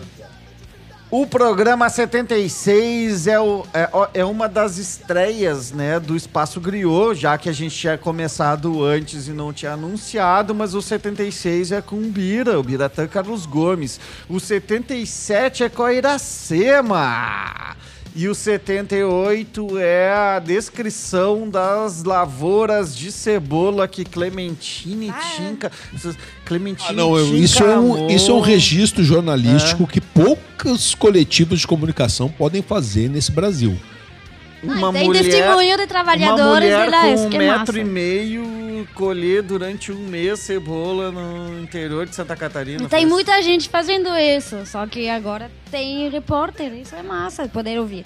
O 1.14 1.26
programa 1.26 1.90
76 1.90 3.26
é, 3.26 3.38
o, 3.38 3.66
é, 3.74 3.88
é 4.20 4.24
uma 4.24 4.48
das 4.48 4.78
estreias 4.78 5.70
né, 5.70 6.00
do 6.00 6.16
Espaço 6.16 6.58
Griot, 6.58 7.14
já 7.20 7.36
que 7.36 7.50
a 7.50 7.52
gente 7.52 7.76
tinha 7.76 7.98
começado 7.98 8.82
antes 8.82 9.28
e 9.28 9.32
não 9.32 9.52
tinha 9.52 9.72
anunciado, 9.72 10.54
mas 10.54 10.74
o 10.74 10.80
76 10.80 11.70
é 11.70 11.82
com 11.82 11.96
o 11.96 12.10
Bira, 12.10 12.58
o 12.58 12.62
Biratã 12.62 13.06
Carlos 13.06 13.44
Gomes. 13.44 14.00
O 14.26 14.40
77 14.40 15.64
é 15.64 15.68
com 15.68 15.82
a 15.82 15.92
Iracema. 15.92 17.76
E 18.14 18.28
o 18.28 18.34
78 18.34 19.78
é 19.78 20.12
a 20.12 20.38
descrição 20.38 21.48
das 21.48 22.04
lavouras 22.04 22.94
de 22.94 23.10
cebola 23.10 23.88
que 23.88 24.04
Clementine 24.04 25.10
Tinca. 25.36 25.72
Clementine 26.44 26.88
Ah, 26.90 26.92
não, 26.92 27.16
eu- 27.16 27.24
Tinca 27.26 27.38
isso, 27.38 27.62
é 27.64 27.78
um, 27.78 27.94
amou. 27.94 28.10
isso 28.10 28.30
é 28.30 28.34
um 28.34 28.40
registro 28.40 29.00
É. 29.02 29.04
jornalístico 29.06 29.86
que 29.86 30.00
poucos 30.00 30.94
coletivos 30.94 31.60
de 31.60 31.66
comunicação 31.66 32.28
podem 32.28 32.60
fazer 32.60 33.08
nesse 33.08 33.32
Brasil. 33.32 33.76
Uma 34.62 34.92
tem 34.92 35.04
mulher, 35.06 35.22
testemunho 35.24 35.76
de 35.76 35.82
uma 35.82 35.86
trabalhadores 35.86 36.70
mulher 36.70 36.84
de 36.84 36.90
lá, 36.90 37.02
com 37.02 37.14
isso 37.14 37.24
um 37.24 37.30
que 37.30 37.36
é 37.36 37.38
metro 37.38 37.58
massa. 37.58 37.78
e 37.78 37.84
meio 37.84 38.62
colher 38.94 39.42
durante 39.42 39.92
um 39.92 39.98
mês 40.08 40.40
cebola 40.40 41.10
no 41.10 41.60
interior 41.60 42.06
de 42.06 42.14
Santa 42.14 42.36
Catarina. 42.36 42.88
Tem 42.88 43.06
muita 43.06 43.40
gente 43.42 43.68
fazendo 43.68 44.08
isso, 44.16 44.64
só 44.66 44.86
que 44.86 45.08
agora 45.08 45.50
tem 45.70 46.08
repórter, 46.08 46.72
isso 46.74 46.94
é 46.94 47.02
massa, 47.02 47.48
poder 47.48 47.78
ouvir. 47.78 48.04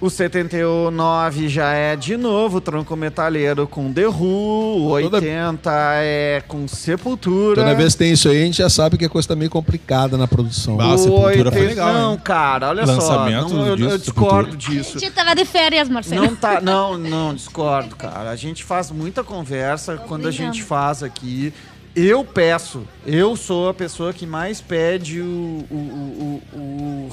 O 0.00 0.08
79 0.08 1.48
já 1.48 1.72
é 1.72 1.96
de 1.96 2.16
novo 2.16 2.60
tronco 2.60 2.94
metalheiro 2.94 3.66
com 3.66 3.92
The 3.92 4.06
Who, 4.06 4.86
o 4.94 5.00
Toda- 5.02 5.16
80 5.16 5.70
é 5.96 6.40
com 6.46 6.68
Sepultura. 6.68 7.62
Toda 7.62 7.74
vez 7.74 7.94
que 7.94 7.98
tem 7.98 8.12
isso 8.12 8.28
aí, 8.28 8.42
a 8.42 8.44
gente 8.44 8.58
já 8.58 8.70
sabe 8.70 8.96
que 8.96 9.04
a 9.04 9.08
coisa 9.08 9.26
tá 9.26 9.34
meio 9.34 9.50
complicada 9.50 10.16
na 10.16 10.28
produção. 10.28 10.80
Ah, 10.80 10.94
o 10.94 10.98
Sepultura 10.98 11.50
foi 11.50 11.62
80 11.62 11.66
legal, 11.68 11.92
Não, 11.92 12.12
hein? 12.12 12.20
cara, 12.22 12.68
olha 12.68 12.84
Lançamento 12.86 13.48
só. 13.48 13.54
Não, 13.56 13.66
eu, 13.66 13.76
disso, 13.76 13.90
eu 13.90 13.98
discordo 13.98 14.56
disso. 14.56 14.98
A 14.98 15.00
gente 15.00 15.12
tava 15.12 15.34
de 15.34 15.44
férias, 15.44 15.88
Marcelo. 15.88 16.24
Não 16.26 16.36
tá, 16.36 16.60
não, 16.60 16.96
não, 16.96 17.34
discordo, 17.34 17.96
cara. 17.96 18.30
A 18.30 18.36
gente 18.36 18.62
faz 18.62 18.92
muita 18.92 19.24
conversa 19.24 19.96
quando 19.96 20.26
a 20.26 20.30
brincando. 20.30 20.52
gente 20.54 20.62
faz 20.62 21.02
aqui. 21.02 21.52
Eu 21.96 22.24
peço, 22.24 22.82
eu 23.04 23.34
sou 23.34 23.68
a 23.68 23.74
pessoa 23.74 24.12
que 24.12 24.24
mais 24.24 24.60
pede 24.60 25.20
o, 25.20 25.24
o, 25.68 25.74
o, 25.74 26.42
o- 26.56 27.06
o 27.06 27.08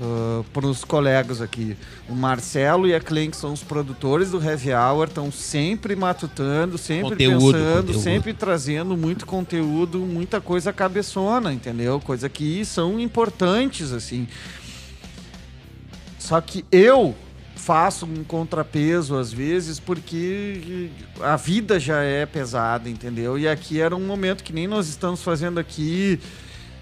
respiro 0.00 0.44
para 0.52 0.66
os 0.66 0.84
colegas 0.84 1.40
aqui. 1.40 1.76
O 2.08 2.14
Marcelo 2.14 2.86
e 2.86 2.94
a 2.94 3.00
Clem, 3.00 3.30
que 3.30 3.36
são 3.36 3.52
os 3.52 3.62
produtores 3.62 4.30
do 4.30 4.42
Heavy 4.42 4.72
Hour, 4.72 5.08
estão 5.08 5.30
sempre 5.30 5.94
matutando, 5.94 6.78
sempre 6.78 7.10
Conteúdo, 7.10 7.52
pensando, 7.52 7.86
conteúdo. 7.86 8.02
sempre 8.02 8.32
trazendo 8.32 8.96
muito 8.96 9.26
conteúdo, 9.26 9.98
muita 9.98 10.40
coisa 10.40 10.72
cabeçona, 10.72 11.52
entendeu? 11.52 12.00
Coisa 12.00 12.28
que 12.28 12.64
são 12.64 12.98
importantes, 12.98 13.92
assim. 13.92 14.26
Só 16.18 16.40
que 16.40 16.64
eu 16.72 17.14
faço 17.56 18.06
um 18.06 18.24
contrapeso 18.24 19.18
às 19.18 19.30
vezes 19.30 19.78
porque 19.78 20.88
a 21.20 21.36
vida 21.36 21.78
já 21.78 22.02
é 22.02 22.24
pesada, 22.24 22.88
entendeu? 22.88 23.38
E 23.38 23.46
aqui 23.46 23.80
era 23.80 23.94
um 23.94 24.06
momento 24.06 24.42
que 24.42 24.52
nem 24.52 24.66
nós 24.66 24.88
estamos 24.88 25.22
fazendo 25.22 25.60
aqui 25.60 26.18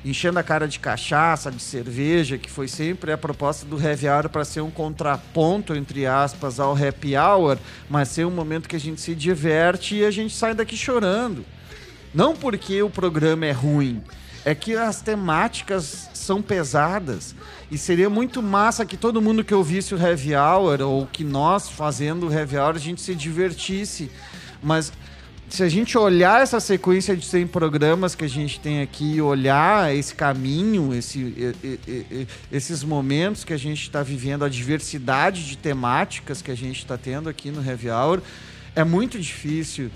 enchendo 0.04 0.38
a 0.38 0.42
cara 0.42 0.68
de 0.68 0.78
cachaça, 0.78 1.50
de 1.50 1.60
cerveja, 1.60 2.38
que 2.38 2.50
foi 2.50 2.68
sempre 2.68 3.12
a 3.12 3.18
proposta 3.18 3.66
do 3.66 3.80
Heavy 3.80 4.08
Hour 4.08 4.28
para 4.28 4.44
ser 4.44 4.60
um 4.60 4.70
contraponto, 4.70 5.74
entre 5.74 6.06
aspas, 6.06 6.60
ao 6.60 6.72
Happy 6.72 7.16
Hour, 7.16 7.58
mas 7.90 8.08
ser 8.08 8.24
um 8.24 8.30
momento 8.30 8.68
que 8.68 8.76
a 8.76 8.80
gente 8.80 9.00
se 9.00 9.14
diverte 9.14 9.96
e 9.96 10.04
a 10.04 10.10
gente 10.10 10.34
sai 10.34 10.54
daqui 10.54 10.76
chorando. 10.76 11.44
Não 12.14 12.34
porque 12.34 12.82
o 12.82 12.88
programa 12.88 13.46
é 13.46 13.52
ruim, 13.52 14.02
é 14.44 14.54
que 14.54 14.74
as 14.74 15.00
temáticas 15.00 16.08
são 16.14 16.40
pesadas. 16.40 17.34
E 17.70 17.76
seria 17.76 18.08
muito 18.08 18.42
massa 18.42 18.86
que 18.86 18.96
todo 18.96 19.20
mundo 19.20 19.44
que 19.44 19.54
ouvisse 19.54 19.94
o 19.94 19.98
Heavy 19.98 20.34
Hour, 20.34 20.80
ou 20.80 21.06
que 21.06 21.24
nós 21.24 21.68
fazendo 21.68 22.28
o 22.28 22.32
Heavy 22.32 22.56
Hour, 22.56 22.76
a 22.76 22.78
gente 22.78 23.00
se 23.00 23.14
divertisse. 23.14 24.10
Mas 24.62 24.92
se 25.48 25.62
a 25.62 25.68
gente 25.68 25.96
olhar 25.96 26.42
essa 26.42 26.60
sequência 26.60 27.16
de 27.16 27.24
100 27.24 27.46
programas 27.46 28.14
que 28.14 28.24
a 28.24 28.28
gente 28.28 28.60
tem 28.60 28.82
aqui, 28.82 29.20
olhar 29.20 29.94
esse 29.94 30.14
caminho, 30.14 30.94
esse, 30.94 31.54
esses 32.52 32.84
momentos 32.84 33.44
que 33.44 33.52
a 33.52 33.56
gente 33.56 33.82
está 33.82 34.02
vivendo, 34.02 34.44
a 34.44 34.48
diversidade 34.48 35.46
de 35.46 35.56
temáticas 35.56 36.42
que 36.42 36.50
a 36.50 36.56
gente 36.56 36.78
está 36.78 36.98
tendo 36.98 37.28
aqui 37.28 37.50
no 37.50 37.64
Heavy 37.64 37.90
Hour, 37.90 38.20
é 38.76 38.84
muito 38.84 39.18
difícil 39.18 39.90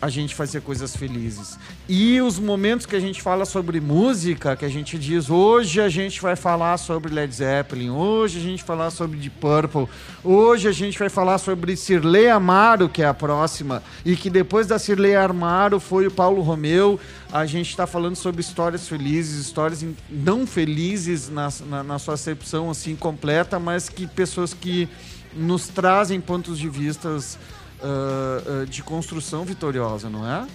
a 0.00 0.08
gente 0.08 0.34
fazer 0.34 0.60
coisas 0.60 0.94
felizes. 0.96 1.58
E 1.88 2.20
os 2.20 2.38
momentos 2.38 2.86
que 2.86 2.94
a 2.94 3.00
gente 3.00 3.22
fala 3.22 3.44
sobre 3.44 3.80
música, 3.80 4.56
que 4.56 4.64
a 4.64 4.68
gente 4.68 4.98
diz 4.98 5.30
hoje 5.30 5.80
a 5.80 5.88
gente 5.88 6.20
vai 6.20 6.36
falar 6.36 6.76
sobre 6.76 7.12
Led 7.12 7.34
Zeppelin, 7.34 7.90
hoje 7.90 8.38
a 8.38 8.42
gente 8.42 8.58
vai 8.58 8.66
falar 8.76 8.90
sobre 8.90 9.18
Deep 9.18 9.36
Purple, 9.38 9.88
hoje 10.22 10.68
a 10.68 10.72
gente 10.72 10.98
vai 10.98 11.08
falar 11.08 11.38
sobre 11.38 11.76
Cirlei 11.76 12.28
Amaro, 12.28 12.88
que 12.88 13.02
é 13.02 13.06
a 13.06 13.14
próxima, 13.14 13.82
e 14.04 14.16
que 14.16 14.28
depois 14.28 14.66
da 14.66 14.78
Cirlei 14.78 15.16
Amaro 15.16 15.80
foi 15.80 16.06
o 16.06 16.10
Paulo 16.10 16.42
Romeu. 16.42 16.98
A 17.32 17.46
gente 17.46 17.70
está 17.70 17.86
falando 17.86 18.16
sobre 18.16 18.40
histórias 18.40 18.86
felizes, 18.86 19.46
histórias 19.46 19.84
não 20.10 20.46
felizes 20.46 21.28
na, 21.28 21.48
na, 21.66 21.82
na 21.82 21.98
sua 21.98 22.14
acepção 22.14 22.70
assim 22.70 22.94
completa, 22.94 23.58
mas 23.58 23.88
que 23.88 24.06
pessoas 24.06 24.54
que 24.54 24.88
nos 25.34 25.66
trazem 25.68 26.20
pontos 26.20 26.58
de 26.58 26.68
vistas 26.68 27.38
ah, 27.84 28.42
ah, 28.62 28.64
de 28.66 28.82
construção 28.82 29.44
vitoriosa, 29.44 30.08
não 30.08 30.26
é? 30.28 30.46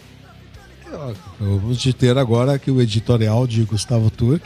Vamos 1.39 1.77
de 1.77 1.93
ter 1.93 2.17
agora 2.17 2.53
aqui 2.53 2.71
o 2.71 2.81
editorial 2.81 3.45
de 3.45 3.63
Gustavo 3.63 4.09
Turk, 4.09 4.43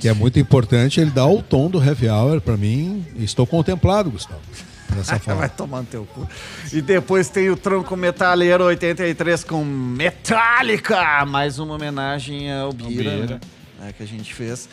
que 0.00 0.08
é 0.08 0.14
muito 0.14 0.38
importante. 0.38 1.00
Ele 1.00 1.10
dá 1.10 1.26
o 1.26 1.42
tom 1.42 1.68
do 1.68 1.82
Heavy 1.82 2.08
Hour 2.08 2.40
para 2.40 2.56
mim. 2.56 3.04
Estou 3.16 3.46
contemplado, 3.46 4.10
Gustavo, 4.10 4.40
por 4.88 4.96
essa 4.98 5.12
Vai 5.20 5.36
fala. 5.36 5.48
tomar 5.50 5.80
no 5.80 5.86
teu 5.86 6.04
cu. 6.06 6.26
E 6.72 6.80
depois 6.80 7.28
tem 7.28 7.50
o 7.50 7.56
Tronco 7.56 7.94
Metaleiro 7.94 8.64
83 8.64 9.44
com 9.44 9.62
Metallica, 9.62 11.26
mais 11.26 11.58
uma 11.58 11.74
homenagem 11.74 12.50
ao 12.50 12.72
Bira, 12.72 13.10
Bira. 13.10 13.26
né? 13.26 13.40
É, 13.88 13.92
que 13.92 14.02
a 14.02 14.06
gente 14.06 14.32
fez. 14.32 14.68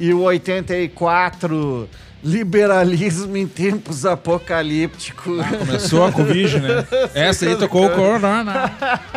E 0.00 0.12
o 0.12 0.22
84, 0.22 1.88
Liberalismo 2.24 3.36
em 3.36 3.46
Tempos 3.46 4.04
Apocalípticos. 4.04 5.44
Começou 5.58 6.04
a 6.06 6.12
Covid, 6.12 6.60
né? 6.60 6.86
Essa 7.14 7.46
aí 7.46 7.56
tocou 7.56 7.86
o 7.86 7.90
Corona. 7.90 8.72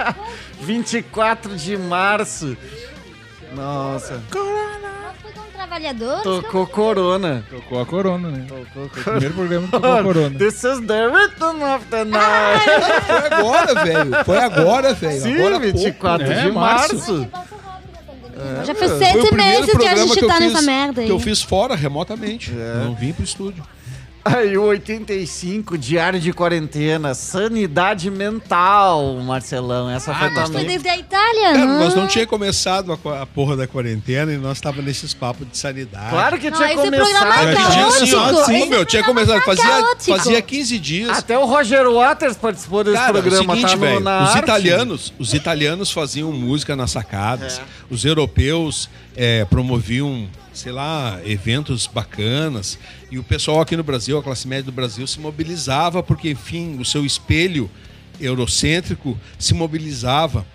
24 0.62 1.56
de 1.56 1.78
março. 1.78 2.56
Nossa, 3.56 4.22
com 4.32 4.70
trabalhadores? 5.54 6.24
tocou 6.24 6.68
Corona. 6.68 7.44
Tocou 7.50 7.82
a 7.82 7.86
Corona, 7.86 8.30
né? 8.30 8.46
Tocou 8.48 8.86
o 8.86 8.90
primeiro 8.90 9.34
programa 9.34 9.66
que 9.66 9.72
tocou 9.72 9.92
a 9.98 10.04
Corona. 10.04 10.38
This 10.38 10.64
is 10.64 10.80
the 10.86 11.08
rhythm 11.08 11.64
of 11.64 11.86
the 11.90 12.06
night. 12.06 12.66
Foi 13.06 13.18
agora, 13.38 13.84
velho. 13.84 14.26
Foi 14.26 14.38
agora, 14.38 14.94
velho. 14.94 15.22
Sim, 15.22 15.36
agora 15.36 15.58
há 15.58 15.60
pouco. 15.62 15.78
24 15.78 16.32
É, 16.32 16.42
de 16.42 16.52
março. 16.52 16.96
março. 16.96 17.28
Já 18.66 18.76
fez 18.76 18.92
Foi 18.92 19.00
sete 19.00 19.36
meses 19.36 19.78
que 19.78 19.86
a 19.86 19.96
gente 19.96 20.28
tá 20.28 20.36
fiz, 20.36 20.54
nessa 20.54 20.62
merda 20.62 21.02
aí. 21.02 21.08
que 21.08 21.14
eu 21.14 21.20
fiz 21.20 21.42
fora, 21.42 21.76
remotamente. 21.76 22.52
Não 22.52 22.96
vim 22.96 23.14
pro 23.14 23.24
estúdio. 23.24 23.64
Aí 24.24 24.58
o 24.58 24.64
85, 24.64 25.78
diário 25.78 26.20
de 26.20 26.34
quarentena, 26.34 27.14
sanidade 27.14 28.12
mental, 28.12 29.16
Marcelão. 29.22 29.90
Essa 29.90 30.14
foi 30.14 30.30
nós 30.32 30.50
amiga. 30.50 30.66
desde 30.66 30.90
a 30.90 30.98
Itália, 30.98 31.54
Cara, 31.54 31.66
não? 31.66 31.80
nós 31.80 31.96
não 31.96 32.06
tinha 32.08 32.28
começado 32.28 32.92
a, 33.06 33.22
a 33.22 33.26
porra 33.26 33.56
da 33.56 33.66
quarentena 33.66 34.32
e 34.34 34.38
nós 34.38 34.58
estávamos 34.58 34.86
nesses 34.86 35.14
papos 35.14 35.48
de 35.50 35.58
sanidade. 35.58 36.10
Claro 36.10 36.38
que 36.38 36.50
Não, 36.50 36.58
tinha 36.58 36.68
esse 36.74 36.76
programa 36.76 37.06
começado. 37.06 37.48
é 37.48 37.52
A 37.52 37.56
gente 37.56 37.72
tinha 37.72 37.88
assim, 37.88 38.14
ó, 38.16 38.20
caótico. 38.26 38.46
sim, 38.46 38.58
Esse 38.60 38.70
meu, 38.70 38.86
tinha 38.86 39.04
programa 39.04 39.26
começado. 39.32 39.40
tá 39.40 39.56
Fazia, 39.64 39.84
caótico. 39.84 40.18
fazia 40.18 40.42
15 40.42 40.80
dias. 40.80 41.18
Até 41.18 41.38
o 41.38 41.46
Roger 41.46 41.90
Waters 41.90 42.36
participou 42.38 42.84
desse 42.84 42.98
Cara, 42.98 43.14
programa, 43.14 43.38
é 43.38 43.40
o 43.40 43.50
seguinte, 43.56 43.70
tá 43.72 43.76
no, 43.76 43.82
velho, 43.82 44.00
na 44.02 44.24
os 44.24 44.30
arte. 44.32 44.40
italianos, 44.44 45.14
os 45.18 45.34
italianos 45.34 45.92
faziam 45.92 46.32
música 46.32 46.76
nas 46.76 46.92
sacadas, 46.92 47.60
É. 47.60 47.62
os 47.90 48.04
europeus 48.06 48.90
é, 49.16 49.46
promoviam, 49.46 50.28
sei 50.60 50.72
lá, 50.72 51.20
eventos 51.24 51.88
bacanas, 51.88 52.78
e 53.10 53.18
o 53.18 53.24
pessoal 53.24 53.62
aqui 53.62 53.76
no 53.78 53.84
Brasil, 53.84 54.18
a 54.18 54.24
classe 54.24 54.48
média 54.48 54.66
do 54.66 54.72
Brasil, 54.72 55.08
se 55.08 55.20
mobilizava 55.20 56.04
porque, 56.04 56.30
enfim, 56.30 56.78
o 56.80 56.86
seu 56.86 57.06
espelho 57.06 57.70
eurocêntrico 58.20 59.18
se 59.38 59.54
mobilizava. 59.54 60.46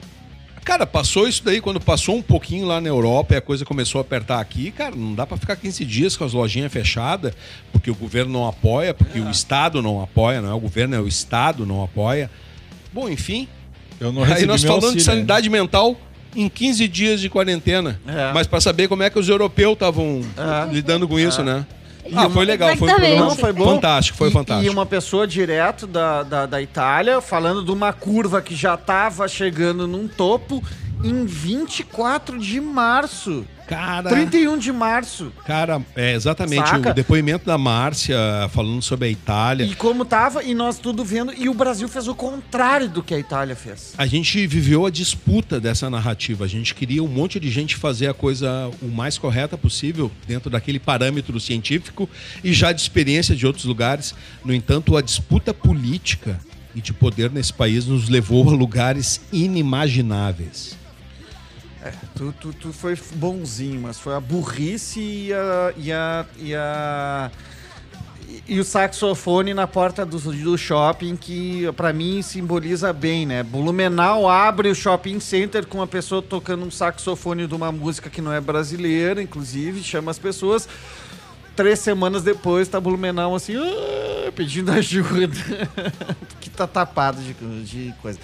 Cara, 0.62 0.86
passou 0.86 1.26
isso 1.28 1.42
daí, 1.44 1.60
quando 1.60 1.80
passou 1.80 2.16
um 2.16 2.22
pouquinho 2.22 2.66
lá 2.66 2.80
na 2.80 2.88
Europa 2.88 3.34
e 3.34 3.36
a 3.36 3.40
coisa 3.40 3.64
começou 3.64 3.98
a 3.98 4.02
apertar 4.02 4.40
aqui, 4.40 4.70
cara, 4.70 4.94
não 4.94 5.14
dá 5.14 5.26
pra 5.26 5.36
ficar 5.36 5.56
15 5.56 5.84
dias 5.84 6.16
com 6.16 6.24
as 6.24 6.32
lojinhas 6.32 6.72
fechadas, 6.72 7.34
porque 7.72 7.90
o 7.90 7.94
governo 7.94 8.32
não 8.32 8.46
apoia, 8.46 8.94
porque 8.94 9.20
o 9.20 9.30
Estado 9.30 9.82
não 9.82 10.02
apoia, 10.02 10.40
não 10.40 10.50
é? 10.50 10.54
O 10.54 10.60
governo, 10.60 10.94
é 10.94 11.00
o 11.00 11.08
Estado 11.08 11.66
não 11.66 11.82
apoia. 11.82 12.30
Bom, 12.92 13.08
enfim, 13.08 13.48
Eu 14.00 14.12
não 14.12 14.22
aí 14.24 14.46
nós 14.46 14.62
falando 14.62 14.84
auxílio 14.84 14.98
de 14.98 15.04
sanidade 15.04 15.48
mental 15.48 15.98
em 16.34 16.48
15 16.48 16.86
dias 16.88 17.20
de 17.20 17.28
quarentena. 17.28 17.98
É. 18.06 18.32
Mas 18.32 18.46
pra 18.46 18.60
saber 18.60 18.88
como 18.88 19.02
é 19.02 19.10
que 19.10 19.18
os 19.18 19.28
europeus 19.28 19.74
estavam 19.74 20.22
É. 20.36 20.72
lidando 20.72 21.06
com 21.08 21.18
isso, 21.18 21.42
né? 21.42 21.64
E 22.06 22.14
Ah, 22.14 22.22
uma- 22.22 22.30
foi 22.30 22.44
legal, 22.44 22.76
foi 22.76 22.88
um 22.92 23.16
Não, 23.18 23.34
foi 23.34 23.52
bom. 23.52 23.64
fantástico, 23.76 24.18
foi 24.18 24.28
E- 24.28 24.32
fantástico. 24.32 24.66
E 24.66 24.68
uma 24.70 24.84
pessoa 24.84 25.26
direto 25.26 25.86
da, 25.86 26.22
da, 26.22 26.44
da 26.46 26.60
Itália 26.60 27.20
falando 27.22 27.64
de 27.64 27.70
uma 27.70 27.94
curva 27.94 28.42
que 28.42 28.54
já 28.54 28.76
tava 28.76 29.26
chegando 29.26 29.88
num 29.88 30.06
topo 30.06 30.62
em 31.04 31.26
24 31.26 32.38
de 32.38 32.60
março. 32.60 33.44
Cara, 33.66 34.10
31 34.10 34.58
de 34.58 34.70
março. 34.70 35.32
cara, 35.46 35.80
é 35.96 36.12
exatamente 36.14 36.68
Saca? 36.68 36.90
o 36.90 36.94
depoimento 36.94 37.46
da 37.46 37.56
Márcia 37.56 38.16
falando 38.50 38.82
sobre 38.82 39.08
a 39.08 39.10
Itália. 39.10 39.64
E 39.64 39.74
como 39.74 40.04
tava, 40.04 40.44
e 40.44 40.54
nós 40.54 40.78
tudo 40.78 41.02
vendo, 41.02 41.32
e 41.32 41.48
o 41.48 41.54
Brasil 41.54 41.88
fez 41.88 42.06
o 42.06 42.14
contrário 42.14 42.90
do 42.90 43.02
que 43.02 43.14
a 43.14 43.18
Itália 43.18 43.56
fez. 43.56 43.94
A 43.96 44.06
gente 44.06 44.46
viveu 44.46 44.84
a 44.84 44.90
disputa 44.90 45.58
dessa 45.58 45.88
narrativa. 45.88 46.44
A 46.44 46.48
gente 46.48 46.74
queria 46.74 47.02
um 47.02 47.08
monte 47.08 47.40
de 47.40 47.50
gente 47.50 47.74
fazer 47.76 48.06
a 48.06 48.14
coisa 48.14 48.70
o 48.82 48.88
mais 48.88 49.16
correta 49.16 49.56
possível, 49.56 50.10
dentro 50.26 50.50
daquele 50.50 50.78
parâmetro 50.78 51.40
científico 51.40 52.08
e 52.42 52.52
já 52.52 52.70
de 52.70 52.82
experiência 52.82 53.34
de 53.34 53.46
outros 53.46 53.64
lugares. 53.64 54.14
No 54.44 54.52
entanto, 54.52 54.94
a 54.94 55.00
disputa 55.00 55.54
política 55.54 56.38
e 56.74 56.82
de 56.82 56.92
poder 56.92 57.30
nesse 57.30 57.52
país 57.52 57.86
nos 57.86 58.10
levou 58.10 58.46
a 58.50 58.52
lugares 58.52 59.22
inimagináveis. 59.32 60.83
Tu, 62.16 62.32
tu, 62.40 62.52
tu 62.52 62.72
foi 62.72 62.98
bonzinho, 63.14 63.80
mas 63.80 63.98
foi 63.98 64.14
a 64.14 64.20
burrice 64.20 65.00
e 65.00 65.32
a. 65.32 65.72
e 65.76 65.92
a. 65.92 66.26
e, 66.38 66.54
a- 66.54 67.30
e- 68.48 68.58
o 68.60 68.64
saxofone 68.64 69.54
na 69.54 69.66
porta 69.66 70.04
do, 70.04 70.18
do 70.18 70.58
shopping, 70.58 71.14
que 71.16 71.70
pra 71.76 71.92
mim 71.92 72.20
simboliza 72.22 72.92
bem, 72.92 73.24
né? 73.26 73.42
Blumenau 73.42 74.28
abre 74.28 74.68
o 74.68 74.74
shopping 74.74 75.20
center 75.20 75.66
com 75.66 75.78
uma 75.78 75.86
pessoa 75.86 76.20
tocando 76.20 76.64
um 76.64 76.70
saxofone 76.70 77.46
de 77.46 77.54
uma 77.54 77.70
música 77.70 78.10
que 78.10 78.20
não 78.20 78.32
é 78.32 78.40
brasileira, 78.40 79.22
inclusive, 79.22 79.82
chama 79.82 80.10
as 80.10 80.18
pessoas. 80.18 80.68
Três 81.54 81.78
semanas 81.78 82.22
depois 82.24 82.66
tá 82.66 82.80
Blumenau 82.80 83.34
assim, 83.36 83.54
"Ah", 83.56 84.32
pedindo 84.34 84.72
ajuda. 84.72 85.28
que 86.40 86.50
tá 86.50 86.66
tapado 86.66 87.20
de, 87.22 87.34
de 87.64 87.94
coisa. 88.02 88.18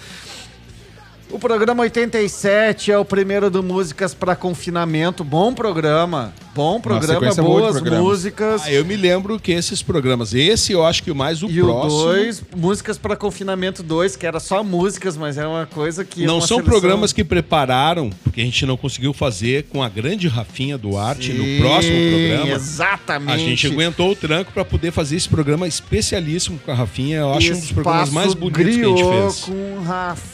O 1.31 1.39
programa 1.39 1.83
87 1.83 2.91
é 2.91 2.97
o 2.97 3.05
primeiro 3.05 3.49
do 3.49 3.63
Músicas 3.63 4.13
para 4.13 4.35
Confinamento. 4.35 5.23
Bom 5.23 5.53
programa. 5.53 6.33
Bom 6.53 6.81
programa, 6.81 7.33
boa 7.33 7.61
boas 7.61 7.71
programas. 7.75 8.03
músicas. 8.03 8.61
Ah, 8.65 8.71
eu 8.73 8.83
me 8.83 8.97
lembro 8.97 9.39
que 9.39 9.53
esses 9.53 9.81
programas, 9.81 10.33
esse 10.33 10.73
eu 10.73 10.85
acho 10.85 11.01
que 11.01 11.09
o 11.09 11.15
mais 11.15 11.41
o 11.41 11.49
E 11.49 11.61
próximo. 11.61 12.01
o 12.01 12.05
2, 12.07 12.43
Músicas 12.57 12.97
para 12.97 13.15
Confinamento 13.15 13.81
2, 13.81 14.17
que 14.17 14.27
era 14.27 14.37
só 14.41 14.61
músicas, 14.61 15.15
mas 15.15 15.37
é 15.37 15.47
uma 15.47 15.65
coisa 15.65 16.03
que. 16.03 16.25
Não 16.25 16.41
são 16.41 16.57
seleção- 16.57 16.65
programas 16.69 17.13
que 17.13 17.23
prepararam, 17.23 18.09
porque 18.21 18.41
a 18.41 18.43
gente 18.43 18.65
não 18.65 18.75
conseguiu 18.75 19.13
fazer 19.13 19.63
com 19.69 19.81
a 19.81 19.87
grande 19.87 20.27
Rafinha 20.27 20.77
Duarte 20.77 21.31
no 21.31 21.45
Sim, 21.45 21.59
próximo 21.61 21.95
programa. 22.09 22.51
Exatamente. 22.51 23.31
A 23.33 23.37
gente 23.37 23.67
aguentou 23.67 24.11
o 24.11 24.15
tranco 24.17 24.51
para 24.51 24.65
poder 24.65 24.91
fazer 24.91 25.15
esse 25.15 25.29
programa 25.29 25.65
especialíssimo 25.65 26.59
com 26.65 26.71
a 26.71 26.75
Rafinha. 26.75 27.19
Eu 27.19 27.33
acho 27.33 27.53
um 27.53 27.59
dos 27.61 27.71
programas 27.71 28.09
Espaço 28.09 28.13
mais 28.13 28.33
bonitos 28.33 28.75
que 28.75 28.81
a 28.81 28.87
gente 28.89 29.03
fez. 29.03 29.39
com 29.45 29.83
Rafinha 29.83 30.30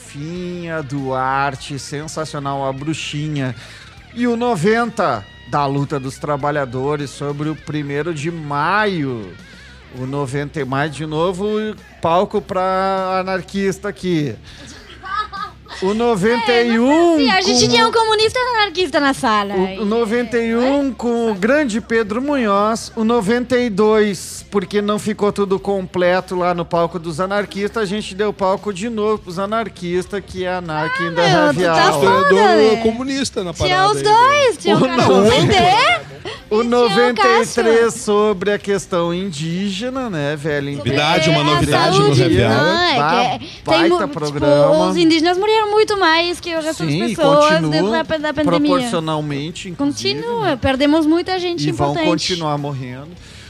Duarte, 0.88 1.78
sensacional, 1.78 2.66
a 2.66 2.72
bruxinha. 2.72 3.54
E 4.14 4.26
o 4.26 4.36
90 4.36 5.24
da 5.50 5.66
luta 5.66 5.98
dos 5.98 6.18
trabalhadores 6.18 7.10
sobre 7.10 7.48
o 7.48 7.54
primeiro 7.54 8.14
de 8.14 8.30
maio. 8.30 9.34
O 9.98 10.06
90 10.06 10.60
e 10.60 10.64
mais 10.64 10.94
de 10.94 11.06
novo, 11.06 11.48
palco 12.00 12.40
pra 12.40 13.20
anarquista 13.20 13.88
aqui. 13.88 14.36
O 15.80 15.94
91 15.94 17.18
Sim, 17.18 17.30
a 17.30 17.40
gente 17.40 17.62
com- 17.64 17.68
tinha 17.70 17.86
um 17.86 17.92
comunista 17.92 18.38
e 18.38 18.42
um 18.42 18.56
anarquista 18.56 18.98
na 18.98 19.14
sala. 19.14 19.54
O, 19.54 19.82
o 19.82 19.84
91 19.84 20.92
com 20.92 21.30
o 21.30 21.34
grande 21.34 21.80
Pedro 21.80 22.20
Munhoz, 22.20 22.90
o 22.96 23.04
92, 23.04 24.44
porque 24.50 24.82
não 24.82 24.98
ficou 24.98 25.32
tudo 25.32 25.58
completo 25.58 26.34
lá 26.34 26.52
no 26.52 26.64
palco 26.64 26.98
dos 26.98 27.20
anarquistas, 27.20 27.82
a 27.82 27.86
gente 27.86 28.14
deu 28.14 28.32
palco 28.32 28.72
de 28.72 28.88
novo 28.88 29.18
pros 29.18 29.38
anarquistas, 29.38 30.20
que 30.26 30.44
é 30.44 30.54
anarquia 30.54 31.08
ainda 31.08 31.22
meu, 31.22 31.30
tu 31.30 31.32
tá 31.32 31.46
Ravial. 31.46 32.00
foda. 32.00 32.34
Né? 32.56 32.76
comunista 32.82 33.44
na 33.44 33.54
parada. 33.54 33.74
Tinha 33.74 33.88
os 33.90 33.96
aí, 33.98 34.02
dois, 34.02 34.56
tinha 34.58 34.76
o. 34.76 34.80
O 34.80 34.86
e 34.86 35.46
tinha 35.46 36.00
o 36.50 36.64
93 36.64 37.54
Cássio. 37.54 37.90
sobre 38.02 38.50
a 38.52 38.58
questão 38.58 39.12
indígena, 39.12 40.08
né, 40.08 40.34
velho? 40.34 40.78
Novidade, 40.78 41.28
uma 41.28 41.40
É, 41.40 41.44
novidade 41.44 41.98
no 41.98 42.12
Revial. 42.14 42.50
Não, 42.50 42.78
é 42.82 43.34
é- 43.34 43.38
tem, 43.64 43.88
mu- 43.90 44.08
programa. 44.08 44.72
Tipo, 44.72 44.88
os 44.88 44.96
indígenas 44.96 45.36
morreram 45.36 45.67
muito 45.70 45.98
mais 45.98 46.40
que 46.40 46.54
o 46.54 46.60
resto 46.60 46.84
Sim, 46.84 46.98
das 46.98 47.08
pessoas 47.10 47.54
continua 47.60 47.98
depois 48.02 48.20
da 48.22 48.34
pandemia. 48.34 48.60
proporcionalmente. 48.60 49.68
inclusive, 49.68 50.14
Continua, 50.22 50.56
perdemos 50.56 51.06
muita 51.06 51.38
gente 51.38 51.68
E 51.68 51.72
vão 51.72 51.90
importante. 51.92 52.10
continuar 52.10 52.58
morrendo. 52.58 53.08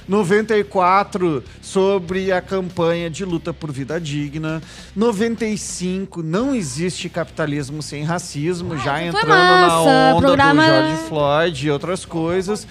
94 0.09 1.45
sobre 1.61 2.32
a 2.32 2.40
campanha 2.40 3.11
de 3.11 3.24
luta 3.27 3.53
por 3.53 3.70
vida 3.70 4.01
digna. 4.01 4.62
95 4.97 6.23
não 6.23 6.55
existe 6.55 7.09
capitalismo 7.11 7.82
sem 7.82 8.05
racismo, 8.05 8.77
já 8.78 8.95
foi 8.97 9.05
entrando 9.07 9.28
massa, 9.28 9.69
na 9.69 9.81
onda 10.15 10.27
programa- 10.27 10.62
do 10.65 10.69
George 10.70 11.03
Floyd 11.09 11.66
e 11.66 11.70
outras 11.70 12.05
coisas. 12.07 12.66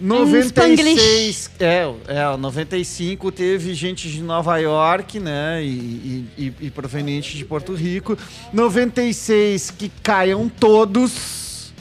Um 0.00 0.24
Spanglish. 0.42 0.84
96, 0.94 1.50
é, 1.58 1.90
é, 2.06 2.36
95 2.36 3.32
teve 3.32 3.74
gente 3.74 4.08
de 4.08 4.22
Nova 4.22 4.56
York, 4.58 5.18
né, 5.18 5.60
e, 5.62 6.24
e, 6.38 6.52
e- 6.60 6.70
proveniente 6.70 7.36
de 7.36 7.44
Porto 7.44 7.74
Rico. 7.74 8.16
96 8.52 9.72
que 9.76 9.90
caiam 10.02 10.48
todos, 10.48 11.72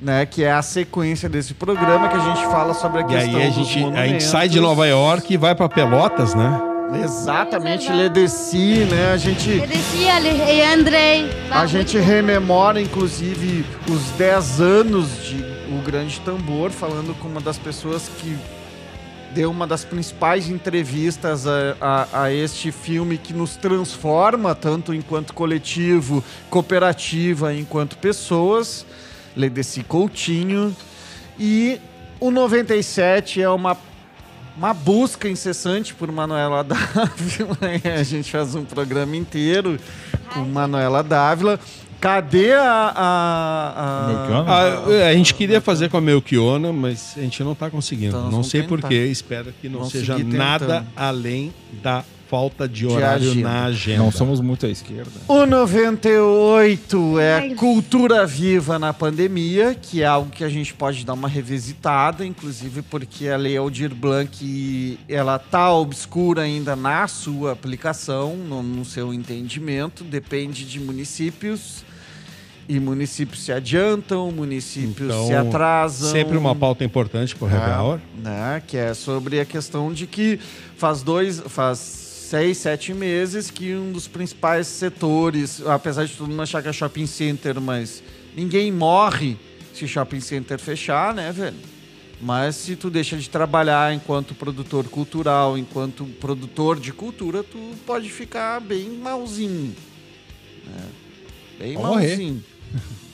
né, 0.00 0.26
que 0.26 0.44
é 0.44 0.52
a 0.52 0.60
sequência 0.60 1.28
desse 1.28 1.54
programa 1.54 2.08
que 2.08 2.16
a 2.16 2.20
gente 2.34 2.42
fala 2.50 2.74
sobre 2.74 2.98
a 2.98 3.02
E 3.02 3.06
questão 3.06 3.36
aí 3.40 3.46
a 3.46 3.48
dos 3.48 3.54
gente, 3.56 3.60
a 3.60 3.64
gente 3.72 3.80
monumentos. 3.80 4.26
sai 4.26 4.48
de 4.48 4.60
Nova 4.60 4.86
York 4.86 5.32
e 5.32 5.36
vai 5.38 5.54
pra 5.54 5.68
Pelotas, 5.68 6.34
né? 6.34 6.60
Exatamente, 7.02 7.90
Ledeci, 7.90 8.86
né, 8.90 9.12
a 9.14 9.16
gente... 9.16 9.48
Ali, 10.10 10.28
e 10.28 10.60
Andrei. 10.62 11.30
A 11.50 11.64
gente 11.64 11.96
rememora, 11.98 12.78
inclusive, 12.82 13.64
os 13.90 14.10
10 14.18 14.60
anos 14.60 15.08
de 15.24 15.51
O 15.78 15.82
Grande 15.82 16.20
Tambor, 16.20 16.70
falando 16.70 17.14
com 17.18 17.28
uma 17.28 17.40
das 17.40 17.58
pessoas 17.58 18.08
que 18.18 18.36
deu 19.34 19.50
uma 19.50 19.66
das 19.66 19.84
principais 19.84 20.48
entrevistas 20.50 21.46
a, 21.46 21.76
a- 21.80 22.22
a 22.24 22.32
este 22.32 22.70
filme 22.70 23.16
que 23.16 23.32
nos 23.32 23.56
transforma, 23.56 24.54
tanto 24.54 24.92
enquanto 24.92 25.32
coletivo, 25.32 26.22
cooperativa, 26.50 27.54
enquanto 27.54 27.96
pessoas. 27.96 28.84
Ledeci 29.34 29.82
Coutinho. 29.82 30.76
E 31.38 31.80
o 32.20 32.30
97 32.30 33.40
é 33.40 33.48
uma 33.48 33.76
uma 34.54 34.74
busca 34.74 35.30
incessante 35.30 35.94
por 35.94 36.12
Manuela 36.12 36.60
Dávila. 36.62 37.56
a 37.98 38.02
gente 38.02 38.30
faz 38.30 38.54
um 38.54 38.66
programa 38.66 39.16
inteiro 39.16 39.80
com 40.34 40.40
Manuela 40.40 41.02
Dávila. 41.02 41.58
Cadê 42.02 42.52
a. 42.52 42.92
a, 42.96 43.72
a- 43.76 44.06
Melchiona? 44.08 44.50
A, 44.50 45.08
a 45.08 45.14
gente 45.14 45.34
queria 45.34 45.60
fazer 45.60 45.88
com 45.88 45.96
a 45.96 46.00
Melchiona, 46.00 46.72
mas 46.72 47.14
a 47.16 47.20
gente 47.20 47.44
não 47.44 47.54
tá 47.54 47.70
conseguindo. 47.70 48.16
Então 48.16 48.28
não 48.28 48.42
sei 48.42 48.64
porquê, 48.64 49.06
espero 49.06 49.54
que 49.60 49.68
não 49.68 49.78
Vamos 49.78 49.92
seja 49.92 50.18
nada 50.18 50.80
tentando. 50.80 50.86
além 50.96 51.54
da 51.80 52.02
falta 52.28 52.66
de 52.68 52.86
horário 52.88 53.30
agenda. 53.30 53.48
na 53.48 53.64
agenda. 53.66 53.98
Não 54.02 54.10
somos 54.10 54.40
muito 54.40 54.66
à 54.66 54.68
esquerda. 54.68 55.12
O 55.28 55.46
98 55.46 57.18
é 57.20 57.54
Cultura 57.54 58.26
Viva 58.26 58.78
na 58.80 58.92
Pandemia, 58.92 59.74
que 59.80 60.02
é 60.02 60.06
algo 60.06 60.30
que 60.30 60.42
a 60.42 60.48
gente 60.48 60.74
pode 60.74 61.04
dar 61.04 61.12
uma 61.12 61.28
revisitada, 61.28 62.24
inclusive 62.26 62.82
porque 62.82 63.28
a 63.28 63.36
Lei 63.36 63.56
Aldir 63.56 63.94
Blanc 63.94 64.98
ela 65.08 65.38
tá 65.38 65.72
obscura 65.72 66.42
ainda 66.42 66.74
na 66.74 67.06
sua 67.06 67.52
aplicação, 67.52 68.34
no, 68.36 68.62
no 68.62 68.84
seu 68.84 69.12
entendimento, 69.14 70.02
depende 70.02 70.64
de 70.64 70.80
municípios. 70.80 71.84
E 72.68 72.78
municípios 72.78 73.42
se 73.42 73.52
adiantam, 73.52 74.30
municípios 74.30 75.08
Então, 75.08 75.26
se 75.26 75.34
atrasam. 75.34 76.10
Sempre 76.10 76.36
uma 76.36 76.54
pauta 76.54 76.84
importante 76.84 77.34
pro 77.34 77.46
Happy 77.46 77.70
Hour. 77.70 77.98
É, 77.98 78.28
né, 78.28 78.62
que 78.66 78.76
é 78.76 78.94
sobre 78.94 79.40
a 79.40 79.44
questão 79.44 79.92
de 79.92 80.06
que 80.06 80.38
faz 80.76 81.02
dois, 81.02 81.40
faz 81.40 81.78
seis, 81.78 82.58
sete 82.58 82.94
meses 82.94 83.50
que 83.50 83.74
um 83.74 83.92
dos 83.92 84.08
principais 84.08 84.66
setores, 84.66 85.60
apesar 85.66 86.06
de 86.06 86.14
todo 86.14 86.28
mundo 86.30 86.40
achar 86.42 86.62
que 86.62 86.68
é 86.68 86.72
shopping 86.72 87.06
center, 87.06 87.60
mas 87.60 88.02
ninguém 88.34 88.72
morre 88.72 89.36
se 89.74 89.86
shopping 89.88 90.20
center 90.20 90.58
fechar, 90.58 91.12
né, 91.12 91.32
velho? 91.32 91.56
Mas 92.20 92.54
se 92.54 92.76
tu 92.76 92.88
deixa 92.88 93.16
de 93.16 93.28
trabalhar 93.28 93.92
enquanto 93.92 94.32
produtor 94.32 94.84
cultural, 94.88 95.58
enquanto 95.58 96.04
produtor 96.20 96.78
de 96.78 96.92
cultura, 96.92 97.42
tu 97.42 97.58
pode 97.84 98.08
ficar 98.08 98.60
bem 98.60 98.88
malzinho. 98.90 99.74
né? 100.64 100.84
Bem 101.58 101.74
Pode 101.74 101.86
morrer. 101.86 102.36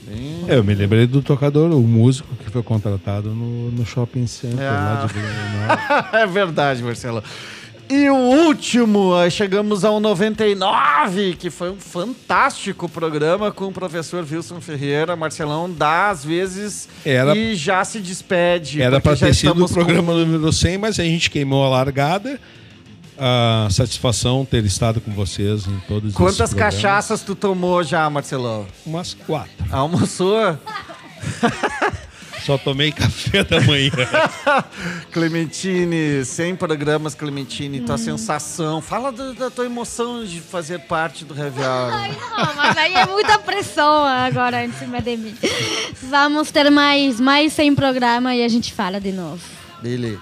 Bem- 0.06 0.44
Eu 0.48 0.64
me 0.64 0.74
lembrei 0.74 1.06
do 1.06 1.20
tocador, 1.22 1.70
o 1.72 1.80
músico 1.82 2.28
que 2.36 2.51
foi 2.51 2.62
contratado 2.62 3.30
no, 3.30 3.70
no 3.70 3.85
shopping 3.85 4.26
center 4.26 4.60
É. 4.60 4.70
lá 4.70 5.06
de 5.06 5.12
Blumenau. 5.12 6.09
é 6.22 6.26
verdade, 6.26 6.82
Marcelo. 6.82 7.22
E 7.90 8.09
o 8.10 8.14
último, 8.16 9.14
aí 9.14 9.30
chegamos 9.30 9.82
ao 9.82 9.98
99, 9.98 11.36
que 11.39 11.48
foi 11.51 11.70
um 11.70 11.76
fantástico 11.76 12.86
programa 12.89 13.51
com 13.51 13.66
o 13.66 13.72
professor 13.72 14.26
Wilson 14.30 14.60
Ferreira. 14.60 15.16
Marcelão 15.16 15.70
dá 15.70 16.10
às 16.10 16.22
vezes 16.24 16.86
Era- 17.05 17.35
e 17.36 17.55
já 17.55 17.82
se 17.85 17.98
despede. 18.01 18.82
Era 18.82 18.97
já 18.97 19.01
ter 19.16 19.16
sido 19.16 19.26
o 19.26 19.30
estamos 19.64 19.70
com- 19.70 19.74
programa 19.74 20.12
número 20.12 20.52
100, 20.52 20.76
mas 20.78 21.01
a 21.01 21.05
gente 21.05 21.30
queimou 21.30 21.64
a 21.64 21.68
largada. 21.70 22.39
A 23.20 23.69
satisfação 23.70 24.45
ter 24.45 24.65
estado 24.65 25.01
com 25.01 25.11
vocês 25.12 25.66
em 25.66 25.78
todos 25.89 26.15
Quantas 26.15 26.35
esses 26.40 26.51
programas. 26.55 26.74
cachaças 26.77 27.23
tu 27.23 27.35
tomou 27.35 27.82
já, 27.82 28.09
Marcelão? 28.09 28.66
Umas 28.86 29.12
quatro. 29.15 29.51
Almoçou? 29.70 30.57
Só 32.47 32.57
tomei 32.57 32.93
café 32.93 33.45
da 33.45 33.61
manhã. 33.61 33.90
Clementine, 35.12 36.24
100 36.24 36.57
programas, 36.57 37.15
Clementine, 37.15 37.81
tua 37.81 37.99
sensação. 37.99 38.81
Fala 38.81 39.11
do- 39.12 39.35
da 39.35 39.51
tua 39.51 39.66
emoção 39.66 40.24
de 40.24 40.40
fazer 40.40 40.78
parte 40.81 41.24
do 41.24 41.35
Revial. 41.35 41.90
Ai, 41.93 42.16
não, 42.36 42.55
mas 42.57 42.77
aí 42.78 42.95
é 42.95 43.05
muita 43.07 43.39
pressão 43.39 44.05
agora 44.05 44.65
em 44.65 44.73
cima 44.73 45.03
de 45.03 45.16
mim. 45.16 45.35
Vamos 46.05 46.51
ter 46.51 46.70
mais, 46.70 47.20
mais 47.20 47.53
100 47.53 47.74
programa 47.74 48.35
e 48.35 48.43
a 48.45 48.49
gente 48.49 48.73
fala 48.73 48.99
de 49.01 49.12
novo. 49.12 49.43
Billy. 49.82 50.19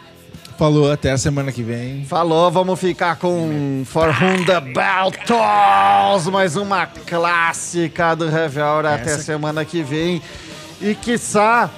Falou, 0.59 0.91
até 0.91 1.13
a 1.13 1.19
semana 1.19 1.53
que 1.53 1.63
vem. 1.63 2.05
Falou, 2.09 2.51
vamos 2.51 2.81
ficar 2.81 3.17
com 3.17 3.83
For 3.85 4.09
Whom 4.09 4.43
the 4.47 4.59
Bell 4.61 5.13
Tolls, 5.27 6.31
mais 6.31 6.57
uma 6.57 6.87
clássica 6.87 8.15
do 8.15 8.25
Hour 8.25 8.87
até 8.87 9.13
Essa- 9.13 9.23
semana 9.23 9.65
que 9.67 9.83
vem. 9.83 10.23
E 10.81 10.95
quiçá 10.95 11.69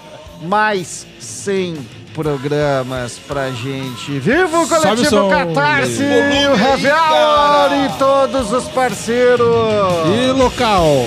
mais 0.42 1.04
100 1.18 1.76
programas 2.14 3.18
pra 3.26 3.50
gente. 3.50 4.18
Viva 4.20 4.60
o 4.60 4.66
Sobe 4.66 4.80
o 4.80 4.80
Coletivo 4.86 5.10
som. 5.10 5.28
Catarse, 5.28 6.02
o 6.04 6.88
cara. 6.88 7.76
e 7.76 7.88
todos 7.98 8.52
os 8.52 8.64
parceiros. 8.68 9.46
E 10.16 10.30
local. 10.32 11.06